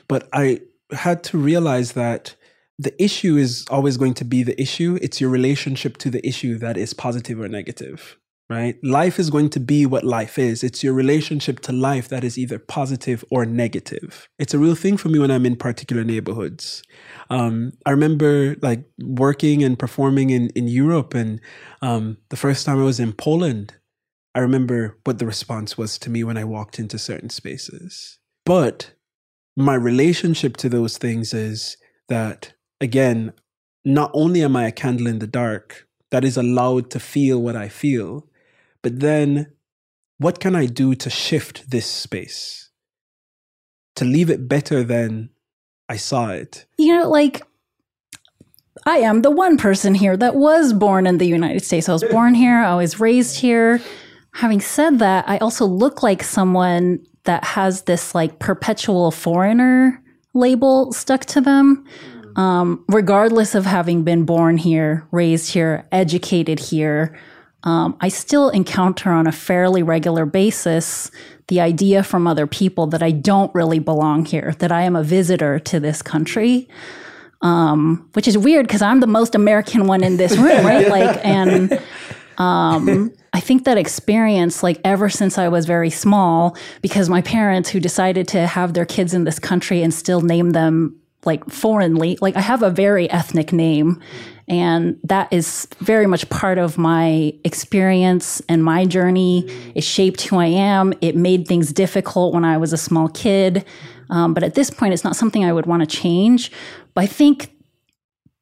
But 0.07 0.30
I 0.34 0.61
had 0.91 1.24
to 1.26 1.38
realize 1.38 1.93
that 1.93 2.36
the 2.80 3.03
issue 3.03 3.38
is 3.38 3.65
always 3.69 3.97
going 3.97 4.13
to 4.15 4.26
be 4.26 4.43
the 4.43 4.59
issue. 4.59 4.97
It's 5.01 5.22
your 5.22 5.30
relationship 5.30 5.97
to 5.97 6.09
the 6.09 6.26
issue 6.26 6.57
that 6.59 6.78
is 6.78 6.93
positive 6.93 7.39
or 7.39 7.47
negative, 7.47 8.17
right? 8.51 8.75
Life 8.83 9.17
is 9.17 9.29
going 9.29 9.49
to 9.51 9.61
be 9.61 9.85
what 9.85 10.03
life 10.03 10.37
is. 10.37 10.61
It's 10.61 10.83
your 10.83 10.93
relationship 10.93 11.61
to 11.61 11.71
life 11.71 12.09
that 12.09 12.25
is 12.25 12.37
either 12.37 12.59
positive 12.59 13.23
or 13.31 13.45
negative. 13.45 14.27
It's 14.37 14.53
a 14.53 14.59
real 14.59 14.75
thing 14.75 14.97
for 14.97 15.07
me 15.07 15.19
when 15.19 15.31
I'm 15.31 15.45
in 15.45 15.55
particular 15.55 16.03
neighborhoods. 16.03 16.83
Um, 17.29 17.71
I 17.85 17.91
remember 17.91 18.57
like 18.61 18.83
working 18.99 19.63
and 19.63 19.79
performing 19.79 20.31
in, 20.31 20.49
in 20.49 20.67
Europe, 20.67 21.13
and 21.13 21.39
um, 21.81 22.17
the 22.29 22.35
first 22.35 22.65
time 22.65 22.77
I 22.77 22.83
was 22.83 22.99
in 22.99 23.13
Poland, 23.13 23.73
I 24.35 24.39
remember 24.39 24.97
what 25.05 25.19
the 25.19 25.25
response 25.25 25.77
was 25.77 25.97
to 25.99 26.09
me 26.09 26.25
when 26.25 26.37
I 26.37 26.43
walked 26.43 26.77
into 26.77 26.99
certain 26.99 27.29
spaces. 27.29 28.19
But 28.45 28.91
my 29.55 29.75
relationship 29.75 30.57
to 30.57 30.67
those 30.67 30.97
things 30.97 31.33
is 31.33 31.77
that, 32.09 32.53
again, 32.81 33.31
not 33.85 34.11
only 34.13 34.43
am 34.43 34.57
I 34.57 34.67
a 34.67 34.71
candle 34.73 35.07
in 35.07 35.19
the 35.19 35.27
dark 35.27 35.87
that 36.11 36.25
is 36.25 36.35
allowed 36.35 36.91
to 36.91 36.99
feel 36.99 37.41
what 37.41 37.55
I 37.55 37.69
feel, 37.69 38.27
but 38.82 38.99
then 38.99 39.53
what 40.17 40.39
can 40.39 40.55
I 40.55 40.67
do 40.67 40.93
to 40.95 41.09
shift 41.09 41.69
this 41.71 41.86
space? 41.86 42.69
To 43.95 44.05
leave 44.05 44.29
it 44.29 44.47
better 44.47 44.84
than 44.84 45.29
I 45.89 45.97
saw 45.97 46.29
it. 46.29 46.65
You 46.77 46.97
know, 46.97 47.09
like 47.09 47.41
I 48.86 48.97
am 48.97 49.21
the 49.21 49.32
one 49.32 49.57
person 49.57 49.93
here 49.93 50.15
that 50.17 50.36
was 50.36 50.73
born 50.73 51.05
in 51.05 51.17
the 51.17 51.27
United 51.27 51.63
States. 51.63 51.89
I 51.89 51.93
was 51.93 52.03
born 52.03 52.34
here, 52.34 52.57
I 52.57 52.75
was 52.75 52.99
raised 52.99 53.39
here. 53.39 53.82
Having 54.34 54.61
said 54.61 54.99
that, 54.99 55.27
I 55.27 55.38
also 55.39 55.65
look 55.65 56.01
like 56.01 56.23
someone 56.23 57.05
that 57.25 57.43
has 57.43 57.84
this 57.84 58.15
like 58.15 58.39
perpetual 58.39 59.11
foreigner 59.11 60.01
label 60.34 60.91
stuck 60.93 61.25
to 61.25 61.41
them. 61.41 61.86
Um, 62.38 62.86
regardless 62.88 63.55
of 63.55 63.65
having 63.65 64.03
been 64.03 64.23
born 64.23 64.57
here, 64.57 65.05
raised 65.11 65.53
here, 65.53 65.86
educated 65.91 66.59
here, 66.59 67.19
um, 67.64 67.95
I 68.01 68.09
still 68.09 68.49
encounter 68.49 69.12
on 69.12 69.28
a 69.28 69.32
fairly 69.32 69.84
regular 69.84 70.26
basis 70.26 71.12
the 71.47 71.59
idea 71.59 72.01
from 72.01 72.28
other 72.28 72.47
people 72.47 72.88
that 72.88 73.03
I 73.03 73.12
don't 73.12 73.53
really 73.53 73.80
belong 73.80 74.26
here, 74.26 74.55
that 74.59 74.72
I 74.72 74.84
am 74.84 74.95
a 74.95 75.03
visitor 75.03 75.59
to 75.59 75.80
this 75.80 76.01
country. 76.01 76.68
Um, 77.43 78.07
which 78.14 78.28
is 78.28 78.38
weird 78.38 78.68
because 78.68 78.84
I'm 78.84 78.99
the 78.99 79.07
most 79.07 79.34
American 79.34 79.88
one 79.88 80.03
in 80.03 80.18
this 80.18 80.38
room, 80.38 80.64
right? 80.64 80.88
Like, 80.89 81.26
and 81.26 81.82
um, 82.38 83.12
I 83.34 83.39
think 83.39 83.66
that 83.66 83.78
experience, 83.78 84.62
like 84.62 84.80
ever 84.84 85.09
since 85.09 85.38
I 85.38 85.47
was 85.47 85.66
very 85.66 85.89
small, 85.89 86.55
because 86.82 87.09
my 87.09 87.22
parents 87.22 87.70
who 87.70 87.80
decided 87.80 88.28
to 88.30 88.45
have 88.45 88.74
their 88.74 88.86
kids 88.86 89.14
in 89.14 89.24
this 89.24 89.39
country 89.39 89.82
and 89.82 89.93
still 89.93 90.22
name 90.22 90.51
them 90.51 90.99
like 91.26 91.49
foreignly, 91.49 92.18
like 92.22 92.36
I 92.36 92.41
have 92.41 92.64
a 92.64 92.70
very 92.70 93.09
ethnic 93.09 93.51
name. 93.53 94.01
And 94.51 94.99
that 95.05 95.31
is 95.31 95.65
very 95.79 96.05
much 96.07 96.29
part 96.29 96.57
of 96.57 96.77
my 96.77 97.33
experience 97.45 98.41
and 98.49 98.61
my 98.61 98.83
journey. 98.83 99.49
It 99.75 99.83
shaped 99.85 100.23
who 100.23 100.37
I 100.37 100.47
am. 100.47 100.93
It 100.99 101.15
made 101.15 101.47
things 101.47 101.71
difficult 101.71 102.33
when 102.33 102.43
I 102.43 102.57
was 102.57 102.73
a 102.73 102.77
small 102.77 103.07
kid. 103.07 103.63
Um, 104.09 104.33
but 104.33 104.43
at 104.43 104.55
this 104.55 104.69
point, 104.69 104.93
it's 104.93 105.05
not 105.05 105.15
something 105.15 105.45
I 105.45 105.53
would 105.53 105.67
want 105.67 105.89
to 105.89 105.97
change. 105.97 106.51
But 106.93 107.05
I 107.05 107.07
think 107.07 107.55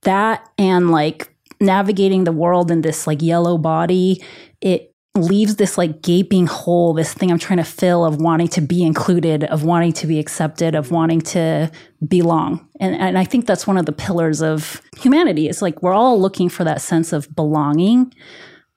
that 0.01 0.49
and 0.57 0.89
like 0.89 1.31
navigating 1.61 2.23
the 2.23 2.31
world 2.31 2.71
in 2.71 2.81
this 2.81 3.05
like 3.05 3.21
yellow 3.21 3.59
body, 3.59 4.23
it 4.61 4.88
leaves 5.19 5.55
this 5.55 5.77
like 5.77 6.01
gaping 6.01 6.47
hole, 6.47 6.93
this 6.93 7.13
thing 7.13 7.31
I'm 7.31 7.39
trying 7.39 7.57
to 7.57 7.63
fill 7.63 8.05
of 8.05 8.19
wanting 8.21 8.47
to 8.49 8.61
be 8.61 8.83
included, 8.83 9.43
of 9.45 9.63
wanting 9.63 9.93
to 9.93 10.07
be 10.07 10.19
accepted, 10.19 10.75
of 10.75 10.91
wanting 10.91 11.21
to 11.21 11.71
belong. 12.07 12.67
And, 12.79 12.95
and 12.95 13.17
I 13.17 13.25
think 13.25 13.45
that's 13.45 13.67
one 13.67 13.77
of 13.77 13.85
the 13.85 13.91
pillars 13.91 14.41
of 14.41 14.81
humanity. 14.97 15.47
It's 15.47 15.61
like 15.61 15.81
we're 15.81 15.93
all 15.93 16.19
looking 16.19 16.49
for 16.49 16.63
that 16.63 16.81
sense 16.81 17.13
of 17.13 17.33
belonging. 17.35 18.13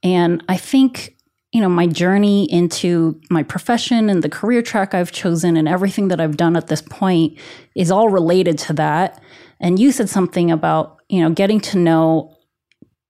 And 0.02 0.42
I 0.48 0.56
think, 0.56 1.16
you 1.52 1.60
know, 1.60 1.68
my 1.68 1.86
journey 1.86 2.50
into 2.50 3.20
my 3.30 3.42
profession 3.42 4.10
and 4.10 4.22
the 4.22 4.28
career 4.28 4.62
track 4.62 4.94
I've 4.94 5.12
chosen 5.12 5.56
and 5.56 5.68
everything 5.68 6.08
that 6.08 6.20
I've 6.20 6.36
done 6.36 6.56
at 6.56 6.68
this 6.68 6.82
point 6.82 7.38
is 7.74 7.90
all 7.90 8.08
related 8.08 8.58
to 8.58 8.72
that. 8.74 9.22
And 9.60 9.78
you 9.78 9.92
said 9.92 10.08
something 10.08 10.50
about, 10.50 11.00
you 11.08 11.20
know, 11.20 11.30
getting 11.30 11.60
to 11.60 11.78
know 11.78 12.31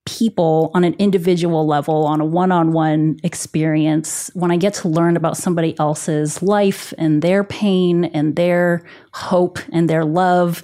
people 0.04 0.70
on 0.74 0.84
an 0.84 0.94
individual 0.94 1.66
level, 1.66 2.06
on 2.06 2.20
a 2.20 2.24
one 2.24 2.50
on 2.50 2.72
one 2.72 3.18
experience, 3.22 4.30
when 4.34 4.50
I 4.50 4.56
get 4.56 4.74
to 4.74 4.88
learn 4.88 5.16
about 5.16 5.36
somebody 5.36 5.78
else's 5.78 6.42
life 6.42 6.92
and 6.98 7.22
their 7.22 7.44
pain 7.44 8.06
and 8.06 8.34
their 8.34 8.82
hope 9.12 9.58
and 9.72 9.88
their 9.88 10.04
love, 10.04 10.62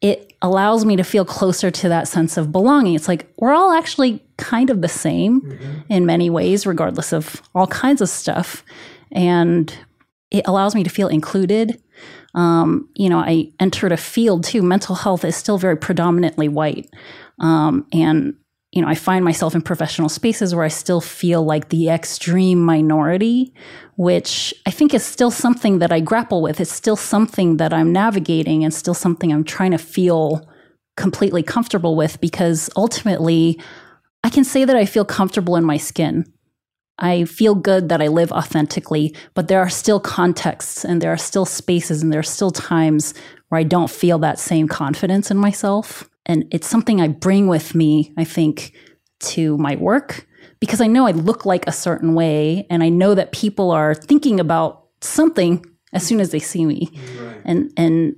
it 0.00 0.32
allows 0.42 0.84
me 0.84 0.94
to 0.96 1.02
feel 1.02 1.24
closer 1.24 1.70
to 1.70 1.88
that 1.88 2.06
sense 2.06 2.36
of 2.36 2.52
belonging. 2.52 2.94
It's 2.94 3.08
like 3.08 3.32
we're 3.38 3.52
all 3.52 3.72
actually 3.72 4.24
kind 4.36 4.70
of 4.70 4.80
the 4.80 4.88
same 4.88 5.40
mm-hmm. 5.40 5.80
in 5.88 6.06
many 6.06 6.30
ways, 6.30 6.66
regardless 6.66 7.12
of 7.12 7.42
all 7.54 7.66
kinds 7.66 8.00
of 8.00 8.08
stuff. 8.08 8.64
And 9.10 9.76
it 10.30 10.46
allows 10.46 10.74
me 10.76 10.84
to 10.84 10.90
feel 10.90 11.08
included. 11.08 11.82
Um, 12.34 12.88
you 12.94 13.08
know, 13.08 13.18
I 13.18 13.50
entered 13.58 13.90
a 13.90 13.96
field 13.96 14.44
too. 14.44 14.62
Mental 14.62 14.94
health 14.94 15.24
is 15.24 15.34
still 15.34 15.58
very 15.58 15.76
predominantly 15.76 16.46
white. 16.46 16.88
Um, 17.40 17.86
and 17.92 18.34
you 18.72 18.82
know, 18.82 18.88
I 18.88 18.94
find 18.94 19.24
myself 19.24 19.54
in 19.54 19.62
professional 19.62 20.10
spaces 20.10 20.54
where 20.54 20.64
I 20.64 20.68
still 20.68 21.00
feel 21.00 21.42
like 21.42 21.70
the 21.70 21.88
extreme 21.88 22.62
minority, 22.62 23.54
which 23.96 24.52
I 24.66 24.70
think 24.70 24.92
is 24.92 25.02
still 25.02 25.30
something 25.30 25.78
that 25.78 25.90
I 25.90 26.00
grapple 26.00 26.42
with. 26.42 26.60
It's 26.60 26.72
still 26.72 26.96
something 26.96 27.56
that 27.56 27.72
I'm 27.72 27.92
navigating 27.92 28.64
and 28.64 28.74
still 28.74 28.94
something 28.94 29.32
I'm 29.32 29.44
trying 29.44 29.70
to 29.70 29.78
feel 29.78 30.46
completely 30.96 31.42
comfortable 31.42 31.96
with 31.96 32.20
because 32.20 32.68
ultimately 32.76 33.58
I 34.22 34.30
can 34.30 34.44
say 34.44 34.64
that 34.64 34.76
I 34.76 34.84
feel 34.84 35.04
comfortable 35.04 35.56
in 35.56 35.64
my 35.64 35.78
skin. 35.78 36.30
I 36.98 37.24
feel 37.24 37.54
good 37.54 37.88
that 37.88 38.02
I 38.02 38.08
live 38.08 38.32
authentically, 38.32 39.14
but 39.34 39.48
there 39.48 39.60
are 39.60 39.70
still 39.70 40.00
contexts 40.00 40.84
and 40.84 41.00
there 41.00 41.12
are 41.12 41.16
still 41.16 41.46
spaces 41.46 42.02
and 42.02 42.12
there 42.12 42.20
are 42.20 42.24
still 42.24 42.50
times 42.50 43.14
where 43.48 43.60
I 43.60 43.62
don't 43.62 43.90
feel 43.90 44.18
that 44.18 44.38
same 44.38 44.68
confidence 44.68 45.30
in 45.30 45.36
myself. 45.36 46.10
And 46.28 46.46
it's 46.50 46.68
something 46.68 47.00
I 47.00 47.08
bring 47.08 47.48
with 47.48 47.74
me, 47.74 48.12
I 48.16 48.24
think, 48.24 48.72
to 49.20 49.56
my 49.58 49.76
work 49.76 50.26
because 50.60 50.80
I 50.80 50.86
know 50.86 51.06
I 51.06 51.12
look 51.12 51.46
like 51.46 51.66
a 51.66 51.72
certain 51.72 52.14
way 52.14 52.66
and 52.70 52.82
I 52.82 52.88
know 52.88 53.14
that 53.14 53.32
people 53.32 53.70
are 53.70 53.94
thinking 53.94 54.38
about 54.38 54.86
something 55.00 55.64
as 55.92 56.06
soon 56.06 56.20
as 56.20 56.30
they 56.30 56.38
see 56.38 56.64
me. 56.66 56.90
Right. 57.18 57.42
And 57.44 57.72
and 57.76 58.16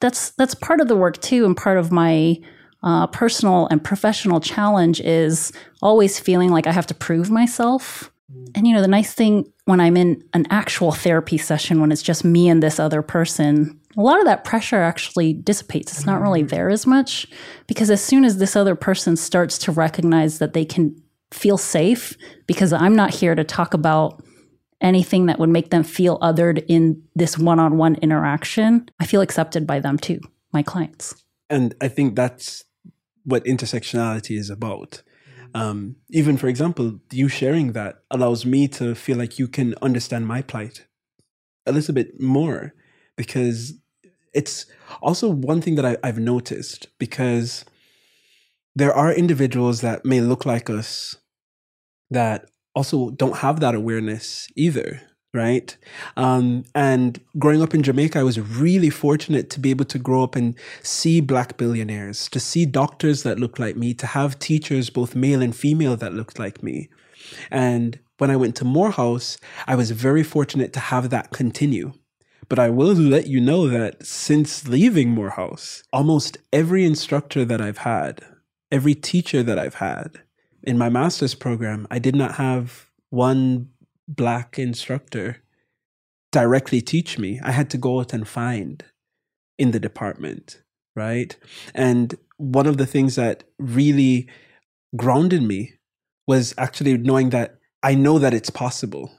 that's 0.00 0.30
that's 0.30 0.54
part 0.54 0.80
of 0.80 0.88
the 0.88 0.96
work 0.96 1.20
too 1.20 1.44
and 1.44 1.56
part 1.56 1.78
of 1.78 1.92
my 1.92 2.40
uh, 2.82 3.06
personal 3.06 3.66
and 3.70 3.82
professional 3.82 4.40
challenge 4.40 5.00
is 5.00 5.52
always 5.80 6.20
feeling 6.20 6.50
like 6.50 6.66
I 6.66 6.72
have 6.72 6.86
to 6.88 6.94
prove 6.94 7.30
myself. 7.30 8.10
Mm. 8.30 8.50
And 8.54 8.66
you 8.66 8.74
know, 8.74 8.82
the 8.82 8.88
nice 8.88 9.14
thing 9.14 9.50
when 9.64 9.80
I'm 9.80 9.96
in 9.96 10.22
an 10.34 10.46
actual 10.50 10.92
therapy 10.92 11.38
session 11.38 11.80
when 11.80 11.90
it's 11.90 12.02
just 12.02 12.24
me 12.24 12.48
and 12.48 12.62
this 12.62 12.78
other 12.78 13.00
person, 13.00 13.80
a 13.96 14.00
lot 14.00 14.18
of 14.18 14.26
that 14.26 14.44
pressure 14.44 14.80
actually 14.80 15.32
dissipates. 15.32 15.92
It's 15.92 16.06
not 16.06 16.20
really 16.20 16.42
there 16.42 16.70
as 16.70 16.86
much 16.86 17.26
because 17.66 17.90
as 17.90 18.02
soon 18.02 18.24
as 18.24 18.38
this 18.38 18.56
other 18.56 18.74
person 18.74 19.16
starts 19.16 19.58
to 19.58 19.72
recognize 19.72 20.38
that 20.38 20.52
they 20.52 20.64
can 20.64 21.00
feel 21.30 21.58
safe, 21.58 22.16
because 22.46 22.72
I'm 22.72 22.96
not 22.96 23.14
here 23.14 23.34
to 23.34 23.44
talk 23.44 23.74
about 23.74 24.22
anything 24.80 25.26
that 25.26 25.38
would 25.38 25.48
make 25.48 25.70
them 25.70 25.82
feel 25.82 26.18
othered 26.20 26.64
in 26.68 27.02
this 27.14 27.38
one 27.38 27.58
on 27.58 27.78
one 27.78 27.94
interaction, 27.96 28.88
I 29.00 29.06
feel 29.06 29.20
accepted 29.20 29.66
by 29.66 29.80
them 29.80 29.98
too, 29.98 30.20
my 30.52 30.62
clients. 30.62 31.14
And 31.48 31.74
I 31.80 31.88
think 31.88 32.16
that's 32.16 32.64
what 33.24 33.44
intersectionality 33.44 34.38
is 34.38 34.50
about. 34.50 35.02
Um, 35.54 35.96
even 36.10 36.36
for 36.36 36.48
example, 36.48 37.00
you 37.12 37.28
sharing 37.28 37.72
that 37.72 37.96
allows 38.10 38.44
me 38.44 38.66
to 38.68 38.94
feel 38.94 39.16
like 39.16 39.38
you 39.38 39.46
can 39.48 39.74
understand 39.80 40.26
my 40.26 40.42
plight 40.42 40.86
a 41.64 41.72
little 41.72 41.94
bit 41.94 42.20
more 42.20 42.74
because 43.16 43.74
it's 44.34 44.66
also 45.00 45.28
one 45.28 45.60
thing 45.60 45.74
that 45.76 45.86
I, 45.86 45.96
I've 46.02 46.18
noticed 46.18 46.88
because 46.98 47.64
there 48.74 48.92
are 48.92 49.12
individuals 49.12 49.80
that 49.82 50.04
may 50.04 50.20
look 50.20 50.44
like 50.44 50.68
us 50.68 51.16
that 52.10 52.50
also 52.74 53.10
don't 53.10 53.38
have 53.38 53.60
that 53.60 53.74
awareness 53.74 54.48
either 54.56 55.00
right? 55.34 55.76
Um, 56.16 56.62
and 56.76 57.20
growing 57.38 57.60
up 57.60 57.74
in 57.74 57.82
jamaica 57.82 58.20
i 58.20 58.22
was 58.22 58.38
really 58.38 58.88
fortunate 58.88 59.50
to 59.50 59.60
be 59.60 59.70
able 59.70 59.84
to 59.86 59.98
grow 59.98 60.22
up 60.22 60.36
and 60.36 60.54
see 60.82 61.20
black 61.20 61.56
billionaires 61.56 62.28
to 62.30 62.40
see 62.40 62.64
doctors 62.64 63.24
that 63.24 63.40
looked 63.40 63.58
like 63.58 63.76
me 63.76 63.92
to 63.94 64.06
have 64.06 64.38
teachers 64.38 64.90
both 64.90 65.16
male 65.16 65.42
and 65.42 65.56
female 65.56 65.96
that 65.96 66.14
looked 66.14 66.38
like 66.38 66.62
me. 66.62 66.88
And 67.50 67.98
when 68.18 68.30
i 68.30 68.36
went 68.36 68.54
to 68.56 68.64
morehouse 68.64 69.36
i 69.66 69.74
was 69.74 69.90
very 69.90 70.22
fortunate 70.22 70.72
to 70.72 70.80
have 70.80 71.10
that 71.10 71.32
continue 71.32 71.92
but 72.48 72.58
I 72.58 72.68
will 72.70 72.94
let 72.94 73.26
you 73.26 73.40
know 73.40 73.68
that 73.68 74.04
since 74.04 74.68
leaving 74.68 75.10
Morehouse, 75.10 75.82
almost 75.92 76.38
every 76.52 76.84
instructor 76.84 77.44
that 77.44 77.60
I've 77.60 77.78
had, 77.78 78.24
every 78.70 78.94
teacher 78.94 79.42
that 79.42 79.58
I've 79.58 79.76
had 79.76 80.20
in 80.62 80.78
my 80.78 80.88
master's 80.88 81.34
program, 81.34 81.86
I 81.90 81.98
did 81.98 82.16
not 82.16 82.34
have 82.36 82.90
one 83.10 83.68
black 84.08 84.58
instructor 84.58 85.42
directly 86.32 86.80
teach 86.80 87.18
me. 87.18 87.40
I 87.42 87.52
had 87.52 87.70
to 87.70 87.78
go 87.78 88.00
out 88.00 88.12
and 88.12 88.26
find 88.26 88.84
in 89.58 89.70
the 89.70 89.80
department, 89.80 90.62
right? 90.96 91.36
And 91.74 92.14
one 92.36 92.66
of 92.66 92.76
the 92.76 92.86
things 92.86 93.14
that 93.14 93.44
really 93.58 94.28
grounded 94.96 95.42
me 95.42 95.74
was 96.26 96.54
actually 96.58 96.98
knowing 96.98 97.30
that 97.30 97.58
I 97.82 97.94
know 97.94 98.18
that 98.18 98.34
it's 98.34 98.50
possible. 98.50 99.12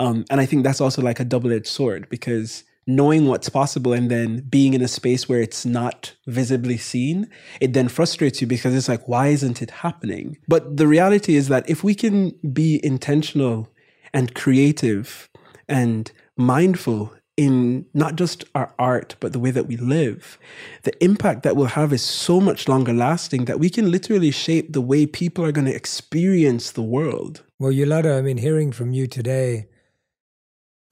Um, 0.00 0.24
and 0.30 0.40
I 0.40 0.46
think 0.46 0.64
that's 0.64 0.80
also 0.80 1.02
like 1.02 1.20
a 1.20 1.24
double 1.24 1.52
edged 1.52 1.66
sword 1.66 2.08
because 2.08 2.64
knowing 2.86 3.26
what's 3.26 3.50
possible 3.50 3.92
and 3.92 4.10
then 4.10 4.40
being 4.48 4.74
in 4.74 4.82
a 4.82 4.88
space 4.88 5.28
where 5.28 5.40
it's 5.40 5.66
not 5.66 6.16
visibly 6.26 6.78
seen, 6.78 7.28
it 7.60 7.74
then 7.74 7.86
frustrates 7.88 8.40
you 8.40 8.46
because 8.46 8.74
it's 8.74 8.88
like, 8.88 9.06
why 9.06 9.28
isn't 9.28 9.62
it 9.62 9.70
happening? 9.70 10.38
But 10.48 10.78
the 10.78 10.88
reality 10.88 11.36
is 11.36 11.48
that 11.48 11.68
if 11.68 11.84
we 11.84 11.94
can 11.94 12.32
be 12.52 12.84
intentional 12.84 13.68
and 14.12 14.34
creative 14.34 15.28
and 15.68 16.10
mindful 16.36 17.12
in 17.36 17.86
not 17.94 18.16
just 18.16 18.44
our 18.54 18.74
art, 18.78 19.16
but 19.20 19.32
the 19.32 19.38
way 19.38 19.50
that 19.50 19.66
we 19.66 19.76
live, 19.76 20.38
the 20.82 21.04
impact 21.04 21.42
that 21.42 21.56
we'll 21.56 21.66
have 21.66 21.92
is 21.92 22.02
so 22.02 22.40
much 22.40 22.68
longer 22.68 22.92
lasting 22.92 23.44
that 23.44 23.60
we 23.60 23.70
can 23.70 23.90
literally 23.90 24.30
shape 24.30 24.72
the 24.72 24.80
way 24.80 25.06
people 25.06 25.44
are 25.44 25.52
going 25.52 25.66
to 25.66 25.74
experience 25.74 26.72
the 26.72 26.82
world. 26.82 27.42
Well, 27.58 27.72
Ulato, 27.72 28.18
I 28.18 28.22
mean, 28.22 28.38
hearing 28.38 28.72
from 28.72 28.92
you 28.92 29.06
today, 29.06 29.68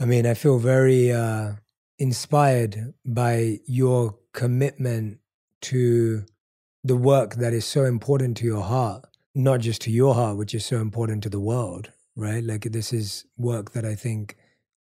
I 0.00 0.04
mean, 0.04 0.26
I 0.26 0.34
feel 0.34 0.58
very 0.58 1.10
uh, 1.10 1.52
inspired 1.98 2.94
by 3.04 3.58
your 3.66 4.16
commitment 4.32 5.18
to 5.62 6.24
the 6.84 6.96
work 6.96 7.34
that 7.36 7.52
is 7.52 7.64
so 7.64 7.84
important 7.84 8.36
to 8.38 8.44
your 8.44 8.62
heart, 8.62 9.04
not 9.34 9.60
just 9.60 9.82
to 9.82 9.90
your 9.90 10.14
heart, 10.14 10.36
which 10.36 10.54
is 10.54 10.64
so 10.64 10.76
important 10.76 11.22
to 11.24 11.28
the 11.28 11.40
world, 11.40 11.90
right? 12.14 12.44
Like 12.44 12.62
this 12.70 12.92
is 12.92 13.24
work 13.36 13.72
that 13.72 13.84
I 13.84 13.96
think 13.96 14.36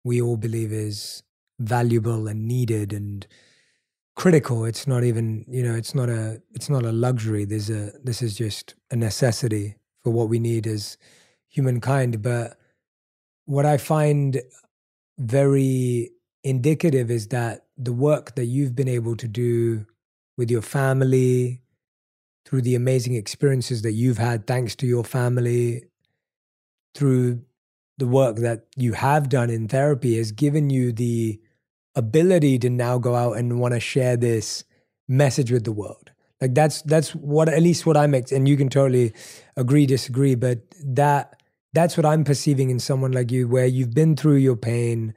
we 0.04 0.22
all 0.22 0.36
believe 0.36 0.74
is 0.74 1.24
valuable 1.60 2.28
and 2.28 2.46
needed 2.46 2.92
and 2.92 3.26
critical. 4.16 4.66
It's 4.66 4.86
not 4.86 5.06
even, 5.06 5.46
you 5.48 5.64
know, 5.64 5.76
it's 5.76 5.96
not 5.96 6.10
a 6.10 6.42
it's 6.54 6.70
not 6.70 6.84
a 6.84 6.92
luxury. 6.92 7.46
There's 7.46 7.70
a 7.70 7.92
this 8.04 8.22
is 8.22 8.36
just 8.36 8.76
a 8.92 8.98
necessity 8.98 9.76
for 10.04 10.12
what 10.12 10.28
we 10.28 10.40
need 10.40 10.68
as 10.68 10.98
humankind. 11.48 12.22
But 12.22 12.58
what 13.46 13.66
I 13.66 13.78
find 13.78 14.42
very 15.18 16.12
indicative 16.44 17.10
is 17.10 17.28
that 17.28 17.66
the 17.78 17.94
work 17.94 18.36
that 18.36 18.46
you've 18.46 18.76
been 18.76 18.88
able 18.88 19.16
to 19.18 19.28
do 19.28 19.86
with 20.38 20.52
your 20.52 20.62
family, 20.62 21.62
through 22.46 22.62
the 22.62 22.76
amazing 22.76 23.16
experiences 23.16 23.82
that 23.82 23.94
you've 23.94 24.18
had 24.18 24.46
thanks 24.46 24.76
to 24.76 24.86
your 24.86 25.04
family, 25.04 25.84
through 26.94 27.42
the 27.98 28.08
work 28.08 28.38
that 28.38 28.66
you 28.76 28.94
have 28.94 29.30
done 29.30 29.50
in 29.50 29.68
therapy, 29.68 30.18
has 30.18 30.32
given 30.32 30.70
you 30.70 30.92
the 30.92 31.40
ability 31.96 32.60
to 32.60 32.70
now 32.70 32.98
go 32.98 33.16
out 33.16 33.38
and 33.38 33.60
want 33.60 33.74
to 33.74 33.80
share 33.80 34.18
this 34.18 34.64
message 35.08 35.52
with 35.52 35.64
the 35.64 35.72
world. 35.72 36.12
Like 36.42 36.54
that's 36.54 36.82
that's 36.84 37.16
what 37.16 37.48
at 37.48 37.62
least 37.62 37.86
what 37.86 37.96
I'm 37.96 38.14
and 38.14 38.48
you 38.48 38.58
can 38.58 38.70
totally 38.70 39.14
agree 39.56 39.86
disagree, 39.86 40.36
but 40.36 40.60
that 40.84 41.35
that's 41.76 41.98
what 41.98 42.06
I'm 42.06 42.24
perceiving 42.24 42.70
in 42.70 42.80
someone 42.80 43.12
like 43.12 43.32
you, 43.32 43.48
where 43.48 43.66
you've 43.66 43.94
been 43.94 44.16
through 44.16 44.38
your 44.38 44.56
pain, 44.56 45.14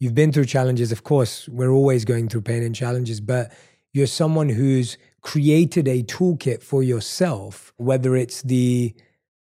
you've 0.00 0.14
been 0.14 0.32
through 0.32 0.46
challenges. 0.46 0.90
Of 0.90 1.04
course, 1.04 1.48
we're 1.48 1.70
always 1.70 2.04
going 2.04 2.28
through 2.28 2.42
pain 2.42 2.62
and 2.62 2.74
challenges, 2.74 3.20
but 3.20 3.52
you're 3.92 4.06
someone 4.06 4.48
who's 4.48 4.96
created 5.20 5.86
a 5.88 6.02
toolkit 6.02 6.62
for 6.62 6.82
yourself, 6.82 7.72
whether 7.76 8.16
it's 8.16 8.42
the 8.42 8.94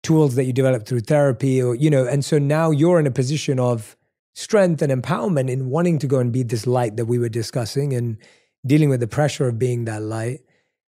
tools 0.04 0.36
that 0.36 0.46
you 0.46 0.54
develop 0.54 0.86
through 0.86 1.00
therapy 1.00 1.62
or, 1.62 1.76
you 1.76 1.90
know, 1.90 2.06
and 2.06 2.26
so 2.26 2.38
now 2.38 2.72
you're 2.72 3.00
in 3.00 3.08
a 3.08 3.12
position 3.12 3.60
of 3.60 3.96
strength 4.34 4.82
and 4.82 4.92
empowerment 4.92 5.50
in 5.50 5.70
wanting 5.70 6.00
to 6.00 6.08
go 6.08 6.20
and 6.20 6.32
be 6.32 6.44
this 6.44 6.66
light 6.66 6.96
that 6.98 7.06
we 7.06 7.20
were 7.20 7.30
discussing 7.30 7.94
and 7.94 8.18
dealing 8.66 8.90
with 8.90 9.00
the 9.00 9.08
pressure 9.08 9.48
of 9.48 9.60
being 9.60 9.86
that 9.86 10.02
light. 10.02 10.42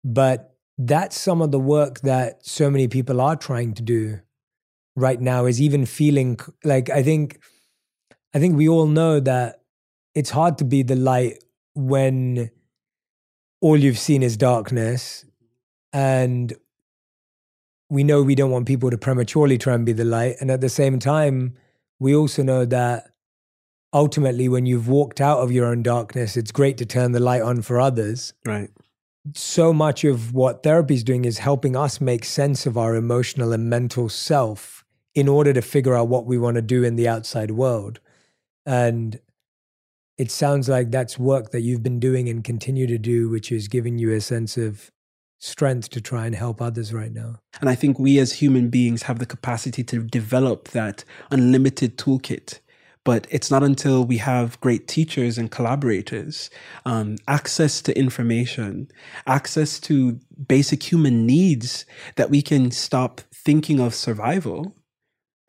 But 0.04 0.56
that's 0.78 1.20
some 1.20 1.42
of 1.42 1.52
the 1.52 1.60
work 1.60 2.02
that 2.02 2.46
so 2.46 2.70
many 2.70 2.88
people 2.88 3.22
are 3.22 3.36
trying 3.36 3.74
to 3.76 3.82
do 3.82 4.20
right 4.96 5.20
now 5.20 5.46
is 5.46 5.62
even 5.62 5.86
feeling 5.86 6.40
like 6.64 6.90
I 6.90 7.04
think 7.04 7.40
I 8.34 8.40
think 8.40 8.56
we 8.56 8.68
all 8.68 8.88
know 8.88 9.20
that 9.20 9.62
it's 10.16 10.30
hard 10.30 10.58
to 10.60 10.66
be 10.66 10.84
the 10.84 10.96
light 10.96 11.44
when 11.76 12.52
all 13.62 13.78
you've 13.78 13.98
seen 13.98 14.24
is 14.24 14.38
darkness. 14.38 15.26
And 15.92 16.54
we 17.90 18.04
know 18.04 18.24
we 18.24 18.36
don't 18.36 18.52
want 18.52 18.66
people 18.66 18.90
to 18.90 18.98
prematurely 18.98 19.58
try 19.58 19.74
and 19.74 19.86
be 19.86 19.94
the 19.94 20.06
light. 20.06 20.36
And 20.40 20.50
at 20.50 20.62
the 20.62 20.70
same 20.70 21.00
time 21.00 21.56
we 22.00 22.16
also 22.16 22.44
know 22.44 22.66
that 22.66 23.06
ultimately 23.94 24.50
when 24.50 24.66
you've 24.66 24.88
walked 24.88 25.22
out 25.22 25.40
of 25.40 25.52
your 25.52 25.68
own 25.68 25.84
darkness 25.84 26.36
it's 26.36 26.52
great 26.52 26.78
to 26.80 26.86
turn 26.86 27.12
the 27.12 27.20
light 27.20 27.42
on 27.42 27.62
for 27.62 27.80
others. 27.80 28.34
Right. 28.46 28.70
So 29.36 29.72
much 29.72 30.04
of 30.04 30.34
what 30.34 30.64
therapy 30.64 30.96
is 30.96 31.04
doing 31.04 31.24
is 31.24 31.38
helping 31.38 31.78
us 31.78 32.02
make 32.02 32.26
sense 32.26 32.66
of 32.66 32.78
our 32.78 32.96
emotional 32.96 33.54
and 33.54 33.70
mental 33.70 34.10
self 34.10 34.83
in 35.16 35.28
order 35.28 35.54
to 35.54 35.62
figure 35.62 35.96
out 35.96 36.08
what 36.08 36.26
we 36.26 36.38
want 36.38 36.56
to 36.56 36.62
do 36.62 36.84
in 36.84 36.96
the 36.96 37.08
outside 37.08 37.52
world 37.52 38.00
and 38.66 39.20
it 40.18 40.30
sounds 40.30 40.70
like 40.70 40.92
that's 40.92 41.18
work 41.18 41.52
that 41.52 41.62
you've 41.62 41.84
been 41.84 42.00
doing 42.00 42.30
and 42.30 42.44
continue 42.44 42.88
to 42.88 42.98
do 42.98 43.30
which 43.30 43.52
is 43.52 43.68
giving 43.68 43.98
you 43.98 44.12
a 44.12 44.22
sense 44.22 44.58
of 44.58 44.92
strength 45.44 45.90
to 45.90 46.00
try 46.00 46.26
and 46.26 46.36
help 46.36 46.62
others 46.62 46.94
right 46.94 47.12
now. 47.12 47.36
And 47.60 47.70
I 47.70 47.76
think 47.76 48.00
we 48.00 48.18
as 48.18 48.32
human 48.32 48.70
beings 48.70 49.04
have 49.04 49.20
the 49.20 49.26
capacity 49.26 49.84
to 49.84 50.02
develop 50.04 50.70
that 50.70 51.04
unlimited 51.32 51.98
toolkit. 51.98 52.60
But 53.04 53.28
it's 53.30 53.52
not 53.52 53.62
until 53.62 54.06
we 54.06 54.16
have 54.18 54.60
great 54.62 54.88
teachers 54.88 55.38
and 55.38 55.52
collaborators, 55.52 56.50
um, 56.86 57.18
access 57.28 57.82
to 57.82 57.98
information, 57.98 58.88
access 59.28 59.78
to 59.82 60.18
basic 60.48 60.82
human 60.90 61.26
needs 61.26 61.86
that 62.16 62.30
we 62.30 62.42
can 62.42 62.72
stop 62.72 63.20
thinking 63.34 63.82
of 63.82 63.94
survival 63.94 64.74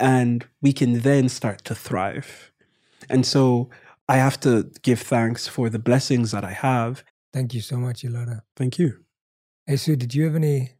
and 0.05 0.47
we 0.61 0.75
can 0.75 1.01
then 1.01 1.31
start 1.31 1.65
to 1.65 1.75
thrive. 1.75 2.53
And 3.09 3.25
so 3.25 3.71
I 4.07 4.17
have 4.17 4.39
to 4.41 4.71
give 4.83 5.01
thanks 5.01 5.49
for 5.49 5.71
the 5.71 5.79
blessings 5.79 6.31
that 6.33 6.45
I 6.45 6.53
have. 6.53 7.03
Thank 7.33 7.55
you 7.55 7.63
so 7.63 7.79
much, 7.79 8.03
Ulato. 8.03 8.43
Thank 8.55 8.79
you. 8.79 8.99
Haesue, 9.67 9.97
did 9.97 10.15
you 10.15 10.25
have 10.25 10.37
any 10.37 10.73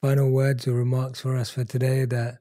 final 0.00 0.30
words 0.30 0.68
or 0.68 0.74
remarks 0.74 1.20
for 1.20 1.36
us 1.36 1.50
for 1.50 1.64
today 1.64 2.04
that 2.04 2.38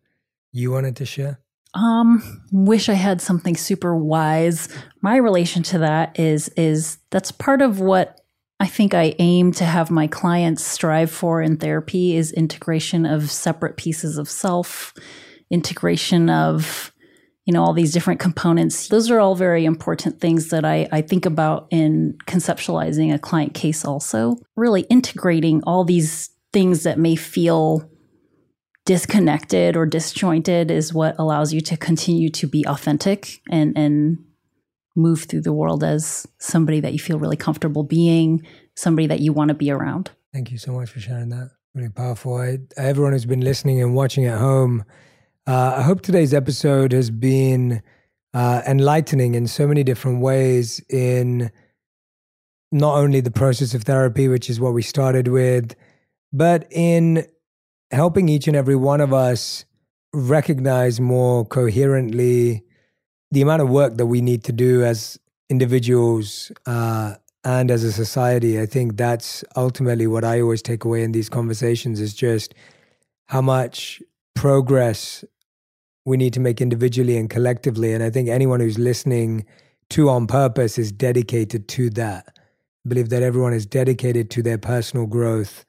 you 0.52 0.70
wanted 0.70 0.96
to 0.98 1.06
share? 1.08 1.40
Um, 1.74 2.44
wish 2.52 2.88
I 2.88 2.94
had 2.94 3.20
something 3.20 3.58
super 3.58 3.96
wise. 3.96 4.70
My 5.02 5.16
relation 5.18 5.64
to 5.64 5.80
that 5.80 6.20
is 6.20 6.50
is 6.50 7.00
that's 7.10 7.32
part 7.32 7.64
of 7.64 7.80
what 7.80 8.22
I 8.60 8.68
think 8.68 8.94
I 8.94 9.16
aim 9.18 9.52
to 9.54 9.66
have 9.66 9.90
my 9.90 10.06
clients 10.06 10.64
strive 10.64 11.12
for 11.12 11.42
in 11.42 11.58
therapy 11.58 12.16
is 12.16 12.32
integration 12.32 13.08
of 13.08 13.32
separate 13.32 13.76
pieces 13.76 14.18
of 14.18 14.30
self, 14.30 14.94
integration 15.50 16.30
of 16.30 16.94
you 17.46 17.54
know 17.54 17.64
all 17.64 17.74
these 17.74 17.94
different 17.94 18.20
components. 18.20 18.90
Those 18.90 19.10
are 19.10 19.20
all 19.20 19.36
very 19.36 19.66
important 19.66 20.20
things 20.20 20.50
that 20.50 20.66
I, 20.66 20.88
I 20.92 21.02
think 21.02 21.26
about 21.26 21.68
in 21.72 22.18
conceptualizing 22.26 23.14
a 23.14 23.20
client 23.20 23.54
case 23.54 23.86
also. 23.86 24.36
Really 24.56 24.82
integrating 24.84 25.64
all 25.64 25.86
these 25.86 26.30
things 26.52 26.84
that 26.84 27.00
may 27.00 27.16
feel 27.16 27.90
disconnected 28.86 29.76
or 29.76 29.86
disjointed 29.86 30.72
is 30.72 30.94
what 30.94 31.16
allows 31.20 31.54
you 31.54 31.60
to 31.60 31.76
continue 31.78 32.30
to 32.30 32.48
be 32.48 32.66
authentic 32.68 33.42
and 33.50 33.78
and 33.78 34.18
move 34.98 35.24
through 35.24 35.42
the 35.42 35.54
world 35.54 35.84
as 35.84 36.28
somebody 36.40 36.80
that 36.80 36.92
you 36.92 37.00
feel 37.00 37.20
really 37.20 37.38
comfortable 37.38 37.84
being 37.84 38.46
somebody 38.76 39.08
that 39.08 39.20
you 39.20 39.32
want 39.32 39.50
to 39.50 39.54
be 39.54 39.72
around. 39.72 40.10
Thank 40.34 40.52
you 40.52 40.58
so 40.58 40.74
much 40.74 40.90
for 40.90 41.00
sharing 41.00 41.30
that. 41.30 41.52
Really 41.74 41.90
powerful. 41.90 42.36
I, 42.36 42.58
everyone 42.76 43.14
who's 43.14 43.26
been 43.26 43.42
listening 43.42 43.82
and 43.82 43.94
watching 43.96 44.26
at 44.26 44.40
home 44.40 44.84
uh, 45.48 45.76
I 45.78 45.82
hope 45.82 46.02
today's 46.02 46.34
episode 46.34 46.92
has 46.92 47.10
been 47.10 47.82
uh, 48.34 48.62
enlightening 48.68 49.34
in 49.34 49.48
so 49.48 49.66
many 49.66 49.82
different 49.82 50.20
ways 50.20 50.84
in 50.90 51.50
not 52.70 52.98
only 52.98 53.22
the 53.22 53.32
process 53.32 53.74
of 53.74 53.84
therapy, 53.84 54.28
which 54.28 54.50
is 54.50 54.60
what 54.60 54.74
we 54.74 54.82
started 54.82 55.30
with, 55.30 55.74
but 56.34 56.68
in 56.70 57.26
helping 57.92 58.28
each 58.28 58.48
and 58.48 58.58
every 58.58 58.76
one 58.76 59.00
of 59.00 59.14
us 59.14 59.64
recognize 60.14 61.00
more 61.00 61.46
coherently 61.46 62.64
the 63.32 63.42
amount 63.42 63.62
of 63.62 63.70
work 63.70 63.96
that 63.96 64.08
we 64.08 64.20
need 64.20 64.44
to 64.44 64.52
do 64.52 64.84
as 64.84 65.18
individuals 65.50 66.52
uh, 66.66 67.16
and 67.46 67.72
as 67.72 67.86
a 67.86 67.94
society. 67.94 68.60
I 68.60 68.66
think 68.66 68.98
that's 68.98 69.46
ultimately 69.56 70.08
what 70.08 70.26
I 70.26 70.42
always 70.42 70.62
take 70.62 70.84
away 70.84 71.04
in 71.04 71.14
these 71.14 71.30
conversations 71.30 72.02
is 72.02 72.14
just 72.14 72.54
how 73.28 73.40
much 73.40 74.02
progress 74.36 75.24
we 76.08 76.16
need 76.16 76.32
to 76.32 76.40
make 76.40 76.62
individually 76.62 77.18
and 77.18 77.30
collectively. 77.30 77.94
And 77.94 78.02
I 78.02 78.10
think 78.10 78.30
anyone 78.30 78.62
who's 78.62 78.80
listening 78.80 79.46
to 79.90 80.10
On 80.10 80.26
Purpose 80.26 80.78
is 80.78 80.90
dedicated 80.90 81.68
to 81.68 81.90
that. 81.92 82.24
I 82.86 82.88
believe 82.88 83.10
that 83.10 83.24
everyone 83.24 83.52
is 83.52 83.66
dedicated 83.66 84.30
to 84.32 84.42
their 84.42 84.58
personal 84.58 85.06
growth 85.06 85.66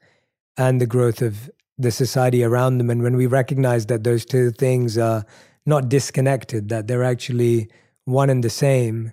and 0.55 0.79
the 0.79 0.87
growth 0.87 1.21
of 1.21 1.51
the 1.77 1.91
society 1.91 2.41
around 2.41 2.77
them. 2.77 2.89
And 2.89 3.03
when 3.03 3.17
we 3.17 3.25
recognize 3.25 3.87
that 3.87 4.05
those 4.05 4.23
two 4.23 4.51
things 4.51 4.97
are 4.97 5.25
not 5.65 5.89
disconnected, 5.89 6.69
that 6.69 6.87
they're 6.87 7.03
actually 7.03 7.69
one 8.05 8.29
and 8.29 8.41
the 8.41 8.49
same, 8.49 9.11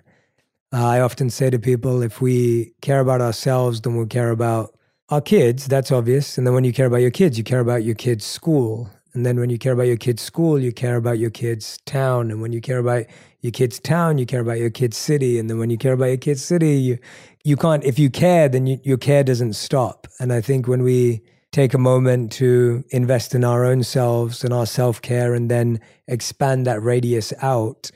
uh, 0.71 0.87
I 0.87 1.01
often 1.01 1.29
say 1.29 1.49
to 1.49 1.59
people 1.59 2.01
if 2.01 2.21
we 2.21 2.71
care 2.81 3.01
about 3.01 3.19
ourselves, 3.19 3.81
then 3.81 3.97
we'll 3.97 4.05
care 4.05 4.31
about 4.31 4.73
our 5.09 5.19
kids. 5.19 5.67
That's 5.67 5.91
obvious. 5.91 6.37
And 6.37 6.47
then 6.47 6.53
when 6.53 6.63
you 6.63 6.71
care 6.71 6.85
about 6.85 7.01
your 7.01 7.11
kids, 7.11 7.37
you 7.37 7.43
care 7.43 7.59
about 7.59 7.83
your 7.83 7.95
kids' 7.95 8.25
school 8.25 8.89
and 9.17 9.25
then 9.25 9.39
when 9.39 9.49
you 9.49 9.57
care 9.57 9.73
about 9.73 9.87
your 9.87 9.97
kid's 9.97 10.21
school, 10.21 10.59
you 10.59 10.71
care 10.71 10.95
about 10.95 11.17
your 11.17 11.31
kid's 11.31 11.79
town. 11.87 12.29
And 12.29 12.39
when 12.39 12.53
you 12.53 12.61
care 12.61 12.77
about 12.77 13.07
your 13.41 13.51
kid's 13.51 13.79
town, 13.79 14.19
you 14.19 14.27
care 14.27 14.41
about 14.41 14.59
your 14.59 14.69
kid's 14.69 14.95
city. 14.95 15.39
And 15.39 15.49
then 15.49 15.57
when 15.57 15.71
you 15.71 15.77
care 15.79 15.93
about 15.93 16.05
your 16.05 16.17
kid's 16.17 16.45
city, 16.45 16.75
you, 16.75 16.99
you 17.43 17.57
can't, 17.57 17.83
if 17.83 17.97
you 17.97 18.11
care, 18.11 18.47
then 18.47 18.67
you, 18.67 18.79
your 18.83 18.97
care 18.99 19.23
doesn't 19.23 19.53
stop. 19.53 20.05
And 20.19 20.31
I 20.31 20.39
think 20.39 20.67
when 20.67 20.83
we 20.83 21.23
take 21.51 21.73
a 21.73 21.79
moment 21.79 22.31
to 22.33 22.83
invest 22.91 23.33
in 23.33 23.43
our 23.43 23.65
own 23.65 23.81
selves 23.81 24.43
and 24.43 24.53
our 24.53 24.67
self 24.67 25.01
care 25.01 25.33
and 25.33 25.49
then 25.49 25.79
expand 26.07 26.67
that 26.67 26.83
radius 26.83 27.33
out, 27.41 27.89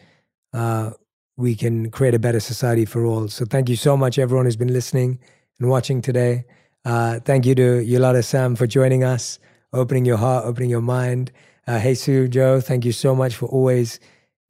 uh, 0.56 0.90
we 1.38 1.54
can 1.54 1.92
create 1.92 2.16
a 2.16 2.20
better 2.20 2.40
society 2.40 2.86
for 2.86 3.06
all. 3.06 3.28
So 3.28 3.46
thank 3.46 3.70
you 3.70 3.76
so 3.76 3.96
much, 3.96 4.18
everyone 4.18 4.48
who's 4.48 4.56
been 4.56 4.74
listening 4.74 5.20
and 5.60 5.70
watching 5.70 6.02
today. 6.02 6.46
Uh, 6.84 7.20
thank 7.20 7.46
you 7.46 7.54
to 7.54 7.86
Ulato 7.86 8.26
Sam 8.26 8.56
for 8.56 8.66
joining 8.66 9.04
us 9.04 9.38
opening 9.74 10.06
your 10.06 10.18
heart, 10.18 10.46
opening 10.46 10.70
your 10.70 10.82
mind. 10.82 11.32
Uh, 11.68 11.80
Haesue 11.80 12.28
Jo, 12.28 12.60
thank 12.62 12.86
you 12.86 12.92
so 12.92 13.16
much 13.16 13.36
for 13.36 13.48
always 13.48 14.00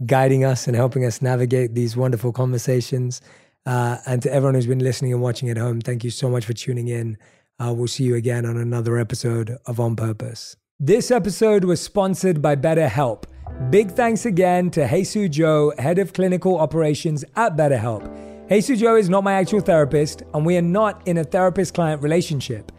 guiding 0.05 0.43
us 0.43 0.67
and 0.67 0.75
helping 0.75 1.05
us 1.05 1.21
navigate 1.21 1.75
these 1.75 1.95
wonderful 1.95 2.31
conversations. 2.31 3.21
Uh, 3.65 3.97
and 4.07 4.21
to 4.23 4.33
everyone 4.33 4.55
who's 4.55 4.67
been 4.67 4.79
listening 4.79 5.13
and 5.13 5.21
watching 5.21 5.49
at 5.49 5.57
home, 5.57 5.81
thank 5.81 6.03
you 6.03 6.09
so 6.09 6.29
much 6.29 6.45
for 6.45 6.53
tuning 6.53 6.87
in. 6.87 7.17
Uh, 7.59 7.71
we'll 7.73 7.87
see 7.87 8.03
you 8.03 8.15
again 8.15 8.45
on 8.45 8.57
another 8.57 8.97
episode 8.97 9.57
of 9.67 9.79
On 9.79 9.95
Purpose. 9.95 10.55
This 10.79 11.11
episode 11.11 11.63
was 11.63 11.79
sponsored 11.79 12.41
by 12.41 12.55
BetterHelp. 12.55 13.25
Big 13.69 13.91
thanks 13.91 14.25
again 14.25 14.71
to 14.71 14.87
Haesue 14.87 15.29
Jo, 15.29 15.71
Head 15.77 15.99
of 15.99 16.13
Clinical 16.13 16.57
Operations 16.57 17.23
at 17.35 17.55
BetterHelp. 17.55 18.49
Haesue 18.49 18.77
Jo 18.77 18.95
is 18.95 19.09
not 19.09 19.23
my 19.23 19.33
actual 19.33 19.59
therapist, 19.59 20.23
and 20.33 20.43
we 20.43 20.57
are 20.57 20.61
not 20.63 21.07
in 21.07 21.19
a 21.19 21.23
therapist 21.23 21.75
client 21.75 22.01
relationship. 22.01 22.71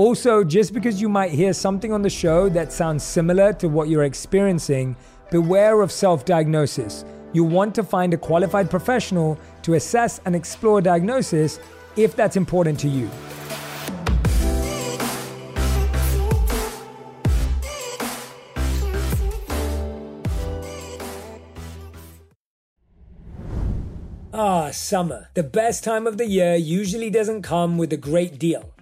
Also, 0.00 0.42
just 0.42 0.72
because 0.72 0.98
you 0.98 1.10
might 1.10 1.30
hear 1.30 1.52
something 1.52 1.92
on 1.92 2.00
the 2.00 2.08
show 2.08 2.48
that 2.48 2.72
sounds 2.72 3.02
similar 3.04 3.52
to 3.52 3.68
what 3.68 3.90
you're 3.90 4.04
experiencing, 4.04 4.96
beware 5.30 5.82
of 5.82 5.92
self 5.92 6.24
diagnosis. 6.24 7.04
You 7.34 7.44
want 7.44 7.74
to 7.74 7.82
find 7.82 8.14
a 8.14 8.16
qualified 8.16 8.70
professional 8.70 9.38
to 9.60 9.74
assess 9.74 10.18
and 10.24 10.34
explore 10.34 10.80
diagnosis 10.80 11.60
if 11.96 12.16
that's 12.16 12.36
important 12.36 12.80
to 12.80 12.88
you. 12.88 13.10
Ah, 24.32 24.70
summer. 24.70 25.28
The 25.34 25.42
best 25.42 25.84
time 25.84 26.06
of 26.06 26.16
the 26.16 26.26
year 26.26 26.54
usually 26.54 27.10
doesn't 27.10 27.42
come 27.42 27.76
with 27.76 27.92
a 27.92 27.98
great 27.98 28.38
deal. 28.38 28.72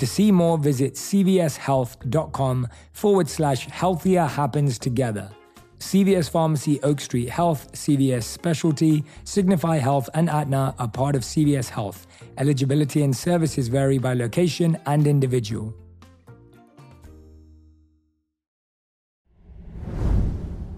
To 0.00 0.06
see 0.06 0.32
more, 0.32 0.56
visit 0.56 0.94
cvshealth.com 0.94 2.68
forward 2.94 3.28
slash 3.28 3.66
healthier 3.66 4.24
happens 4.24 4.78
together. 4.78 5.30
CVS 5.78 6.30
Pharmacy, 6.30 6.80
Oak 6.82 7.02
Street 7.02 7.28
Health, 7.28 7.70
CVS 7.72 8.22
Specialty, 8.22 9.04
Signify 9.24 9.76
Health, 9.76 10.08
and 10.14 10.30
Aetna 10.30 10.74
are 10.78 10.88
part 10.88 11.16
of 11.16 11.20
CVS 11.20 11.68
Health. 11.68 12.06
Eligibility 12.38 13.02
and 13.02 13.14
services 13.14 13.68
vary 13.68 13.98
by 13.98 14.14
location 14.14 14.78
and 14.86 15.06
individual. 15.06 15.74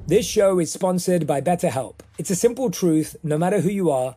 This 0.09 0.27
show 0.27 0.59
is 0.59 0.73
sponsored 0.73 1.29
by 1.29 1.41
BetterHelp. 1.41 2.01
It's 2.19 2.31
a 2.31 2.35
simple 2.35 2.73
truth 2.73 3.15
no 3.23 3.39
matter 3.39 3.61
who 3.61 3.71
you 3.71 3.89
are, 3.93 4.17